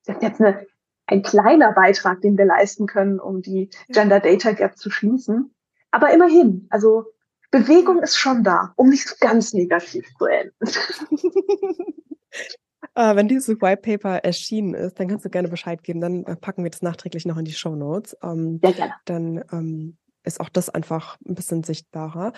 das 0.05 0.17
ist 0.17 0.23
jetzt 0.23 0.41
eine 0.41 0.67
ein 1.11 1.23
kleiner 1.23 1.73
Beitrag, 1.73 2.21
den 2.21 2.39
wir 2.39 2.45
leisten 2.45 2.87
können, 2.87 3.19
um 3.19 3.43
die 3.43 3.71
Gender 3.89 4.21
Data 4.21 4.53
Gap 4.53 4.79
zu 4.79 4.91
schließen. 4.91 5.53
Aber 5.91 6.13
immerhin, 6.13 6.69
also 6.71 7.05
Bewegung 7.51 8.01
ist 8.01 8.17
schon 8.17 8.45
da, 8.45 8.73
um 8.77 8.91
nicht 8.91 9.09
so 9.09 9.17
ganz 9.19 9.53
negativ 9.53 10.07
zu 10.17 10.27
enden. 10.27 10.55
Uh, 12.97 13.15
wenn 13.15 13.29
dieses 13.29 13.61
White 13.61 13.83
Paper 13.83 14.25
erschienen 14.25 14.75
ist, 14.75 14.99
dann 14.99 15.09
kannst 15.09 15.25
du 15.25 15.31
gerne 15.31 15.49
Bescheid 15.49 15.83
geben. 15.83 16.01
Dann 16.01 16.25
äh, 16.25 16.37
packen 16.37 16.65
wir 16.65 16.71
das 16.71 16.83
nachträglich 16.83 17.27
noch 17.27 17.37
in 17.37 17.45
die 17.45 17.53
Show 17.53 17.77
Notes. 17.77 18.15
Um, 18.15 18.59
Sehr 18.63 18.73
gerne. 18.73 18.95
Dann 19.05 19.43
um, 19.51 19.99
ist 20.25 20.41
auch 20.41 20.49
das 20.49 20.71
einfach 20.71 21.19
ein 21.27 21.35
bisschen 21.35 21.63
sichtbarer. 21.63 22.33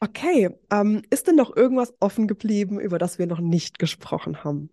Okay, 0.00 0.50
um, 0.72 1.02
ist 1.10 1.28
denn 1.28 1.36
noch 1.36 1.56
irgendwas 1.56 1.94
offen 2.00 2.26
geblieben, 2.26 2.80
über 2.80 2.98
das 2.98 3.18
wir 3.18 3.26
noch 3.26 3.40
nicht 3.40 3.78
gesprochen 3.78 4.44
haben? 4.44 4.70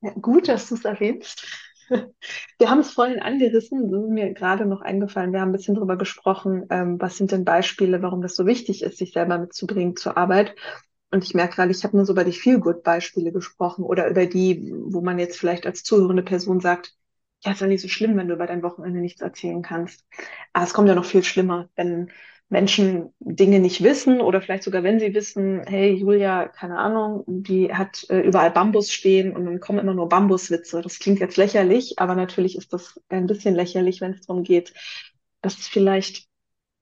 Ja, 0.00 0.12
gut, 0.12 0.48
dass 0.48 0.68
du 0.68 0.74
es 0.74 0.84
erwähnst. 0.84 1.46
Wir 2.58 2.68
haben 2.68 2.80
es 2.80 2.92
vorhin 2.92 3.20
angerissen, 3.20 3.90
das 3.90 4.02
ist 4.02 4.10
mir 4.10 4.34
gerade 4.34 4.66
noch 4.66 4.80
eingefallen. 4.80 5.32
Wir 5.32 5.40
haben 5.40 5.50
ein 5.50 5.52
bisschen 5.52 5.76
darüber 5.76 5.96
gesprochen, 5.96 6.66
ähm, 6.70 7.00
was 7.00 7.16
sind 7.16 7.30
denn 7.30 7.44
Beispiele, 7.44 8.02
warum 8.02 8.22
das 8.22 8.34
so 8.34 8.44
wichtig 8.44 8.82
ist, 8.82 8.98
sich 8.98 9.12
selber 9.12 9.38
mitzubringen 9.38 9.96
zur 9.96 10.16
Arbeit. 10.16 10.54
Und 11.10 11.24
ich 11.24 11.34
merke 11.34 11.56
gerade, 11.56 11.70
ich 11.70 11.84
habe 11.84 11.96
nur 11.96 12.04
so 12.04 12.12
über 12.12 12.24
die 12.24 12.32
Feel-Good-Beispiele 12.32 13.32
gesprochen 13.32 13.84
oder 13.84 14.08
über 14.08 14.26
die, 14.26 14.72
wo 14.86 15.00
man 15.00 15.18
jetzt 15.18 15.38
vielleicht 15.38 15.66
als 15.66 15.82
zuhörende 15.82 16.22
Person 16.22 16.60
sagt, 16.60 16.94
ja, 17.44 17.52
ist 17.52 17.60
ja 17.60 17.66
nicht 17.66 17.82
so 17.82 17.88
schlimm, 17.88 18.16
wenn 18.16 18.28
du 18.28 18.34
über 18.34 18.46
dein 18.46 18.62
Wochenende 18.62 19.00
nichts 19.00 19.20
erzählen 19.20 19.62
kannst. 19.62 20.04
Aber 20.52 20.64
es 20.64 20.74
kommt 20.74 20.88
ja 20.88 20.94
noch 20.94 21.04
viel 21.04 21.22
schlimmer, 21.22 21.68
wenn 21.76 22.10
Menschen 22.48 23.12
Dinge 23.18 23.58
nicht 23.58 23.82
wissen 23.82 24.20
oder 24.20 24.40
vielleicht 24.40 24.62
sogar 24.62 24.82
wenn 24.84 25.00
sie 25.00 25.14
wissen, 25.14 25.62
hey 25.66 25.92
Julia, 25.94 26.46
keine 26.46 26.78
Ahnung, 26.78 27.24
die 27.26 27.72
hat 27.74 28.06
äh, 28.08 28.20
überall 28.20 28.52
Bambus 28.52 28.92
stehen 28.92 29.34
und 29.34 29.44
dann 29.46 29.60
kommen 29.60 29.80
immer 29.80 29.94
nur 29.94 30.08
Bambuswitze. 30.08 30.80
Das 30.80 30.98
klingt 30.98 31.18
jetzt 31.18 31.36
lächerlich, 31.36 31.98
aber 31.98 32.14
natürlich 32.14 32.56
ist 32.56 32.72
das 32.72 33.00
ein 33.08 33.26
bisschen 33.26 33.54
lächerlich, 33.54 34.00
wenn 34.00 34.12
es 34.12 34.26
darum 34.26 34.44
geht, 34.44 34.72
dass 35.42 35.58
es 35.58 35.66
vielleicht 35.66 36.28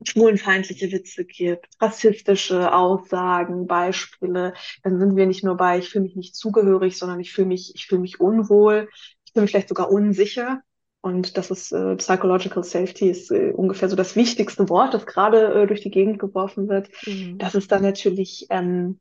schwulenfeindliche 0.04 0.92
Witze 0.92 1.24
gibt, 1.24 1.68
rassistische 1.80 2.72
Aussagen, 2.72 3.66
Beispiele, 3.66 4.54
dann 4.82 4.98
sind 4.98 5.16
wir 5.16 5.26
nicht 5.26 5.44
nur 5.44 5.56
bei, 5.56 5.78
ich 5.78 5.88
fühle 5.88 6.04
mich 6.04 6.16
nicht 6.16 6.36
zugehörig, 6.36 6.98
sondern 6.98 7.20
ich 7.20 7.32
fühle 7.32 7.48
mich, 7.48 7.72
ich 7.74 7.86
fühle 7.86 8.00
mich 8.00 8.20
unwohl, 8.20 8.88
ich 9.24 9.32
fühle 9.32 9.42
mich 9.42 9.50
vielleicht 9.50 9.68
sogar 9.68 9.90
unsicher. 9.90 10.62
Und 11.00 11.36
das 11.36 11.50
ist 11.50 11.70
äh, 11.72 11.96
Psychological 11.96 12.64
Safety 12.64 13.10
ist 13.10 13.30
äh, 13.30 13.52
ungefähr 13.52 13.90
so 13.90 13.96
das 13.96 14.16
wichtigste 14.16 14.70
Wort, 14.70 14.94
das 14.94 15.04
gerade 15.04 15.52
äh, 15.52 15.66
durch 15.66 15.82
die 15.82 15.90
Gegend 15.90 16.18
geworfen 16.18 16.66
wird. 16.68 16.88
Mhm. 17.06 17.36
Das 17.36 17.54
ist 17.54 17.70
dann 17.70 17.82
natürlich, 17.82 18.46
ähm, 18.48 19.00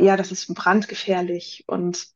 ja, 0.00 0.16
das 0.16 0.32
ist 0.32 0.52
brandgefährlich. 0.52 1.62
Und 1.68 2.08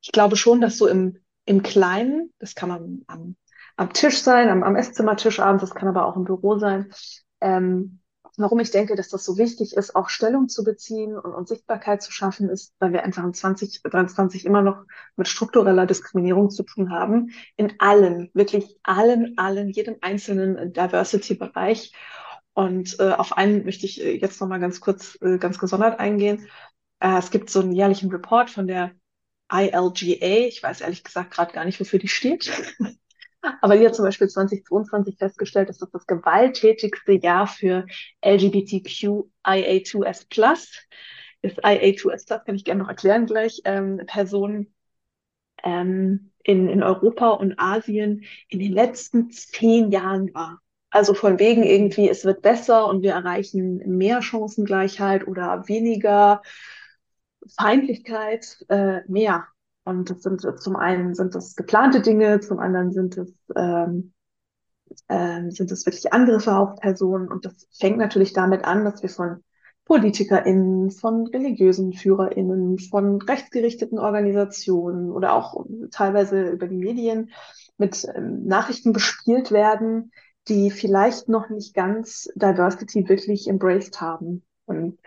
ich 0.00 0.12
glaube 0.12 0.36
schon, 0.36 0.62
dass 0.62 0.78
so 0.78 0.86
im, 0.86 1.18
im 1.44 1.62
Kleinen, 1.62 2.32
das 2.38 2.54
kann 2.54 2.70
man 2.70 3.02
am, 3.06 3.36
am 3.76 3.92
Tisch 3.92 4.22
sein, 4.22 4.48
am, 4.48 4.62
am 4.62 4.76
Esszimmertisch 4.76 5.40
abends, 5.40 5.62
das 5.62 5.74
kann 5.74 5.88
aber 5.88 6.06
auch 6.06 6.16
im 6.16 6.24
Büro 6.24 6.58
sein, 6.58 6.92
ähm, 7.40 8.00
warum 8.36 8.60
ich 8.60 8.70
denke, 8.70 8.96
dass 8.96 9.08
das 9.08 9.24
so 9.24 9.38
wichtig 9.38 9.76
ist, 9.76 9.94
auch 9.94 10.08
Stellung 10.08 10.48
zu 10.48 10.64
beziehen 10.64 11.16
und, 11.16 11.32
und 11.34 11.48
Sichtbarkeit 11.48 12.02
zu 12.02 12.12
schaffen, 12.12 12.48
ist, 12.48 12.74
weil 12.78 12.92
wir 12.92 13.02
einfach 13.04 13.24
in 13.24 13.34
2023 13.34 14.44
immer 14.44 14.62
noch 14.62 14.84
mit 15.16 15.28
struktureller 15.28 15.86
Diskriminierung 15.86 16.50
zu 16.50 16.62
tun 16.62 16.90
haben. 16.90 17.30
In 17.56 17.74
allen, 17.78 18.30
wirklich 18.34 18.78
allen, 18.82 19.38
allen, 19.38 19.70
jedem 19.70 19.96
einzelnen 20.00 20.72
Diversity-Bereich. 20.72 21.92
Und 22.52 22.98
äh, 23.00 23.12
auf 23.12 23.36
einen 23.36 23.64
möchte 23.64 23.86
ich 23.86 24.02
äh, 24.02 24.16
jetzt 24.16 24.40
nochmal 24.40 24.60
ganz 24.60 24.80
kurz, 24.80 25.18
äh, 25.20 25.38
ganz 25.38 25.58
gesondert 25.58 25.98
eingehen. 25.98 26.46
Äh, 27.00 27.18
es 27.18 27.30
gibt 27.30 27.50
so 27.50 27.60
einen 27.60 27.72
jährlichen 27.72 28.10
Report 28.10 28.50
von 28.50 28.66
der 28.66 28.92
ILGA. 29.50 30.46
Ich 30.46 30.62
weiß 30.62 30.80
ehrlich 30.80 31.04
gesagt 31.04 31.32
gerade 31.32 31.52
gar 31.52 31.64
nicht, 31.64 31.80
wofür 31.80 31.98
die 31.98 32.08
steht. 32.08 32.50
Aber 33.60 33.76
die 33.76 33.86
hat 33.86 33.94
zum 33.94 34.04
Beispiel 34.04 34.28
2022 34.28 35.16
festgestellt, 35.18 35.68
dass 35.68 35.78
das 35.78 35.90
das 35.90 36.06
gewalttätigste 36.06 37.12
Jahr 37.12 37.46
für 37.46 37.86
LGBTQIA2S 38.20 40.86
ist. 41.42 41.64
IA2S 41.64 42.44
kann 42.44 42.56
ich 42.56 42.64
gerne 42.64 42.82
noch 42.82 42.88
erklären 42.88 43.26
gleich, 43.26 43.60
ähm, 43.64 44.00
Personen 44.06 44.74
ähm, 45.64 46.32
in, 46.42 46.68
in 46.68 46.82
Europa 46.82 47.30
und 47.30 47.58
Asien 47.58 48.24
in 48.48 48.60
den 48.60 48.72
letzten 48.72 49.30
zehn 49.30 49.90
Jahren 49.90 50.32
war. 50.34 50.60
Also 50.90 51.14
von 51.14 51.38
wegen 51.38 51.62
irgendwie, 51.62 52.08
es 52.08 52.24
wird 52.24 52.42
besser 52.42 52.86
und 52.86 53.02
wir 53.02 53.12
erreichen 53.12 53.78
mehr 53.98 54.22
Chancengleichheit 54.22 55.26
oder 55.26 55.68
weniger 55.68 56.42
Feindlichkeit, 57.58 58.64
äh, 58.68 59.00
mehr. 59.08 59.46
Und 59.86 60.10
das 60.10 60.22
sind 60.22 60.42
zum 60.60 60.76
einen 60.76 61.14
sind 61.14 61.34
das 61.34 61.56
geplante 61.56 62.02
Dinge, 62.02 62.40
zum 62.40 62.58
anderen 62.58 62.92
sind 62.92 63.16
es 63.16 63.32
ähm, 63.54 64.12
ähm, 65.08 65.50
sind 65.50 65.70
es 65.70 65.86
wirklich 65.86 66.12
Angriffe 66.12 66.54
auf 66.56 66.76
Personen. 66.76 67.28
Und 67.28 67.44
das 67.44 67.68
fängt 67.78 67.98
natürlich 67.98 68.32
damit 68.32 68.64
an, 68.64 68.84
dass 68.84 69.02
wir 69.02 69.08
von 69.08 69.42
PolitikerInnen, 69.84 70.90
von 70.90 71.28
religiösen 71.28 71.92
FührerInnen, 71.92 72.78
von 72.78 73.22
rechtsgerichteten 73.22 73.98
Organisationen 73.98 75.12
oder 75.12 75.34
auch 75.34 75.64
teilweise 75.92 76.48
über 76.48 76.66
die 76.66 76.76
Medien 76.76 77.30
mit 77.78 78.06
ähm, 78.14 78.44
Nachrichten 78.46 78.92
bespielt 78.92 79.52
werden, 79.52 80.10
die 80.48 80.70
vielleicht 80.70 81.28
noch 81.28 81.48
nicht 81.48 81.74
ganz 81.74 82.28
Diversity 82.34 83.08
wirklich 83.08 83.48
embraced 83.48 84.00
haben. 84.00 84.44
Und 84.64 84.98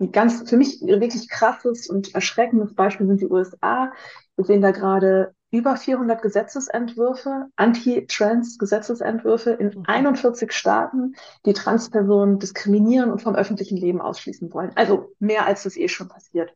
ein 0.00 0.12
ganz 0.12 0.48
für 0.48 0.56
mich 0.56 0.80
wirklich 0.80 1.28
krasses 1.28 1.88
und 1.88 2.14
erschreckendes 2.14 2.74
Beispiel 2.74 3.06
sind 3.06 3.20
die 3.20 3.28
USA. 3.28 3.92
Wir 4.36 4.44
sehen 4.44 4.62
da 4.62 4.70
gerade 4.70 5.34
über 5.50 5.76
400 5.76 6.20
Gesetzesentwürfe, 6.20 7.46
Anti-Trans-Gesetzesentwürfe 7.56 9.52
in 9.52 9.86
41 9.86 10.48
mhm. 10.48 10.52
Staaten, 10.52 11.14
die 11.46 11.54
Transpersonen 11.54 12.38
diskriminieren 12.38 13.10
und 13.10 13.22
vom 13.22 13.34
öffentlichen 13.34 13.78
Leben 13.78 14.00
ausschließen 14.00 14.52
wollen. 14.52 14.72
Also 14.74 15.14
mehr 15.18 15.46
als 15.46 15.62
das 15.62 15.76
eh 15.76 15.88
schon 15.88 16.08
passiert. 16.08 16.54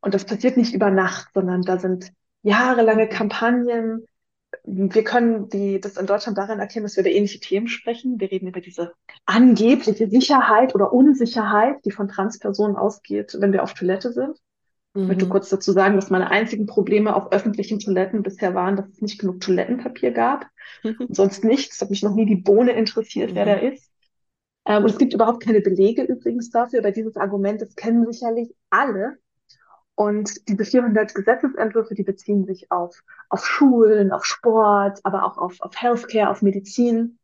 Und 0.00 0.14
das 0.14 0.24
passiert 0.24 0.56
nicht 0.56 0.72
über 0.72 0.90
Nacht, 0.90 1.28
sondern 1.34 1.62
da 1.62 1.78
sind 1.78 2.12
jahrelange. 2.42 3.08
Kampagnen. 3.08 4.06
Wir 4.70 5.04
können 5.04 5.48
die, 5.48 5.80
das 5.80 5.96
in 5.96 6.06
Deutschland 6.06 6.36
darin 6.36 6.58
erkennen, 6.58 6.84
dass 6.84 6.96
wir 6.96 7.02
über 7.02 7.10
ähnliche 7.10 7.40
Themen 7.40 7.68
sprechen. 7.68 8.20
Wir 8.20 8.30
reden 8.30 8.48
über 8.48 8.60
diese 8.60 8.92
angebliche 9.24 10.08
Sicherheit 10.08 10.74
oder 10.74 10.92
Unsicherheit, 10.92 11.76
die 11.84 11.90
von 11.90 12.08
Transpersonen 12.08 12.76
ausgeht, 12.76 13.36
wenn 13.38 13.52
wir 13.52 13.62
auf 13.62 13.74
Toilette 13.74 14.12
sind. 14.12 14.36
Ich 14.94 15.06
möchte 15.06 15.26
mhm. 15.26 15.30
kurz 15.30 15.48
dazu 15.48 15.72
sagen, 15.72 15.96
dass 15.96 16.10
meine 16.10 16.30
einzigen 16.30 16.66
Probleme 16.66 17.14
auf 17.14 17.30
öffentlichen 17.30 17.78
Toiletten 17.78 18.22
bisher 18.22 18.54
waren, 18.54 18.76
dass 18.76 18.88
es 18.88 19.00
nicht 19.00 19.20
genug 19.20 19.40
Toilettenpapier 19.40 20.10
gab. 20.10 20.46
Und 20.82 21.14
sonst 21.14 21.44
nichts. 21.44 21.76
Es 21.76 21.82
hat 21.82 21.90
mich 21.90 22.02
noch 22.02 22.14
nie 22.14 22.26
die 22.26 22.36
Bohne 22.36 22.72
interessiert, 22.72 23.34
wer 23.34 23.44
da 23.44 23.56
mhm. 23.56 23.72
ist. 23.72 23.90
Ähm, 24.66 24.82
und 24.82 24.90
es 24.90 24.98
gibt 24.98 25.14
überhaupt 25.14 25.42
keine 25.42 25.60
Belege 25.60 26.02
übrigens 26.02 26.50
dafür, 26.50 26.80
aber 26.80 26.90
dieses 26.90 27.16
Argument, 27.16 27.60
das 27.60 27.74
kennen 27.74 28.10
sicherlich 28.10 28.54
alle. 28.68 29.16
Und 29.98 30.48
diese 30.48 30.64
400 30.64 31.12
Gesetzesentwürfe, 31.12 31.96
die 31.96 32.04
beziehen 32.04 32.46
sich 32.46 32.70
auf, 32.70 33.02
auf 33.30 33.44
Schulen, 33.44 34.12
auf 34.12 34.24
Sport, 34.24 35.00
aber 35.02 35.24
auch 35.24 35.38
auf, 35.38 35.60
auf 35.60 35.74
Healthcare, 35.74 36.30
auf 36.30 36.40
Medizin. 36.40 37.18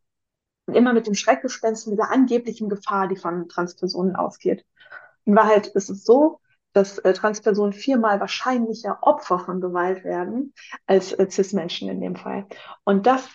Und 0.66 0.74
immer 0.74 0.92
mit 0.92 1.06
dem 1.06 1.14
Schreckgespenst 1.14 1.86
dieser 1.86 2.10
angeblichen 2.10 2.68
Gefahr, 2.68 3.06
die 3.06 3.14
von 3.14 3.48
Transpersonen 3.48 4.16
ausgeht. 4.16 4.66
In 5.24 5.36
Wahrheit 5.36 5.68
ist 5.68 5.88
es 5.88 6.02
so, 6.02 6.40
dass 6.72 6.98
äh, 6.98 7.12
Transpersonen 7.12 7.72
viermal 7.72 8.18
wahrscheinlicher 8.18 8.98
Opfer 9.02 9.38
von 9.38 9.60
Gewalt 9.60 10.02
werden 10.02 10.52
als 10.88 11.12
äh, 11.12 11.30
Cis-Menschen 11.30 11.88
in 11.88 12.00
dem 12.00 12.16
Fall. 12.16 12.48
Und 12.82 13.06
das, 13.06 13.28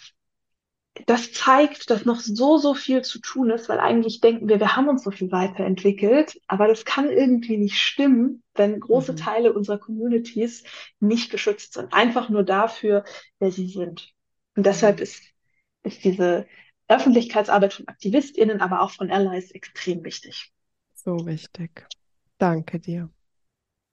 das 1.05 1.31
zeigt, 1.31 1.89
dass 1.89 2.05
noch 2.05 2.19
so, 2.19 2.57
so 2.57 2.73
viel 2.73 3.01
zu 3.03 3.19
tun 3.19 3.49
ist, 3.51 3.69
weil 3.69 3.79
eigentlich 3.79 4.21
denken 4.21 4.47
wir, 4.49 4.59
wir 4.59 4.75
haben 4.75 4.89
uns 4.89 5.03
so 5.03 5.11
viel 5.11 5.31
weiterentwickelt, 5.31 6.39
aber 6.47 6.67
das 6.67 6.85
kann 6.85 7.09
irgendwie 7.09 7.57
nicht 7.57 7.79
stimmen, 7.79 8.43
wenn 8.55 8.79
große 8.79 9.13
mhm. 9.13 9.17
Teile 9.17 9.53
unserer 9.53 9.77
Communities 9.77 10.63
nicht 10.99 11.31
geschützt 11.31 11.73
sind. 11.73 11.93
Einfach 11.93 12.29
nur 12.29 12.43
dafür, 12.43 13.05
wer 13.39 13.51
sie 13.51 13.67
sind. 13.67 14.13
Und 14.55 14.65
deshalb 14.65 14.97
mhm. 14.97 15.03
ist, 15.03 15.23
ist 15.83 16.03
diese 16.03 16.47
Öffentlichkeitsarbeit 16.87 17.73
von 17.73 17.87
AktivistInnen, 17.87 18.61
aber 18.61 18.81
auch 18.81 18.91
von 18.91 19.11
Allies 19.11 19.51
extrem 19.51 20.03
wichtig. 20.03 20.51
So 20.95 21.25
wichtig. 21.25 21.87
Danke 22.39 22.79
dir 22.79 23.09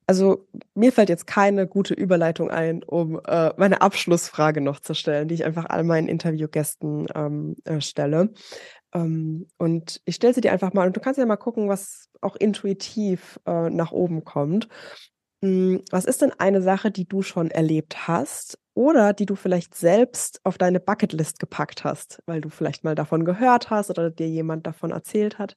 also 0.07 0.47
mir 0.75 0.93
fällt 0.93 1.09
jetzt 1.09 1.27
keine 1.27 1.67
gute 1.67 1.95
Überleitung 1.95 2.51
ein, 2.51 2.83
um 2.85 3.21
äh, 3.27 3.53
meine 3.57 3.81
Abschlussfrage 3.83 4.61
noch 4.61 4.81
zu 4.81 4.95
stellen, 4.95 5.29
die 5.29 5.35
ich 5.35 5.45
einfach 5.45 5.67
all 5.67 5.83
meinen 5.85 6.09
Interviewgästen 6.09 7.09
ähm, 7.15 7.57
äh, 7.65 7.81
stelle. 7.81 8.33
Ähm, 8.95 9.49
und 9.59 10.01
ich 10.05 10.17
stelle 10.17 10.35
sie 10.35 10.41
dir 10.43 10.53
einfach 10.53 10.73
mal 10.75 10.87
und 10.87 10.97
du 10.97 11.01
kannst 11.01 11.19
ja 11.19 11.27
mal 11.27 11.37
gucken, 11.37 11.69
was 11.69 12.09
auch 12.21 12.37
intuitiv 12.37 13.41
äh, 13.47 13.71
nach 13.71 13.93
oben 13.93 14.25
kommt. 14.25 14.69
Hm, 15.43 15.83
was 15.91 16.05
ist 16.07 16.23
denn 16.23 16.33
eine 16.39 16.63
Sache, 16.63 16.91
die 16.91 17.07
du 17.07 17.23
schon 17.23 17.51
erlebt 17.51 18.09
hast 18.09 18.59
oder 18.75 19.13
die 19.13 19.27
du 19.27 19.35
vielleicht 19.37 19.75
selbst 19.75 20.41
auf 20.45 20.59
deine 20.59 20.81
Bucketlist 20.81 21.39
gepackt 21.41 21.85
hast, 21.85 22.23
weil 22.27 22.41
du 22.41 22.49
vielleicht 22.51 22.85
mal 22.85 22.95
davon 22.95 23.25
gehört 23.25 23.71
hast 23.71 23.91
oder 23.91 24.11
dir 24.11 24.29
jemand 24.29 24.67
davon 24.67 24.93
erzählt 24.93 25.39
hat, 25.39 25.57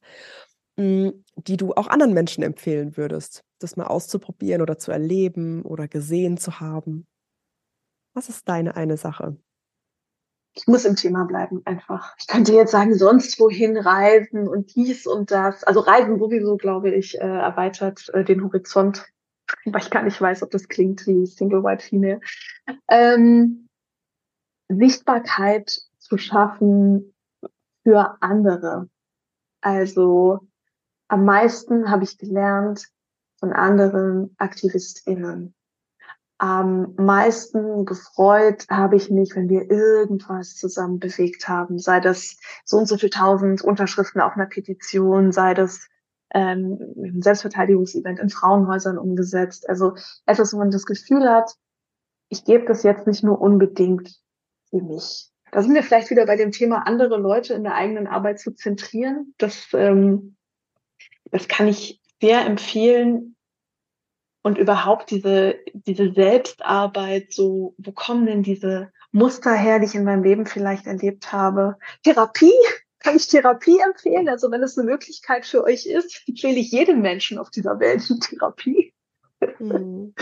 hm, 0.80 1.24
die 1.38 1.58
du 1.58 1.74
auch 1.76 1.88
anderen 1.88 2.14
Menschen 2.14 2.44
empfehlen 2.44 2.98
würdest? 2.98 3.44
Das 3.60 3.78
mal 3.78 3.88
auszuprobieren 3.88 4.62
oder 4.62 4.78
zu 4.78 4.92
erleben 4.92 5.64
oder 5.64 5.88
gesehen 5.88 6.38
zu 6.38 6.60
haben? 6.60 7.06
Was 8.14 8.30
ist 8.30 8.48
deine 8.50 8.76
eine 8.76 8.98
Sache? 8.98 9.38
Ich 10.56 10.68
muss 10.68 10.86
im 10.86 10.96
Thema 10.96 11.26
bleiben, 11.26 11.62
einfach. 11.66 12.16
Ich 12.20 12.28
könnte 12.28 12.54
jetzt 12.54 12.72
sagen, 12.72 12.96
sonst 12.96 13.40
wohin 13.40 13.78
reisen 13.78 14.48
und 14.48 14.76
dies 14.76 15.06
und 15.06 15.32
das. 15.32 15.64
Also 15.64 15.80
Reisen 15.80 16.18
sowieso, 16.18 16.58
glaube 16.58 16.90
ich, 16.90 17.20
äh, 17.20 17.24
erweitert 17.24 18.10
äh, 18.14 18.26
den 18.26 18.44
Horizont, 18.44 19.06
weil 19.66 19.82
ich 19.82 19.92
gar 19.92 20.04
nicht 20.04 20.20
weiß, 20.20 20.44
ob 20.44 20.52
das 20.52 20.68
klingt 20.68 21.06
wie 21.08 21.26
Single 21.26 21.64
White 21.64 21.86
Female. 21.86 22.20
Ähm, 22.90 23.68
Sichtbarkeit 24.70 25.82
zu 25.98 26.18
schaffen 26.18 27.14
für 27.84 28.18
andere. 28.22 28.90
Also 29.62 30.40
am 31.08 31.26
meisten 31.26 31.90
habe 31.90 32.04
ich 32.04 32.18
gelernt, 32.18 32.88
von 33.40 33.54
anderen 33.54 34.36
AktivistInnen. 34.38 35.54
Am 36.38 36.96
meisten 36.96 37.86
gefreut 37.86 38.66
habe 38.70 38.96
ich 38.96 39.10
mich, 39.10 39.36
wenn 39.36 39.50
wir 39.50 39.70
irgendwas 39.70 40.56
zusammen 40.56 41.00
bewegt 41.00 41.50
haben, 41.50 41.80
sei 41.80 42.00
das 42.00 42.38
so 42.64 42.78
und 42.78 42.88
so 42.88 42.98
viel 42.98 43.10
tausend 43.10 43.62
Unterschriften 43.62 44.22
auf 44.22 44.34
einer 44.34 44.46
Petition, 44.46 45.34
sei 45.34 45.54
das 45.54 45.90
ähm, 46.34 46.78
ein 46.96 47.22
Selbstverteidigungsevent 47.22 48.20
in 48.20 48.30
Frauenhäusern 48.30 48.98
umgesetzt. 48.98 49.68
Also 49.68 49.96
etwas, 50.26 50.54
wo 50.54 50.60
man 50.60 50.72
das 50.72 50.86
Gefühl 50.86 51.30
hat, 51.30 51.52
ich 52.30 52.46
gebe 52.46 52.66
das 52.66 52.84
jetzt 52.84 53.08
nicht 53.08 53.24
nur 53.24 53.42
unbedingt 53.42 54.16
für 54.70 54.82
mich. 54.82 55.32
Da 55.52 55.62
sind 55.64 55.74
wir 55.74 55.84
vielleicht 55.84 56.12
wieder 56.12 56.26
bei 56.26 56.36
dem 56.36 56.52
Thema, 56.52 56.86
andere 56.86 57.18
Leute 57.18 57.54
in 57.54 57.64
der 57.64 57.74
eigenen 57.74 58.08
Arbeit 58.08 58.40
zu 58.40 58.52
zentrieren. 58.54 59.34
Das, 59.40 59.68
ähm, 59.74 60.36
das 61.32 61.48
kann 61.48 61.68
ich 61.68 62.00
sehr 62.22 62.46
empfehlen 62.46 63.36
und 64.42 64.58
überhaupt 64.58 65.12
diese, 65.12 65.56
diese 65.74 66.14
Selbstarbeit, 66.14 67.34
so, 67.34 67.76
wo 67.78 67.92
kommen 67.92 68.26
denn 68.26 68.44
diese 68.44 68.92
Muster 69.12 69.54
her, 69.54 69.80
die 69.80 69.86
ich 69.86 69.96
in 69.96 70.04
meinem 70.04 70.24
Leben 70.24 70.46
vielleicht 70.46 70.88
erlebt 70.88 71.32
habe? 71.32 71.78
Therapie, 72.04 72.54
kann 73.00 73.16
ich 73.16 73.28
Therapie 73.28 73.80
empfehlen? 73.80 74.30
Also 74.30 74.52
wenn 74.52 74.64
es 74.64 74.78
eine 74.78 74.90
Möglichkeit 74.90 75.46
für 75.46 75.64
euch 75.64 75.86
ist, 75.86 76.24
empfehle 76.28 76.58
ich 76.58 76.72
jedem 76.72 77.02
Menschen 77.02 77.38
auf 77.38 77.50
dieser 77.50 77.80
Welt 77.80 78.06
eine 78.10 78.20
Therapie. 78.20 78.94
Mhm. 79.60 80.14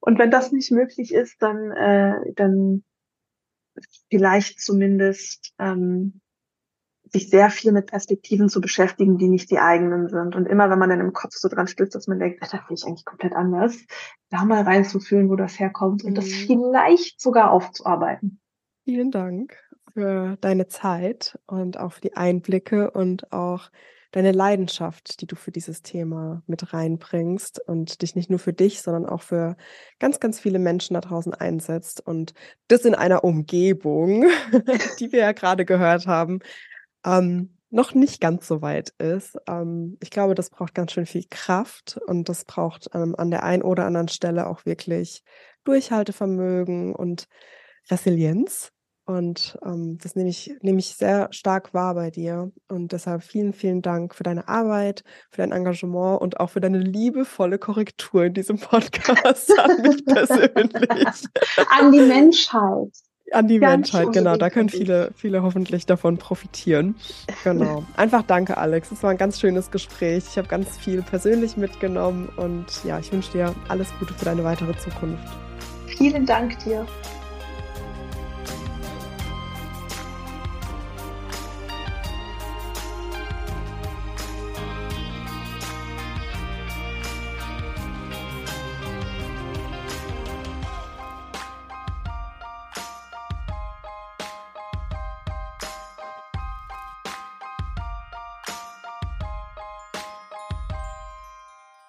Und 0.00 0.18
wenn 0.18 0.30
das 0.30 0.50
nicht 0.50 0.72
möglich 0.72 1.12
ist, 1.12 1.40
dann, 1.40 1.70
äh, 1.70 2.32
dann 2.34 2.84
vielleicht 4.10 4.60
zumindest 4.60 5.54
ähm, 5.58 6.20
sich 7.12 7.28
sehr 7.28 7.50
viel 7.50 7.72
mit 7.72 7.86
Perspektiven 7.86 8.48
zu 8.48 8.60
beschäftigen, 8.60 9.18
die 9.18 9.28
nicht 9.28 9.50
die 9.50 9.58
eigenen 9.58 10.08
sind. 10.08 10.34
Und 10.34 10.46
immer, 10.46 10.70
wenn 10.70 10.78
man 10.78 10.88
dann 10.88 11.00
im 11.00 11.12
Kopf 11.12 11.34
so 11.34 11.48
dran 11.48 11.66
stößt, 11.66 11.94
dass 11.94 12.08
man 12.08 12.18
denkt, 12.18 12.42
das 12.42 12.50
sehe 12.50 12.60
ich 12.70 12.84
eigentlich 12.86 13.04
komplett 13.04 13.34
anders, 13.34 13.76
da 14.30 14.44
mal 14.44 14.62
reinzufühlen, 14.62 15.28
wo 15.28 15.36
das 15.36 15.60
herkommt 15.60 16.04
und 16.04 16.16
das 16.16 16.26
mhm. 16.26 16.46
vielleicht 16.46 17.20
sogar 17.20 17.50
aufzuarbeiten. 17.50 18.40
Vielen 18.84 19.10
Dank 19.10 19.56
für 19.92 20.38
deine 20.40 20.68
Zeit 20.68 21.38
und 21.46 21.78
auch 21.78 21.92
für 21.92 22.00
die 22.00 22.16
Einblicke 22.16 22.90
und 22.90 23.30
auch 23.32 23.70
deine 24.12 24.32
Leidenschaft, 24.32 25.20
die 25.20 25.26
du 25.26 25.36
für 25.36 25.52
dieses 25.52 25.82
Thema 25.82 26.42
mit 26.46 26.72
reinbringst 26.72 27.60
und 27.66 28.02
dich 28.02 28.14
nicht 28.14 28.30
nur 28.30 28.38
für 28.38 28.52
dich, 28.52 28.82
sondern 28.82 29.06
auch 29.06 29.22
für 29.22 29.56
ganz, 29.98 30.20
ganz 30.20 30.38
viele 30.38 30.58
Menschen 30.58 30.94
da 30.94 31.00
draußen 31.00 31.34
einsetzt 31.34 32.06
und 32.06 32.34
das 32.68 32.84
in 32.84 32.94
einer 32.94 33.24
Umgebung, 33.24 34.24
die 35.00 35.12
wir 35.12 35.20
ja 35.20 35.32
gerade 35.32 35.64
gehört 35.64 36.06
haben, 36.06 36.40
ähm, 37.04 37.56
noch 37.72 37.94
nicht 37.94 38.20
ganz 38.20 38.46
so 38.46 38.60
weit 38.62 38.90
ist. 38.98 39.38
Ähm, 39.48 39.96
ich 40.00 40.10
glaube, 40.10 40.34
das 40.34 40.50
braucht 40.50 40.74
ganz 40.74 40.92
schön 40.92 41.06
viel 41.06 41.24
Kraft 41.30 41.98
und 42.06 42.28
das 42.28 42.44
braucht 42.44 42.90
ähm, 42.94 43.14
an 43.16 43.30
der 43.30 43.42
einen 43.44 43.62
oder 43.62 43.86
anderen 43.86 44.08
Stelle 44.08 44.46
auch 44.46 44.66
wirklich 44.66 45.24
Durchhaltevermögen 45.64 46.94
und 46.94 47.28
Resilienz. 47.90 48.72
Und 49.04 49.58
ähm, 49.64 49.98
das 50.00 50.14
nehme 50.14 50.28
ich, 50.28 50.54
nehme 50.60 50.78
ich 50.78 50.94
sehr 50.94 51.28
stark 51.32 51.74
wahr 51.74 51.94
bei 51.94 52.10
dir. 52.10 52.52
Und 52.68 52.92
deshalb 52.92 53.24
vielen, 53.24 53.52
vielen 53.52 53.82
Dank 53.82 54.14
für 54.14 54.22
deine 54.22 54.46
Arbeit, 54.48 55.02
für 55.30 55.38
dein 55.38 55.50
Engagement 55.50 56.20
und 56.20 56.38
auch 56.38 56.50
für 56.50 56.60
deine 56.60 56.78
liebevolle 56.78 57.58
Korrektur 57.58 58.24
in 58.24 58.34
diesem 58.34 58.58
Podcast 58.58 59.58
an 59.58 59.82
mich 59.82 60.04
persönlich. 60.06 61.28
An 61.70 61.90
die 61.90 62.00
Menschheit 62.00 62.90
an 63.34 63.48
die 63.48 63.58
Ganz 63.58 63.92
Menschheit, 63.92 64.12
genau. 64.12 64.36
Da 64.36 64.50
können 64.50 64.68
viele, 64.68 65.12
viele 65.16 65.42
hoffentlich 65.42 65.86
davon 65.86 66.18
profitieren. 66.18 66.94
Genau. 67.44 67.84
Einfach 67.96 68.22
danke, 68.22 68.56
Alex. 68.56 68.92
Es 68.92 69.02
war 69.02 69.10
ein 69.10 69.18
ganz 69.18 69.40
schönes 69.40 69.70
Gespräch. 69.70 70.24
Ich 70.30 70.38
habe 70.38 70.48
ganz 70.48 70.76
viel 70.78 71.02
persönlich 71.02 71.56
mitgenommen 71.56 72.28
und 72.36 72.66
ja, 72.84 72.98
ich 72.98 73.12
wünsche 73.12 73.32
dir 73.32 73.54
alles 73.68 73.88
Gute 73.98 74.14
für 74.14 74.24
deine 74.24 74.44
weitere 74.44 74.76
Zukunft. 74.78 75.24
Vielen 75.86 76.26
Dank 76.26 76.58
dir. 76.64 76.86